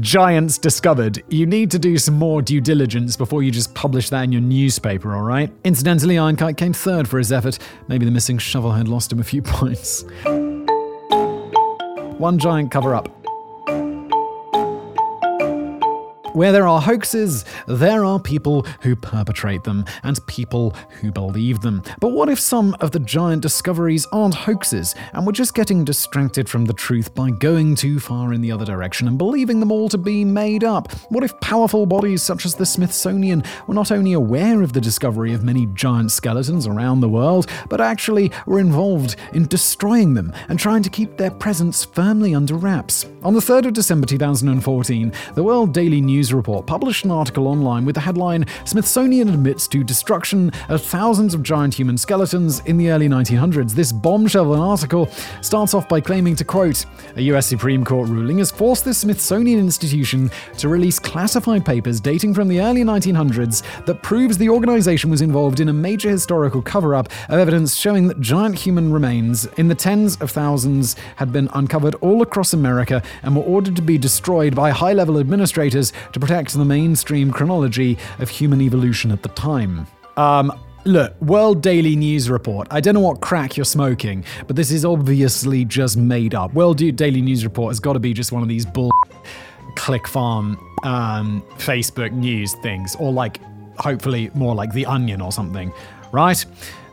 giants 0.01 0.57
discovered. 0.57 1.23
You 1.29 1.45
need 1.45 1.71
to 1.71 1.79
do 1.79 1.97
some 1.97 2.15
more 2.15 2.41
due 2.41 2.59
diligence 2.59 3.15
before 3.15 3.41
you 3.41 3.51
just 3.51 3.73
publish 3.73 4.09
that 4.09 4.23
in 4.23 4.33
your 4.33 4.41
newspaper, 4.41 5.15
all 5.15 5.21
right? 5.21 5.49
Incidentally, 5.63 6.15
Ironkite 6.15 6.57
came 6.57 6.73
third 6.73 7.07
for 7.07 7.17
his 7.17 7.31
effort. 7.31 7.57
Maybe 7.87 8.03
the 8.03 8.11
missing 8.11 8.37
shovel 8.37 8.71
had 8.71 8.89
lost 8.89 9.11
him 9.11 9.19
a 9.19 9.23
few 9.23 9.41
points. 9.45 10.03
One 12.17 12.37
giant 12.37 12.71
cover 12.71 12.95
up. 12.95 13.22
Where 16.33 16.51
there 16.51 16.67
are 16.67 16.81
hoaxes, 16.81 17.45
there 17.67 18.03
are 18.03 18.19
people 18.19 18.65
who 18.81 18.95
perpetrate 18.95 19.63
them 19.65 19.85
and 20.01 20.25
people 20.25 20.75
who 20.99 21.11
believe 21.11 21.61
them. 21.61 21.83
But 21.99 22.09
what 22.09 22.27
if 22.27 22.39
some 22.39 22.75
of 22.79 22.89
the 22.89 22.99
giant 22.99 23.43
discoveries 23.43 24.07
aren't 24.11 24.33
hoaxes 24.33 24.95
and 25.13 25.27
we're 25.27 25.33
just 25.33 25.53
getting 25.53 25.85
distracted 25.85 26.49
from 26.49 26.65
the 26.65 26.73
truth 26.73 27.13
by 27.13 27.29
going 27.29 27.75
too 27.75 27.99
far 27.99 28.33
in 28.33 28.41
the 28.41 28.51
other 28.51 28.65
direction 28.65 29.07
and 29.07 29.15
believing 29.15 29.59
them 29.59 29.71
all 29.71 29.89
to 29.89 29.97
be 29.99 30.25
made 30.25 30.63
up? 30.63 30.91
What 31.09 31.23
if 31.23 31.39
powerful 31.39 31.85
bodies 31.85 32.23
such 32.23 32.47
as 32.47 32.55
the 32.55 32.65
Smithsonian 32.65 33.43
were 33.67 33.75
not 33.75 33.91
only 33.91 34.13
aware 34.13 34.63
of 34.63 34.73
the 34.73 34.81
discovery 34.81 35.33
of 35.33 35.43
many 35.43 35.67
giant 35.75 36.11
skeletons 36.11 36.65
around 36.65 37.01
the 37.01 37.09
world, 37.09 37.45
but 37.69 37.79
actually 37.79 38.31
were 38.47 38.59
involved 38.59 39.17
in 39.33 39.45
destroying 39.45 40.15
them 40.15 40.33
and 40.49 40.57
trying 40.57 40.81
to 40.81 40.89
keep 40.89 41.17
their 41.17 41.31
presence 41.31 41.85
firmly 41.85 42.33
under 42.33 42.55
wraps? 42.55 43.05
On 43.23 43.35
the 43.35 43.39
3rd 43.39 43.67
of 43.67 43.73
December 43.73 44.07
2014, 44.07 45.13
the 45.35 45.43
World 45.43 45.73
Daily 45.73 46.01
News 46.01 46.22
Report 46.31 46.67
published 46.67 47.05
an 47.05 47.11
article 47.11 47.47
online 47.47 47.85
with 47.85 47.95
the 47.95 48.01
headline 48.01 48.45
Smithsonian 48.65 49.29
admits 49.29 49.67
to 49.69 49.83
destruction 49.83 50.51
of 50.69 50.83
thousands 50.83 51.33
of 51.33 51.41
giant 51.41 51.73
human 51.73 51.97
skeletons 51.97 52.61
in 52.65 52.77
the 52.77 52.91
early 52.91 53.09
1900s. 53.09 53.71
This 53.71 53.91
bombshell 53.91 54.53
article 54.53 55.07
starts 55.41 55.73
off 55.73 55.89
by 55.89 55.99
claiming 55.99 56.35
to 56.35 56.45
quote, 56.45 56.85
a 57.15 57.21
US 57.23 57.47
Supreme 57.47 57.83
Court 57.83 58.07
ruling 58.09 58.37
has 58.37 58.51
forced 58.51 58.85
the 58.85 58.93
Smithsonian 58.93 59.59
Institution 59.59 60.29
to 60.59 60.69
release 60.69 60.99
classified 60.99 61.65
papers 61.65 61.99
dating 61.99 62.35
from 62.35 62.47
the 62.47 62.61
early 62.61 62.83
1900s 62.83 63.63
that 63.85 64.03
proves 64.03 64.37
the 64.37 64.49
organization 64.49 65.09
was 65.09 65.21
involved 65.21 65.59
in 65.59 65.69
a 65.69 65.73
major 65.73 66.09
historical 66.09 66.61
cover 66.61 66.93
up 66.93 67.07
of 67.29 67.39
evidence 67.39 67.75
showing 67.75 68.07
that 68.07 68.21
giant 68.21 68.55
human 68.55 68.93
remains 68.93 69.45
in 69.57 69.67
the 69.67 69.75
tens 69.75 70.15
of 70.17 70.29
thousands 70.29 70.95
had 71.15 71.31
been 71.31 71.49
uncovered 71.53 71.95
all 71.95 72.21
across 72.21 72.53
America 72.53 73.01
and 73.23 73.35
were 73.35 73.41
ordered 73.43 73.75
to 73.75 73.81
be 73.81 73.97
destroyed 73.97 74.55
by 74.55 74.69
high 74.69 74.93
level 74.93 75.17
administrators 75.17 75.93
to 76.13 76.19
protect 76.19 76.53
the 76.53 76.65
mainstream 76.65 77.31
chronology 77.31 77.97
of 78.19 78.29
human 78.29 78.61
evolution 78.61 79.11
at 79.11 79.21
the 79.23 79.29
time. 79.29 79.85
Um, 80.17 80.57
Look, 80.85 81.19
World 81.21 81.61
Daily 81.61 81.95
News 81.95 82.29
Report. 82.29 82.67
I 82.69 82.81
don't 82.81 82.93
know 82.93 82.99
what 82.99 83.21
crack 83.21 83.55
you're 83.55 83.63
smoking, 83.63 84.25
but 84.47 84.57
this 84.57 84.69
is 84.69 84.83
obviously 84.83 85.63
just 85.63 85.95
made 85.95 86.35
up. 86.35 86.53
World 86.53 86.75
Daily 86.77 87.21
News 87.21 87.45
Report 87.45 87.71
has 87.71 87.79
got 87.79 87.93
to 87.93 87.99
be 87.99 88.11
just 88.11 88.33
one 88.33 88.43
of 88.43 88.49
these 88.49 88.65
bull 88.65 88.91
click 89.77 90.05
farm 90.09 90.57
um, 90.83 91.41
Facebook 91.55 92.11
news 92.11 92.53
things, 92.55 92.97
or 92.97 93.13
like, 93.13 93.39
hopefully, 93.77 94.31
more 94.33 94.55
like 94.55 94.73
The 94.73 94.85
Onion 94.85 95.21
or 95.21 95.31
something, 95.31 95.71
right? 96.11 96.45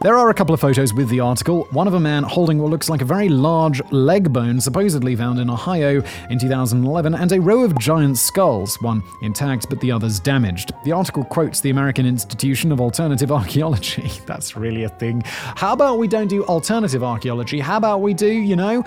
There 0.02 0.16
are 0.16 0.30
a 0.30 0.34
couple 0.34 0.54
of 0.54 0.60
photos 0.60 0.94
with 0.94 1.10
the 1.10 1.20
article. 1.20 1.68
One 1.72 1.86
of 1.86 1.92
a 1.92 2.00
man 2.00 2.22
holding 2.22 2.58
what 2.58 2.70
looks 2.70 2.88
like 2.88 3.02
a 3.02 3.04
very 3.04 3.28
large 3.28 3.82
leg 3.92 4.32
bone, 4.32 4.58
supposedly 4.58 5.14
found 5.14 5.38
in 5.38 5.50
Ohio 5.50 6.02
in 6.30 6.38
2011, 6.38 7.14
and 7.14 7.30
a 7.32 7.38
row 7.38 7.62
of 7.62 7.78
giant 7.78 8.16
skulls, 8.16 8.80
one 8.80 9.02
intact 9.20 9.68
but 9.68 9.78
the 9.80 9.92
others 9.92 10.18
damaged. 10.18 10.72
The 10.84 10.92
article 10.92 11.22
quotes 11.22 11.60
the 11.60 11.68
American 11.68 12.06
Institution 12.06 12.72
of 12.72 12.80
Alternative 12.80 13.30
Archaeology. 13.40 14.10
That's 14.24 14.56
really 14.56 14.84
a 14.84 14.88
thing. 14.88 15.22
How 15.26 15.74
about 15.74 15.98
we 15.98 16.08
don't 16.08 16.28
do 16.28 16.42
alternative 16.46 17.04
archaeology? 17.04 17.60
How 17.60 17.76
about 17.76 18.00
we 18.00 18.14
do, 18.14 18.32
you 18.32 18.56
know, 18.56 18.82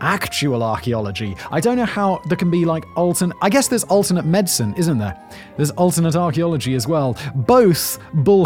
actual 0.00 0.62
archaeology. 0.62 1.36
I 1.50 1.60
don't 1.60 1.76
know 1.76 1.84
how 1.84 2.20
there 2.26 2.36
can 2.36 2.50
be 2.50 2.64
like 2.64 2.86
alternate. 2.96 3.36
I 3.42 3.50
guess 3.50 3.68
there's 3.68 3.84
alternate 3.84 4.24
medicine, 4.24 4.74
isn't 4.76 4.98
there? 4.98 5.18
There's 5.56 5.70
alternate 5.72 6.16
archaeology 6.16 6.74
as 6.74 6.86
well. 6.86 7.16
Both 7.34 7.98
bull. 8.12 8.44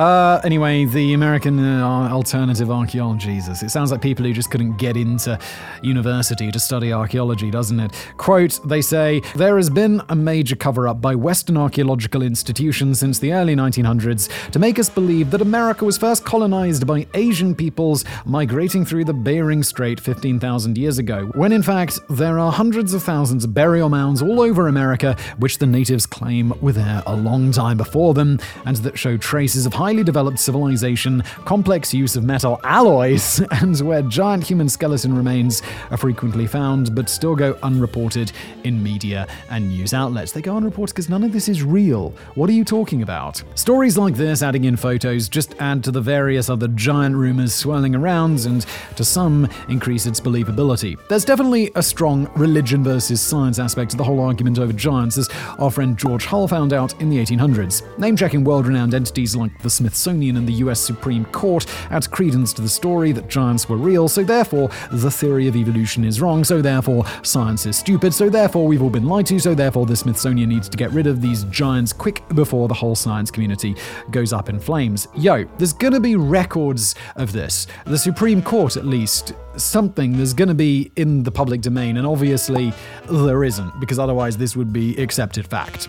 Uh, 0.00 0.40
anyway, 0.44 0.86
the 0.86 1.12
American 1.12 1.58
uh, 1.58 2.08
alternative 2.10 2.70
archaeology. 2.70 3.36
It 3.36 3.70
sounds 3.70 3.92
like 3.92 4.00
people 4.00 4.24
who 4.24 4.32
just 4.32 4.50
couldn't 4.50 4.78
get 4.78 4.96
into 4.96 5.38
university 5.82 6.50
to 6.50 6.58
study 6.58 6.90
archaeology, 6.90 7.50
doesn't 7.50 7.78
it? 7.78 7.92
Quote, 8.16 8.60
they 8.64 8.80
say, 8.80 9.20
there 9.34 9.58
has 9.58 9.68
been 9.68 10.00
a 10.08 10.16
major 10.16 10.56
cover 10.56 10.88
up 10.88 11.02
by 11.02 11.14
Western 11.14 11.58
archaeological 11.58 12.22
institutions 12.22 12.98
since 12.98 13.18
the 13.18 13.34
early 13.34 13.54
1900s 13.54 14.50
to 14.52 14.58
make 14.58 14.78
us 14.78 14.88
believe 14.88 15.30
that 15.32 15.42
America 15.42 15.84
was 15.84 15.98
first 15.98 16.24
colonized 16.24 16.86
by 16.86 17.06
Asian 17.12 17.54
peoples 17.54 18.06
migrating 18.24 18.86
through 18.86 19.04
the 19.04 19.12
Bering 19.12 19.62
Strait 19.62 20.00
15,000 20.00 20.78
years 20.78 20.96
ago, 20.96 21.26
when 21.34 21.52
in 21.52 21.62
fact 21.62 21.98
there 22.08 22.38
are 22.38 22.50
hundreds 22.50 22.94
of 22.94 23.02
thousands 23.02 23.44
of 23.44 23.52
burial 23.52 23.90
mounds 23.90 24.22
all 24.22 24.40
over 24.40 24.66
America 24.66 25.14
which 25.36 25.58
the 25.58 25.66
natives 25.66 26.06
claim 26.06 26.54
were 26.62 26.72
there 26.72 27.02
a 27.04 27.14
long 27.14 27.52
time 27.52 27.76
before 27.76 28.14
them 28.14 28.40
and 28.64 28.76
that 28.76 28.98
show 28.98 29.18
traces 29.18 29.66
of 29.66 29.74
highly 29.90 30.04
developed 30.04 30.38
civilization, 30.38 31.20
complex 31.44 31.92
use 31.92 32.14
of 32.14 32.22
metal 32.22 32.60
alloys, 32.62 33.40
and 33.50 33.80
where 33.80 34.02
giant 34.02 34.44
human 34.44 34.68
skeleton 34.68 35.12
remains 35.12 35.62
are 35.90 35.96
frequently 35.96 36.46
found 36.46 36.94
but 36.94 37.08
still 37.08 37.34
go 37.34 37.58
unreported 37.64 38.30
in 38.62 38.80
media 38.80 39.26
and 39.50 39.68
news 39.68 39.92
outlets. 39.92 40.30
They 40.30 40.42
go 40.42 40.56
unreported 40.56 40.94
because 40.94 41.08
none 41.08 41.24
of 41.24 41.32
this 41.32 41.48
is 41.48 41.64
real. 41.64 42.10
What 42.36 42.48
are 42.48 42.52
you 42.52 42.64
talking 42.64 43.02
about? 43.02 43.42
Stories 43.56 43.98
like 43.98 44.14
this, 44.14 44.44
adding 44.44 44.62
in 44.62 44.76
photos, 44.76 45.28
just 45.28 45.56
add 45.58 45.82
to 45.82 45.90
the 45.90 46.00
various 46.00 46.48
other 46.48 46.68
giant 46.68 47.16
rumors 47.16 47.52
swirling 47.52 47.96
around 47.96 48.46
and, 48.46 48.64
to 48.94 49.02
some, 49.02 49.48
increase 49.68 50.06
its 50.06 50.20
believability. 50.20 50.96
There's 51.08 51.24
definitely 51.24 51.72
a 51.74 51.82
strong 51.82 52.30
religion 52.36 52.84
versus 52.84 53.20
science 53.20 53.58
aspect 53.58 53.90
to 53.90 53.96
the 53.96 54.04
whole 54.04 54.20
argument 54.20 54.60
over 54.60 54.72
giants, 54.72 55.18
as 55.18 55.28
our 55.58 55.72
friend 55.72 55.98
George 55.98 56.26
Hull 56.26 56.46
found 56.46 56.72
out 56.72 56.94
in 57.00 57.10
the 57.10 57.16
1800s. 57.16 57.98
Name 57.98 58.16
checking 58.16 58.44
world 58.44 58.68
renowned 58.68 58.94
entities 58.94 59.34
like 59.34 59.50
the 59.62 59.79
Smithsonian 59.80 60.36
and 60.36 60.46
the 60.46 60.60
US 60.64 60.78
Supreme 60.78 61.24
Court 61.24 61.64
adds 61.90 62.06
credence 62.06 62.52
to 62.52 62.60
the 62.60 62.68
story 62.68 63.12
that 63.12 63.30
giants 63.30 63.66
were 63.66 63.78
real, 63.78 64.08
so 64.08 64.22
therefore 64.22 64.68
the 64.92 65.10
theory 65.10 65.48
of 65.48 65.56
evolution 65.56 66.04
is 66.04 66.20
wrong, 66.20 66.44
so 66.44 66.60
therefore 66.60 67.06
science 67.22 67.64
is 67.64 67.78
stupid, 67.78 68.12
so 68.12 68.28
therefore 68.28 68.66
we've 68.66 68.82
all 68.82 68.90
been 68.90 69.06
lied 69.06 69.24
to, 69.24 69.38
so 69.38 69.54
therefore 69.54 69.86
the 69.86 69.96
Smithsonian 69.96 70.50
needs 70.50 70.68
to 70.68 70.76
get 70.76 70.90
rid 70.90 71.06
of 71.06 71.22
these 71.22 71.44
giants 71.44 71.94
quick 71.94 72.22
before 72.34 72.68
the 72.68 72.74
whole 72.74 72.94
science 72.94 73.30
community 73.30 73.74
goes 74.10 74.34
up 74.34 74.50
in 74.50 74.60
flames. 74.60 75.08
Yo, 75.16 75.44
there's 75.56 75.72
gonna 75.72 75.98
be 75.98 76.14
records 76.14 76.94
of 77.16 77.32
this. 77.32 77.66
The 77.86 77.96
Supreme 77.96 78.42
Court, 78.42 78.76
at 78.76 78.84
least, 78.84 79.32
something 79.56 80.14
there's 80.14 80.34
gonna 80.34 80.52
be 80.52 80.92
in 80.96 81.22
the 81.22 81.32
public 81.32 81.62
domain, 81.62 81.96
and 81.96 82.06
obviously 82.06 82.74
there 83.10 83.44
isn't, 83.44 83.80
because 83.80 83.98
otherwise 83.98 84.36
this 84.36 84.54
would 84.54 84.74
be 84.74 84.94
accepted 85.02 85.46
fact 85.46 85.88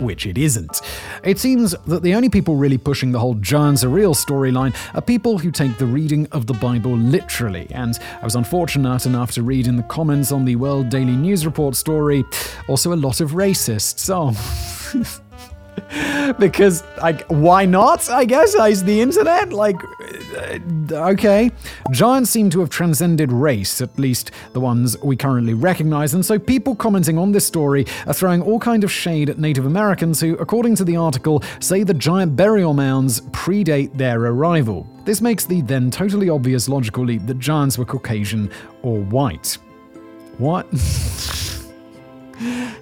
which 0.00 0.26
it 0.26 0.38
isn't. 0.38 0.80
It 1.24 1.38
seems 1.38 1.74
that 1.86 2.02
the 2.02 2.14
only 2.14 2.28
people 2.28 2.56
really 2.56 2.78
pushing 2.78 3.12
the 3.12 3.18
whole 3.18 3.34
giants 3.34 3.84
are 3.84 3.88
real 3.88 4.14
storyline 4.14 4.76
are 4.94 5.02
people 5.02 5.38
who 5.38 5.50
take 5.50 5.78
the 5.78 5.86
reading 5.86 6.26
of 6.32 6.46
the 6.46 6.54
Bible 6.54 6.96
literally, 6.96 7.66
and 7.70 7.98
I 8.20 8.24
was 8.24 8.34
unfortunate 8.34 9.06
enough 9.06 9.32
to 9.32 9.42
read 9.42 9.66
in 9.66 9.76
the 9.76 9.82
comments 9.84 10.32
on 10.32 10.44
the 10.44 10.56
World 10.56 10.88
Daily 10.88 11.16
News 11.16 11.46
Report 11.46 11.74
story 11.74 12.24
also 12.68 12.92
a 12.92 12.96
lot 12.96 13.20
of 13.20 13.32
racists. 13.32 14.10
Oh. 14.12 14.32
because 16.38 16.82
like 17.00 17.24
why 17.26 17.64
not 17.64 18.08
i 18.10 18.24
guess 18.24 18.54
is 18.54 18.84
the 18.84 19.00
internet? 19.00 19.52
Like 19.52 19.76
uh, 20.36 20.58
okay. 21.10 21.50
Giants 21.90 22.30
seem 22.30 22.50
to 22.50 22.60
have 22.60 22.70
transcended 22.70 23.32
race 23.32 23.80
at 23.80 23.98
least 23.98 24.30
the 24.52 24.60
ones 24.60 24.96
we 25.02 25.16
currently 25.16 25.54
recognize 25.54 26.14
and 26.14 26.24
so 26.24 26.38
people 26.38 26.74
commenting 26.74 27.18
on 27.18 27.32
this 27.32 27.46
story 27.46 27.86
are 28.06 28.14
throwing 28.14 28.42
all 28.42 28.58
kind 28.58 28.84
of 28.84 28.90
shade 28.90 29.30
at 29.30 29.38
native 29.38 29.66
americans 29.66 30.20
who 30.20 30.36
according 30.36 30.74
to 30.76 30.84
the 30.84 30.96
article 30.96 31.42
say 31.60 31.82
the 31.82 31.94
giant 31.94 32.36
burial 32.36 32.74
mounds 32.74 33.20
predate 33.32 33.96
their 33.96 34.20
arrival. 34.20 34.86
This 35.04 35.20
makes 35.20 35.44
the 35.44 35.60
then 35.62 35.90
totally 35.90 36.28
obvious 36.28 36.68
logical 36.68 37.04
leap 37.04 37.26
that 37.26 37.38
giants 37.38 37.78
were 37.78 37.84
caucasian 37.84 38.50
or 38.82 39.00
white. 39.00 39.58
What? 40.38 40.66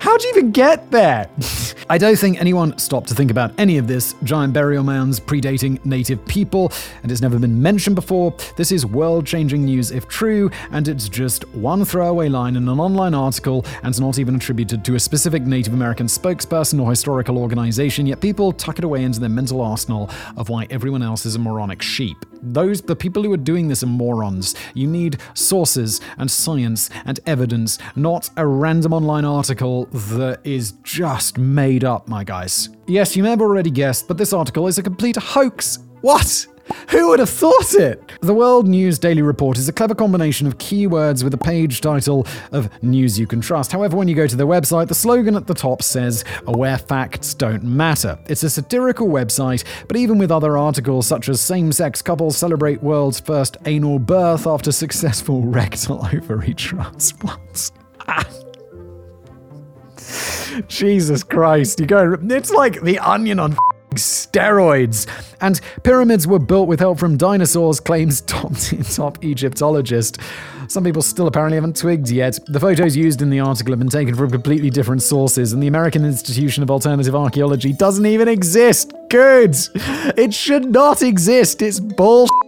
How'd 0.01 0.23
you 0.23 0.31
even 0.31 0.51
get 0.51 0.91
there? 0.91 1.31
I 1.91 1.99
don't 1.99 2.19
think 2.19 2.41
anyone 2.41 2.79
stopped 2.79 3.09
to 3.09 3.15
think 3.15 3.31
about 3.31 3.53
any 3.59 3.77
of 3.77 3.87
this. 3.87 4.15
Giant 4.23 4.55
burial 4.55 4.83
mounds 4.83 5.21
predating 5.21 5.85
native 5.85 6.25
people, 6.27 6.73
and 7.03 7.13
it's 7.13 7.21
never 7.21 7.39
been 7.39 7.61
mentioned 7.61 7.95
before. 7.95 8.35
This 8.57 8.73
is 8.73 8.87
world 8.87 9.27
changing 9.27 9.67
news 9.67 9.91
if 9.91 10.09
true, 10.09 10.51
and 10.71 10.89
it's 10.89 11.11
just 11.11 11.47
one 11.49 11.85
throwaway 11.85 12.31
line 12.31 12.57
in 12.57 12.67
an 12.69 12.81
online 12.81 13.13
article, 13.13 13.67
and 13.83 13.91
it's 13.91 14.01
not 14.01 14.19
even 14.19 14.37
attributed 14.37 14.83
to 14.87 14.95
a 14.95 15.01
specific 15.01 15.43
Native 15.43 15.75
American 15.75 16.07
spokesperson 16.07 16.83
or 16.83 16.89
historical 16.89 17.37
organization, 17.37 18.07
yet 18.07 18.19
people 18.19 18.51
tuck 18.53 18.79
it 18.79 18.85
away 18.85 19.05
into 19.05 19.21
their 19.21 19.29
mental 19.29 19.61
arsenal 19.61 20.09
of 20.39 20.49
why 20.49 20.67
everyone 20.71 21.03
else 21.03 21.27
is 21.27 21.35
a 21.35 21.39
moronic 21.39 21.83
sheep. 21.83 22.17
Those, 22.41 22.81
the 22.81 22.97
people 22.97 23.23
who 23.23 23.33
are 23.33 23.39
doing 23.39 23.69
this 23.69 23.83
are 23.83 23.87
morons. 23.87 24.55
You 24.75 24.87
need 24.87 25.19
sources 25.35 26.01
and 26.19 26.31
science 26.31 26.89
and 27.05 27.21
evidence, 27.27 27.79
not 27.95 28.31
a 28.37 28.47
random 28.47 28.95
online 28.95 29.25
article 29.25 29.87
that 29.87 30.41
is 30.45 30.73
just 30.83 31.39
made 31.39 31.74
up, 31.83 32.07
my 32.07 32.23
guys. 32.23 32.69
Yes, 32.87 33.17
you 33.17 33.25
may 33.25 33.31
have 33.31 33.41
already 33.41 33.71
guessed, 33.71 34.07
but 34.07 34.19
this 34.19 34.33
article 34.33 34.69
is 34.69 34.79
a 34.79 34.83
complete 34.83 35.17
hoax. 35.17 35.79
What? 36.03 36.47
Who 36.91 37.09
would 37.09 37.19
have 37.19 37.31
thought 37.31 37.75
it? 37.75 38.03
The 38.21 38.33
World 38.35 38.69
News 38.69 38.99
Daily 38.99 39.23
Report 39.23 39.59
is 39.59 39.69
a 39.69 39.73
clever 39.73 39.95
combination 39.95 40.47
of 40.47 40.59
keywords 40.59 41.23
with 41.23 41.35
a 41.35 41.39
page 41.39 41.81
title 41.81 42.27
of 42.53 42.71
news 42.83 43.19
you 43.19 43.27
can 43.27 43.41
trust. 43.41 43.73
However, 43.73 43.97
when 43.97 44.09
you 44.09 44.15
go 44.15 44.27
to 44.27 44.37
their 44.37 44.47
website, 44.47 44.89
the 44.89 44.95
slogan 44.95 45.37
at 45.37 45.47
the 45.47 45.55
top 45.55 45.83
says, 45.83 46.23
Where 46.47 46.79
facts 46.79 47.35
don't 47.35 47.65
matter. 47.65 48.19
It's 48.27 48.43
a 48.43 48.51
satirical 48.51 49.09
website, 49.09 49.65
but 49.89 49.97
even 49.97 50.19
with 50.19 50.31
other 50.31 50.57
articles 50.57 51.07
such 51.07 51.29
as 51.29 51.41
same 51.41 51.73
sex 51.73 52.01
couples 52.01 52.37
celebrate 52.37 52.83
world's 52.83 53.21
first 53.21 53.57
anal 53.67 53.99
birth 53.99 54.47
after 54.47 54.73
successful 54.73 55.43
rectal 55.47 56.07
ovary 56.07 56.55
transplants. 56.55 57.73
Jesus 60.69 61.23
Christ. 61.23 61.81
You 61.81 61.87
go, 61.87 62.17
it's 62.23 62.51
like 62.51 62.81
the 62.83 62.99
onion 62.99 63.41
on 63.41 63.57
steroids. 63.95 65.07
And 65.41 65.61
pyramids 65.83 66.27
were 66.27 66.39
built 66.39 66.69
with 66.69 66.81
help 66.81 66.99
from 66.99 67.17
dinosaurs, 67.17 67.81
claims 67.81 68.21
top, 68.23 68.53
top 68.95 69.23
Egyptologist. 69.25 70.19
Some 70.69 70.85
people 70.85 71.03
still 71.03 71.27
apparently 71.27 71.57
haven't 71.57 71.77
twigged 71.77 72.11
yet. 72.11 72.39
The 72.47 72.61
photos 72.61 72.97
used 72.97 73.23
in 73.23 73.31
the 73.31 73.41
article 73.41 73.73
have 73.73 73.79
been 73.79 73.89
taken 73.89 74.15
from 74.15 74.31
completely 74.31 74.71
different 74.71 75.03
sources, 75.03 75.53
and 75.53 75.63
the 75.63 75.67
American 75.67 76.05
Institution 76.05 76.63
of 76.63 76.71
Alternative 76.71 77.15
Archaeology 77.15 77.73
doesn't 77.73 78.07
even 78.07 78.29
exist. 78.29 78.93
Good! 79.11 79.57
It 80.17 80.33
should 80.33 80.71
not 80.71 81.03
exist. 81.03 81.61
It's 81.63 81.81
bullshit. 81.81 82.44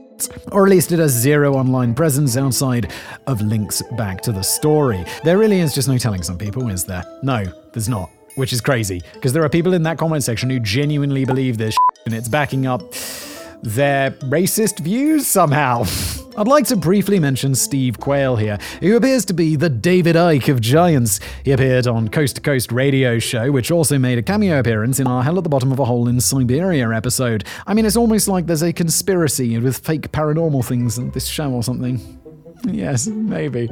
Or 0.52 0.64
at 0.64 0.70
least 0.70 0.92
it 0.92 0.98
has 0.98 1.12
zero 1.12 1.54
online 1.54 1.94
presence 1.94 2.36
outside 2.36 2.92
of 3.26 3.40
links 3.40 3.82
back 3.96 4.20
to 4.22 4.32
the 4.32 4.42
story. 4.42 5.04
There 5.24 5.38
really 5.38 5.60
is 5.60 5.74
just 5.74 5.88
no 5.88 5.98
telling 5.98 6.22
some 6.22 6.38
people, 6.38 6.68
is 6.68 6.84
there? 6.84 7.04
No, 7.22 7.44
there's 7.72 7.88
not. 7.88 8.10
Which 8.36 8.52
is 8.52 8.60
crazy, 8.60 9.02
because 9.14 9.32
there 9.32 9.42
are 9.44 9.48
people 9.48 9.72
in 9.72 9.82
that 9.84 9.98
comment 9.98 10.22
section 10.22 10.50
who 10.50 10.60
genuinely 10.60 11.24
believe 11.24 11.56
this 11.56 11.76
and 12.04 12.14
it's 12.14 12.28
backing 12.28 12.66
up 12.66 12.82
their 13.62 14.10
racist 14.10 14.80
views 14.80 15.26
somehow. 15.26 15.84
I'd 16.39 16.47
like 16.47 16.66
to 16.66 16.76
briefly 16.76 17.18
mention 17.18 17.55
Steve 17.55 17.99
Quayle 17.99 18.37
here, 18.37 18.59
who 18.80 18.95
appears 18.95 19.24
to 19.24 19.32
be 19.32 19.57
the 19.57 19.70
David 19.70 20.16
Icke 20.16 20.51
of 20.51 20.61
giants. 20.61 21.18
He 21.45 21.53
appeared 21.53 21.87
on 21.87 22.09
Coast 22.09 22.37
to 22.37 22.43
Coast 22.43 22.70
radio 22.70 23.18
show, 23.18 23.51
which 23.51 23.70
also 23.70 23.99
made 23.99 24.18
a 24.18 24.22
cameo 24.22 24.59
appearance 24.59 25.01
in 25.01 25.07
our 25.07 25.22
Hell 25.22 25.39
at 25.39 25.45
the 25.45 25.49
Bottom 25.49 25.72
of 25.72 25.78
a 25.78 25.87
Hole 25.87 26.09
in 26.09 26.20
Siberia 26.20 26.91
episode. 26.91 27.45
I 27.66 27.72
mean, 27.72 27.87
it's 27.87 27.97
almost 27.97 28.28
like 28.28 28.45
there's 28.45 28.62
a 28.62 28.74
conspiracy 28.74 29.59
with 29.59 29.78
fake 29.78 30.12
paranormal 30.12 30.62
things 30.66 30.99
in 30.99 31.11
this 31.12 31.26
show 31.26 31.51
or 31.51 31.62
something. 31.62 32.25
Yes, 32.76 33.06
maybe. 33.06 33.68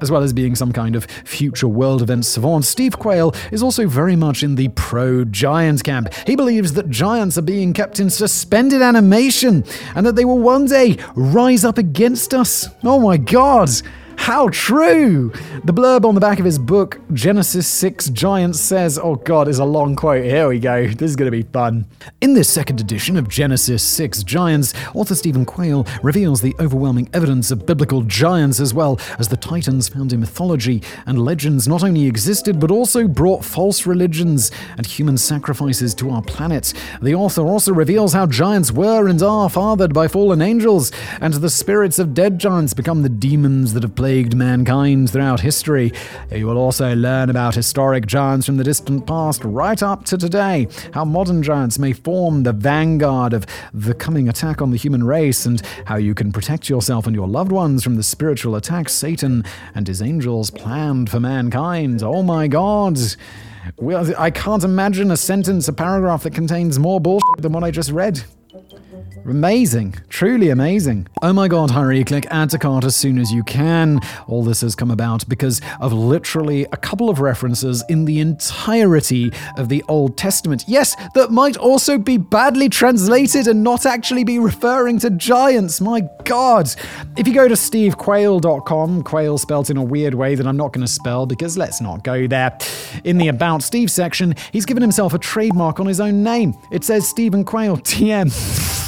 As 0.00 0.10
well 0.10 0.22
as 0.22 0.32
being 0.32 0.54
some 0.54 0.72
kind 0.72 0.96
of 0.96 1.06
future 1.24 1.66
world 1.66 2.02
event 2.02 2.26
savant, 2.26 2.64
Steve 2.64 2.98
Quayle 2.98 3.34
is 3.50 3.62
also 3.62 3.86
very 3.86 4.16
much 4.16 4.42
in 4.42 4.54
the 4.54 4.68
pro 4.68 5.24
giant 5.24 5.82
camp. 5.82 6.12
He 6.26 6.36
believes 6.36 6.74
that 6.74 6.90
giants 6.90 7.38
are 7.38 7.42
being 7.42 7.72
kept 7.72 8.00
in 8.00 8.10
suspended 8.10 8.82
animation 8.82 9.64
and 9.94 10.06
that 10.06 10.14
they 10.14 10.24
will 10.24 10.38
one 10.38 10.66
day 10.66 10.98
rise 11.14 11.64
up 11.64 11.78
against 11.78 12.34
us. 12.34 12.68
Oh 12.84 13.00
my 13.00 13.16
god! 13.16 13.70
How 14.16 14.48
true! 14.48 15.30
The 15.64 15.72
blurb 15.72 16.04
on 16.04 16.14
the 16.14 16.20
back 16.20 16.38
of 16.38 16.44
his 16.44 16.58
book, 16.58 16.98
Genesis 17.12 17.66
6 17.66 18.08
Giants, 18.10 18.58
says, 18.60 18.98
Oh 18.98 19.16
god, 19.16 19.48
is 19.48 19.58
a 19.58 19.64
long 19.64 19.96
quote. 19.96 20.24
Here 20.24 20.48
we 20.48 20.58
go. 20.58 20.86
This 20.86 21.10
is 21.10 21.16
going 21.16 21.30
to 21.30 21.36
be 21.36 21.42
fun. 21.42 21.86
In 22.20 22.34
this 22.34 22.48
second 22.48 22.80
edition 22.80 23.16
of 23.16 23.28
Genesis 23.28 23.82
6 23.82 24.22
Giants, 24.22 24.72
author 24.94 25.14
Stephen 25.14 25.44
Quayle 25.44 25.86
reveals 26.02 26.40
the 26.40 26.54
overwhelming 26.58 27.10
evidence 27.12 27.50
of 27.50 27.66
biblical 27.66 28.02
giants 28.02 28.60
as 28.60 28.72
well 28.72 28.98
as 29.18 29.28
the 29.28 29.36
titans 29.36 29.88
found 29.88 30.12
in 30.12 30.20
mythology 30.20 30.82
and 31.06 31.22
legends 31.22 31.68
not 31.68 31.82
only 31.82 32.06
existed 32.06 32.58
but 32.58 32.70
also 32.70 33.06
brought 33.06 33.44
false 33.44 33.86
religions 33.86 34.50
and 34.76 34.86
human 34.86 35.18
sacrifices 35.18 35.94
to 35.96 36.10
our 36.10 36.22
planet. 36.22 36.72
The 37.02 37.14
author 37.14 37.42
also 37.42 37.72
reveals 37.72 38.12
how 38.12 38.26
giants 38.26 38.72
were 38.72 39.08
and 39.08 39.22
are 39.22 39.50
fathered 39.50 39.92
by 39.92 40.08
fallen 40.08 40.40
angels, 40.40 40.92
and 41.20 41.34
the 41.34 41.50
spirits 41.50 41.98
of 41.98 42.14
dead 42.14 42.38
giants 42.38 42.74
become 42.74 43.02
the 43.02 43.08
demons 43.08 43.74
that 43.74 43.82
have 43.82 43.94
plagued 44.04 44.36
mankind 44.36 45.08
throughout 45.08 45.40
history. 45.40 45.90
You 46.30 46.46
will 46.46 46.58
also 46.58 46.94
learn 46.94 47.30
about 47.30 47.54
historic 47.54 48.04
giants 48.04 48.44
from 48.44 48.58
the 48.58 48.62
distant 48.62 49.06
past 49.06 49.42
right 49.42 49.82
up 49.82 50.04
to 50.04 50.18
today, 50.18 50.68
how 50.92 51.06
modern 51.06 51.42
giants 51.42 51.78
may 51.78 51.94
form 51.94 52.42
the 52.42 52.52
vanguard 52.52 53.32
of 53.32 53.46
the 53.72 53.94
coming 53.94 54.28
attack 54.28 54.60
on 54.60 54.72
the 54.72 54.76
human 54.76 55.04
race, 55.04 55.46
and 55.46 55.62
how 55.86 55.96
you 55.96 56.14
can 56.14 56.32
protect 56.32 56.68
yourself 56.68 57.06
and 57.06 57.16
your 57.16 57.26
loved 57.26 57.50
ones 57.50 57.82
from 57.82 57.94
the 57.94 58.02
spiritual 58.02 58.56
attacks 58.56 58.92
Satan 58.92 59.42
and 59.74 59.88
his 59.88 60.02
angels 60.02 60.50
planned 60.50 61.08
for 61.08 61.18
mankind. 61.18 62.02
Oh 62.02 62.22
my 62.22 62.46
god! 62.46 62.98
Well, 63.78 64.12
I 64.18 64.30
can't 64.30 64.64
imagine 64.64 65.12
a 65.12 65.16
sentence, 65.16 65.66
a 65.66 65.72
paragraph 65.72 66.24
that 66.24 66.34
contains 66.34 66.78
more 66.78 67.00
bullshit 67.00 67.40
than 67.40 67.52
what 67.52 67.64
I 67.64 67.70
just 67.70 67.90
read. 67.90 68.22
Amazing. 69.24 69.94
Truly 70.10 70.50
amazing. 70.50 71.08
Oh 71.22 71.32
my 71.32 71.48
god, 71.48 71.70
hurry, 71.70 72.04
click 72.04 72.26
add 72.30 72.50
to 72.50 72.58
cart 72.58 72.84
as 72.84 72.94
soon 72.94 73.18
as 73.18 73.32
you 73.32 73.42
can. 73.44 74.00
All 74.26 74.44
this 74.44 74.60
has 74.60 74.74
come 74.74 74.90
about 74.90 75.26
because 75.28 75.62
of 75.80 75.94
literally 75.94 76.64
a 76.72 76.76
couple 76.76 77.08
of 77.08 77.20
references 77.20 77.82
in 77.88 78.04
the 78.04 78.20
entirety 78.20 79.32
of 79.56 79.70
the 79.70 79.82
Old 79.88 80.18
Testament. 80.18 80.64
Yes, 80.68 80.94
that 81.14 81.30
might 81.30 81.56
also 81.56 81.96
be 81.96 82.18
badly 82.18 82.68
translated 82.68 83.46
and 83.46 83.64
not 83.64 83.86
actually 83.86 84.24
be 84.24 84.38
referring 84.38 84.98
to 85.00 85.10
giants. 85.10 85.80
My 85.80 86.02
god. 86.24 86.68
If 87.16 87.26
you 87.26 87.32
go 87.32 87.48
to 87.48 87.54
stevequayle.com, 87.54 89.04
quail 89.04 89.38
spelt 89.38 89.70
in 89.70 89.78
a 89.78 89.82
weird 89.82 90.14
way 90.14 90.34
that 90.34 90.46
I'm 90.46 90.58
not 90.58 90.74
going 90.74 90.86
to 90.86 90.92
spell 90.92 91.24
because 91.24 91.56
let's 91.56 91.80
not 91.80 92.04
go 92.04 92.26
there. 92.26 92.58
In 93.04 93.16
the 93.16 93.28
About 93.28 93.62
Steve 93.62 93.90
section, 93.90 94.34
he's 94.52 94.66
given 94.66 94.82
himself 94.82 95.14
a 95.14 95.18
trademark 95.18 95.80
on 95.80 95.86
his 95.86 96.00
own 96.00 96.22
name. 96.22 96.54
It 96.70 96.84
says 96.84 97.08
Stephen 97.08 97.44
Quayle, 97.44 97.78
TM. 97.78 98.80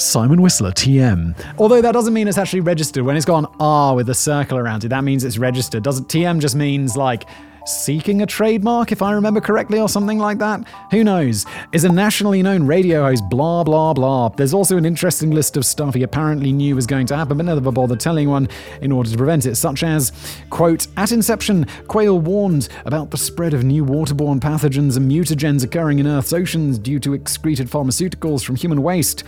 Simon 0.00 0.42
Whistler, 0.42 0.72
TM. 0.72 1.34
Although 1.58 1.82
that 1.82 1.92
doesn't 1.92 2.14
mean 2.14 2.28
it's 2.28 2.38
actually 2.38 2.60
registered. 2.60 3.04
When 3.04 3.16
it's 3.16 3.26
got 3.26 3.38
an 3.38 3.46
R 3.60 3.94
with 3.94 4.08
a 4.10 4.14
circle 4.14 4.58
around 4.58 4.84
it, 4.84 4.88
that 4.88 5.04
means 5.04 5.24
it's 5.24 5.38
registered. 5.38 5.82
Does 5.82 6.00
it, 6.00 6.08
TM 6.08 6.40
just 6.40 6.56
means 6.56 6.96
like 6.96 7.24
seeking 7.66 8.22
a 8.22 8.26
trademark, 8.26 8.92
if 8.92 9.02
I 9.02 9.12
remember 9.12 9.40
correctly, 9.40 9.80
or 9.80 9.88
something 9.88 10.18
like 10.18 10.38
that? 10.38 10.66
Who 10.90 11.04
knows? 11.04 11.46
Is 11.72 11.84
a 11.84 11.92
nationally 11.92 12.42
known 12.42 12.66
radio 12.66 13.02
host, 13.02 13.24
blah, 13.28 13.64
blah, 13.64 13.94
blah. 13.94 14.28
There's 14.30 14.54
also 14.54 14.76
an 14.76 14.84
interesting 14.84 15.30
list 15.30 15.56
of 15.56 15.64
stuff 15.64 15.94
he 15.94 16.02
apparently 16.02 16.52
knew 16.52 16.76
was 16.76 16.86
going 16.86 17.06
to 17.08 17.16
happen, 17.16 17.36
but 17.36 17.46
never 17.46 17.72
bothered 17.72 18.00
telling 18.00 18.28
one 18.28 18.48
in 18.82 18.92
order 18.92 19.10
to 19.10 19.16
prevent 19.16 19.46
it, 19.46 19.56
such 19.56 19.82
as, 19.82 20.12
quote, 20.50 20.86
At 20.96 21.12
inception, 21.12 21.66
Quayle 21.88 22.18
warned 22.18 22.68
about 22.84 23.10
the 23.10 23.18
spread 23.18 23.54
of 23.54 23.64
new 23.64 23.84
waterborne 23.84 24.40
pathogens 24.40 24.96
and 24.96 25.10
mutagens 25.10 25.64
occurring 25.64 25.98
in 25.98 26.06
Earth's 26.06 26.32
oceans 26.32 26.78
due 26.78 27.00
to 27.00 27.14
excreted 27.14 27.68
pharmaceuticals 27.68 28.44
from 28.44 28.56
human 28.56 28.82
waste. 28.82 29.24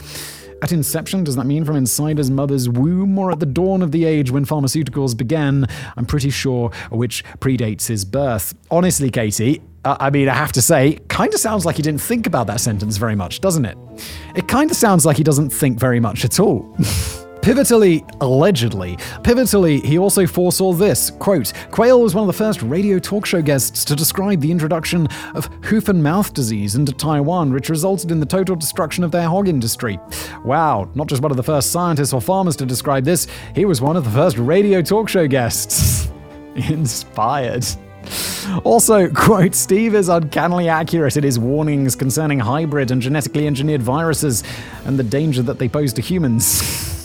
At 0.63 0.73
inception, 0.73 1.23
does 1.25 1.37
that 1.37 1.45
mean 1.45 1.65
from 1.65 1.77
inside 1.77 2.19
his 2.19 2.31
mother's 2.31 2.69
womb 2.69 3.19
or 3.19 3.31
at 3.31 3.41
the 3.41 3.47
dawn 3.47 3.83
of 3.83 3.93
the 3.93 4.05
age 4.05 4.31
when 4.31 4.47
pharmaceuticals 4.47 5.17
began? 5.17 5.67
I'm 5.97 6.07
pretty 6.07 6.31
sure 6.31 6.71
which 6.91 7.25
predates 7.41 7.87
his 7.87 8.05
birth. 8.05 8.55
Honestly, 8.71 9.11
Katie, 9.11 9.61
uh, 9.85 9.97
I 10.01 10.11
mean, 10.11 10.29
I 10.29 10.35
have 10.35 10.53
to 10.53 10.63
say, 10.63 10.99
kind 11.09 11.33
of 11.33 11.41
sounds 11.41 11.67
like 11.67 11.77
he 11.77 11.83
didn't 11.83 12.01
think 12.01 12.27
about 12.27 12.47
that 12.49 12.61
sentence 12.61 12.97
very 12.97 13.15
much, 13.15 13.41
doesn't 13.41 13.67
it? 13.67 13.77
It 14.35 14.49
kind 14.49 14.71
of 14.71 14.77
sounds 14.77 15.05
like 15.05 15.17
he 15.17 15.23
doesn't 15.23 15.51
think 15.51 15.79
very 15.79 16.01
much 16.01 16.25
at 16.25 16.41
all. 16.41 16.77
Pivotally, 17.47 18.05
allegedly, 18.21 18.97
pivotally, 19.23 19.81
he 19.81 19.99
also 19.99 20.27
foresaw 20.27 20.73
this 20.73 21.13
quote, 21.13 21.53
Quayle 21.71 22.01
was 22.01 22.13
one 22.13 22.25
of 22.25 22.27
the 22.27 22.33
first 22.33 22.61
radio 22.61 22.99
talk 22.99 23.25
show 23.25 23.41
guests 23.41 23.85
to 23.85 23.95
describe 23.95 24.41
the 24.41 24.51
introduction 24.51 25.07
of 25.33 25.47
hoof 25.63 25.89
and 25.89 26.03
mouth 26.03 26.35
disease 26.35 26.75
into 26.75 26.91
Taiwan, 26.91 27.53
which 27.53 27.69
resulted 27.69 28.11
in 28.11 28.19
the 28.19 28.27
total 28.27 28.57
destruction 28.57 29.05
of 29.05 29.13
their 29.13 29.29
hog 29.29 29.47
industry. 29.47 30.01
Wow, 30.45 30.91
not 30.97 31.07
just 31.07 31.23
one 31.23 31.31
of 31.31 31.37
the 31.37 31.43
first 31.45 31.71
scientists 31.71 32.13
or 32.13 32.21
farmers 32.21 32.57
to 32.57 32.67
describe 32.67 33.05
this, 33.05 33.29
he 33.55 33.65
was 33.65 33.81
one 33.81 33.97
of 33.97 34.03
the 34.03 34.11
first 34.11 34.39
radio 34.39 34.83
talk 34.83 35.09
show 35.09 35.29
guests. 35.29 36.09
Inspired. 36.57 37.65
Also, 38.65 39.09
quote, 39.09 39.55
Steve 39.55 39.95
is 39.95 40.09
uncannily 40.09 40.69
accurate 40.69 41.17
in 41.17 41.23
his 41.23 41.39
warnings 41.39 41.95
concerning 41.95 42.41
hybrid 42.41 42.91
and 42.91 43.01
genetically 43.01 43.47
engineered 43.47 43.83
viruses 43.83 44.43
and 44.85 44.99
the 44.99 45.05
danger 45.05 45.43
that 45.43 45.61
they 45.61 45.69
pose 45.69 45.93
to 45.93 46.03
humans. 46.03 46.93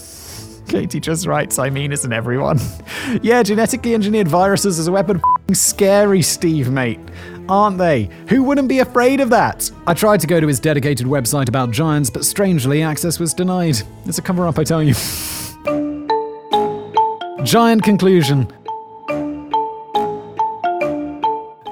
Katie 0.71 1.01
just 1.01 1.27
writes, 1.27 1.59
I 1.59 1.69
mean, 1.69 1.91
isn't 1.91 2.13
everyone? 2.13 2.57
yeah, 3.21 3.43
genetically 3.43 3.93
engineered 3.93 4.29
viruses 4.29 4.79
as 4.79 4.87
a 4.87 4.91
weapon. 4.91 5.21
Scary, 5.51 6.21
Steve, 6.21 6.71
mate. 6.71 6.97
Aren't 7.49 7.77
they? 7.77 8.09
Who 8.29 8.41
wouldn't 8.43 8.69
be 8.69 8.79
afraid 8.79 9.19
of 9.19 9.29
that? 9.31 9.69
I 9.85 9.93
tried 9.93 10.21
to 10.21 10.27
go 10.27 10.39
to 10.39 10.47
his 10.47 10.61
dedicated 10.61 11.07
website 11.07 11.49
about 11.49 11.71
giants, 11.71 12.09
but 12.09 12.23
strangely, 12.23 12.83
access 12.83 13.19
was 13.19 13.33
denied. 13.33 13.81
It's 14.05 14.17
a 14.17 14.21
cover 14.21 14.47
up, 14.47 14.57
I 14.57 14.63
tell 14.63 14.81
you. 14.81 14.93
Giant 17.43 17.83
conclusion. 17.83 18.47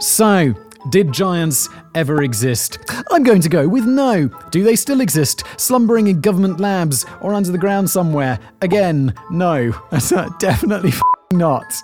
So, 0.02 0.54
did 0.90 1.12
giants 1.12 1.68
ever 1.96 2.24
exist? 2.24 2.80
I'm 3.12 3.24
going 3.24 3.42
to 3.42 3.50
go 3.50 3.68
with 3.68 3.86
no. 3.86 4.30
Do 4.52 4.64
they 4.64 4.76
still 4.76 5.02
exist, 5.02 5.44
slumbering 5.58 6.08
in 6.08 6.22
government 6.22 6.60
labs 6.60 7.06
or 7.22 7.34
under 7.34 7.52
the 7.52 7.58
ground 7.58 7.90
somewhere? 7.90 8.40
Again, 8.62 9.14
no. 9.30 9.72
That's 9.92 10.12
uh, 10.12 10.30
definitely 10.40 10.92
not. 11.34 11.84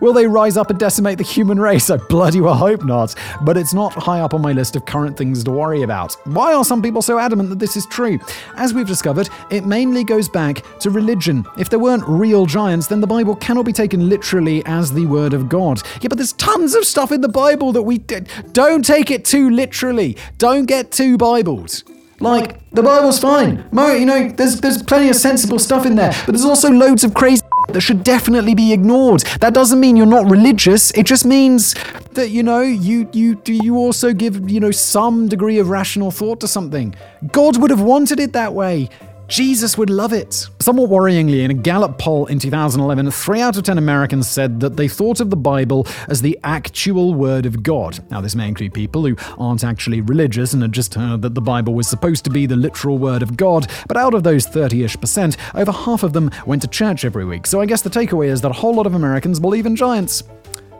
Will 0.00 0.14
they 0.14 0.26
rise 0.26 0.56
up 0.56 0.70
and 0.70 0.78
decimate 0.78 1.18
the 1.18 1.24
human 1.24 1.60
race? 1.60 1.90
I 1.90 1.98
bloody 1.98 2.40
well 2.40 2.54
hope 2.54 2.82
not. 2.82 3.14
But 3.42 3.58
it's 3.58 3.74
not 3.74 3.92
high 3.92 4.20
up 4.20 4.32
on 4.32 4.40
my 4.40 4.52
list 4.52 4.74
of 4.74 4.86
current 4.86 5.18
things 5.18 5.44
to 5.44 5.50
worry 5.50 5.82
about. 5.82 6.14
Why 6.24 6.54
are 6.54 6.64
some 6.64 6.80
people 6.80 7.02
so 7.02 7.18
adamant 7.18 7.50
that 7.50 7.58
this 7.58 7.76
is 7.76 7.84
true? 7.84 8.18
As 8.56 8.72
we've 8.72 8.86
discovered, 8.86 9.28
it 9.50 9.66
mainly 9.66 10.02
goes 10.02 10.30
back 10.30 10.64
to 10.80 10.88
religion. 10.88 11.44
If 11.58 11.68
there 11.68 11.78
weren't 11.78 12.04
real 12.08 12.46
giants, 12.46 12.86
then 12.86 13.02
the 13.02 13.06
Bible 13.06 13.36
cannot 13.36 13.66
be 13.66 13.72
taken 13.74 14.08
literally 14.08 14.62
as 14.64 14.94
the 14.94 15.04
word 15.04 15.34
of 15.34 15.50
God. 15.50 15.82
Yeah, 16.00 16.08
but 16.08 16.16
there's 16.16 16.32
tons 16.32 16.74
of 16.74 16.86
stuff 16.86 17.12
in 17.12 17.20
the 17.20 17.28
Bible 17.28 17.72
that 17.72 17.82
we 17.82 17.98
d- 17.98 18.20
don't 18.52 18.82
take 18.82 19.10
it 19.10 19.26
too 19.26 19.50
literally. 19.50 20.16
Don't 20.38 20.64
get 20.64 20.90
too 20.90 21.18
Bibles. 21.18 21.84
Like 22.18 22.58
the 22.70 22.82
Bible's 22.82 23.18
fine. 23.18 23.62
Mo, 23.72 23.92
you 23.92 24.06
know, 24.06 24.30
there's 24.30 24.58
there's 24.62 24.82
plenty 24.82 25.10
of 25.10 25.16
sensible 25.16 25.58
stuff 25.58 25.84
in 25.84 25.96
there, 25.96 26.12
but 26.24 26.32
there's 26.32 26.46
also 26.46 26.70
loads 26.70 27.04
of 27.04 27.12
crazy 27.12 27.42
that 27.68 27.80
should 27.80 28.04
definitely 28.04 28.54
be 28.54 28.72
ignored. 28.72 29.20
That 29.40 29.54
doesn't 29.54 29.80
mean 29.80 29.96
you're 29.96 30.06
not 30.06 30.30
religious. 30.30 30.90
It 30.92 31.04
just 31.04 31.24
means 31.24 31.74
that 32.12 32.30
you 32.30 32.42
know 32.42 32.60
you 32.60 33.08
you 33.12 33.34
do 33.34 33.52
you 33.52 33.76
also 33.76 34.12
give 34.12 34.48
you 34.50 34.60
know 34.60 34.70
some 34.70 35.28
degree 35.28 35.58
of 35.58 35.68
rational 35.68 36.10
thought 36.10 36.40
to 36.40 36.48
something. 36.48 36.94
God 37.32 37.60
would 37.60 37.70
have 37.70 37.82
wanted 37.82 38.20
it 38.20 38.32
that 38.32 38.54
way. 38.54 38.88
Jesus 39.28 39.76
would 39.76 39.90
love 39.90 40.12
it. 40.12 40.46
Somewhat 40.60 40.88
worryingly, 40.88 41.42
in 41.42 41.50
a 41.50 41.54
Gallup 41.54 41.98
poll 41.98 42.26
in 42.26 42.38
2011, 42.38 43.10
3 43.10 43.40
out 43.40 43.56
of 43.56 43.64
10 43.64 43.76
Americans 43.76 44.28
said 44.28 44.60
that 44.60 44.76
they 44.76 44.86
thought 44.86 45.20
of 45.20 45.30
the 45.30 45.36
Bible 45.36 45.86
as 46.08 46.22
the 46.22 46.38
actual 46.44 47.12
Word 47.14 47.44
of 47.44 47.62
God. 47.62 47.98
Now, 48.10 48.20
this 48.20 48.36
may 48.36 48.46
include 48.46 48.72
people 48.72 49.04
who 49.04 49.16
aren't 49.36 49.64
actually 49.64 50.00
religious 50.00 50.52
and 50.52 50.62
had 50.62 50.72
just 50.72 50.94
heard 50.94 51.22
that 51.22 51.34
the 51.34 51.40
Bible 51.40 51.74
was 51.74 51.88
supposed 51.88 52.24
to 52.24 52.30
be 52.30 52.46
the 52.46 52.56
literal 52.56 52.98
Word 52.98 53.22
of 53.22 53.36
God, 53.36 53.70
but 53.88 53.96
out 53.96 54.14
of 54.14 54.22
those 54.22 54.46
30 54.46 54.84
ish 54.84 54.96
percent, 54.96 55.36
over 55.54 55.72
half 55.72 56.02
of 56.02 56.12
them 56.12 56.30
went 56.46 56.62
to 56.62 56.68
church 56.68 57.04
every 57.04 57.24
week. 57.24 57.46
So 57.46 57.60
I 57.60 57.66
guess 57.66 57.82
the 57.82 57.90
takeaway 57.90 58.28
is 58.28 58.40
that 58.42 58.50
a 58.50 58.54
whole 58.54 58.74
lot 58.74 58.86
of 58.86 58.94
Americans 58.94 59.40
believe 59.40 59.66
in 59.66 59.74
giants. 59.74 60.22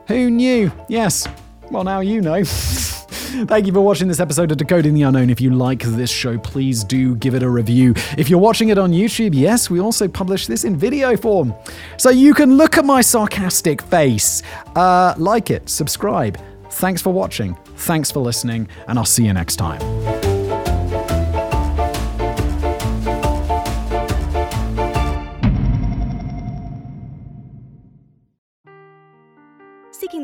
Who 0.07 0.29
knew? 0.29 0.71
Yes. 0.87 1.27
Well, 1.71 1.83
now 1.83 1.99
you 1.99 2.21
know. 2.21 2.43
Thank 3.27 3.67
you 3.67 3.73
for 3.73 3.81
watching 3.81 4.07
this 4.07 4.19
episode 4.19 4.51
of 4.51 4.57
Decoding 4.57 4.93
the 4.93 5.03
Unknown. 5.03 5.29
If 5.29 5.39
you 5.39 5.51
like 5.51 5.81
this 5.81 6.09
show, 6.09 6.37
please 6.39 6.83
do 6.83 7.15
give 7.15 7.35
it 7.35 7.43
a 7.43 7.49
review. 7.49 7.93
If 8.17 8.29
you're 8.29 8.39
watching 8.39 8.69
it 8.69 8.77
on 8.77 8.91
YouTube, 8.91 9.35
yes, 9.35 9.69
we 9.69 9.79
also 9.79 10.07
publish 10.07 10.47
this 10.47 10.63
in 10.63 10.75
video 10.75 11.15
form. 11.15 11.53
So 11.97 12.09
you 12.09 12.33
can 12.33 12.57
look 12.57 12.77
at 12.77 12.85
my 12.85 13.01
sarcastic 13.01 13.81
face. 13.81 14.41
Uh, 14.75 15.13
like 15.17 15.51
it, 15.51 15.69
subscribe. 15.69 16.39
Thanks 16.71 17.01
for 17.01 17.11
watching. 17.11 17.55
Thanks 17.75 18.11
for 18.11 18.21
listening, 18.21 18.69
and 18.87 18.97
I'll 18.97 19.05
see 19.05 19.25
you 19.25 19.33
next 19.33 19.57
time. 19.57 20.16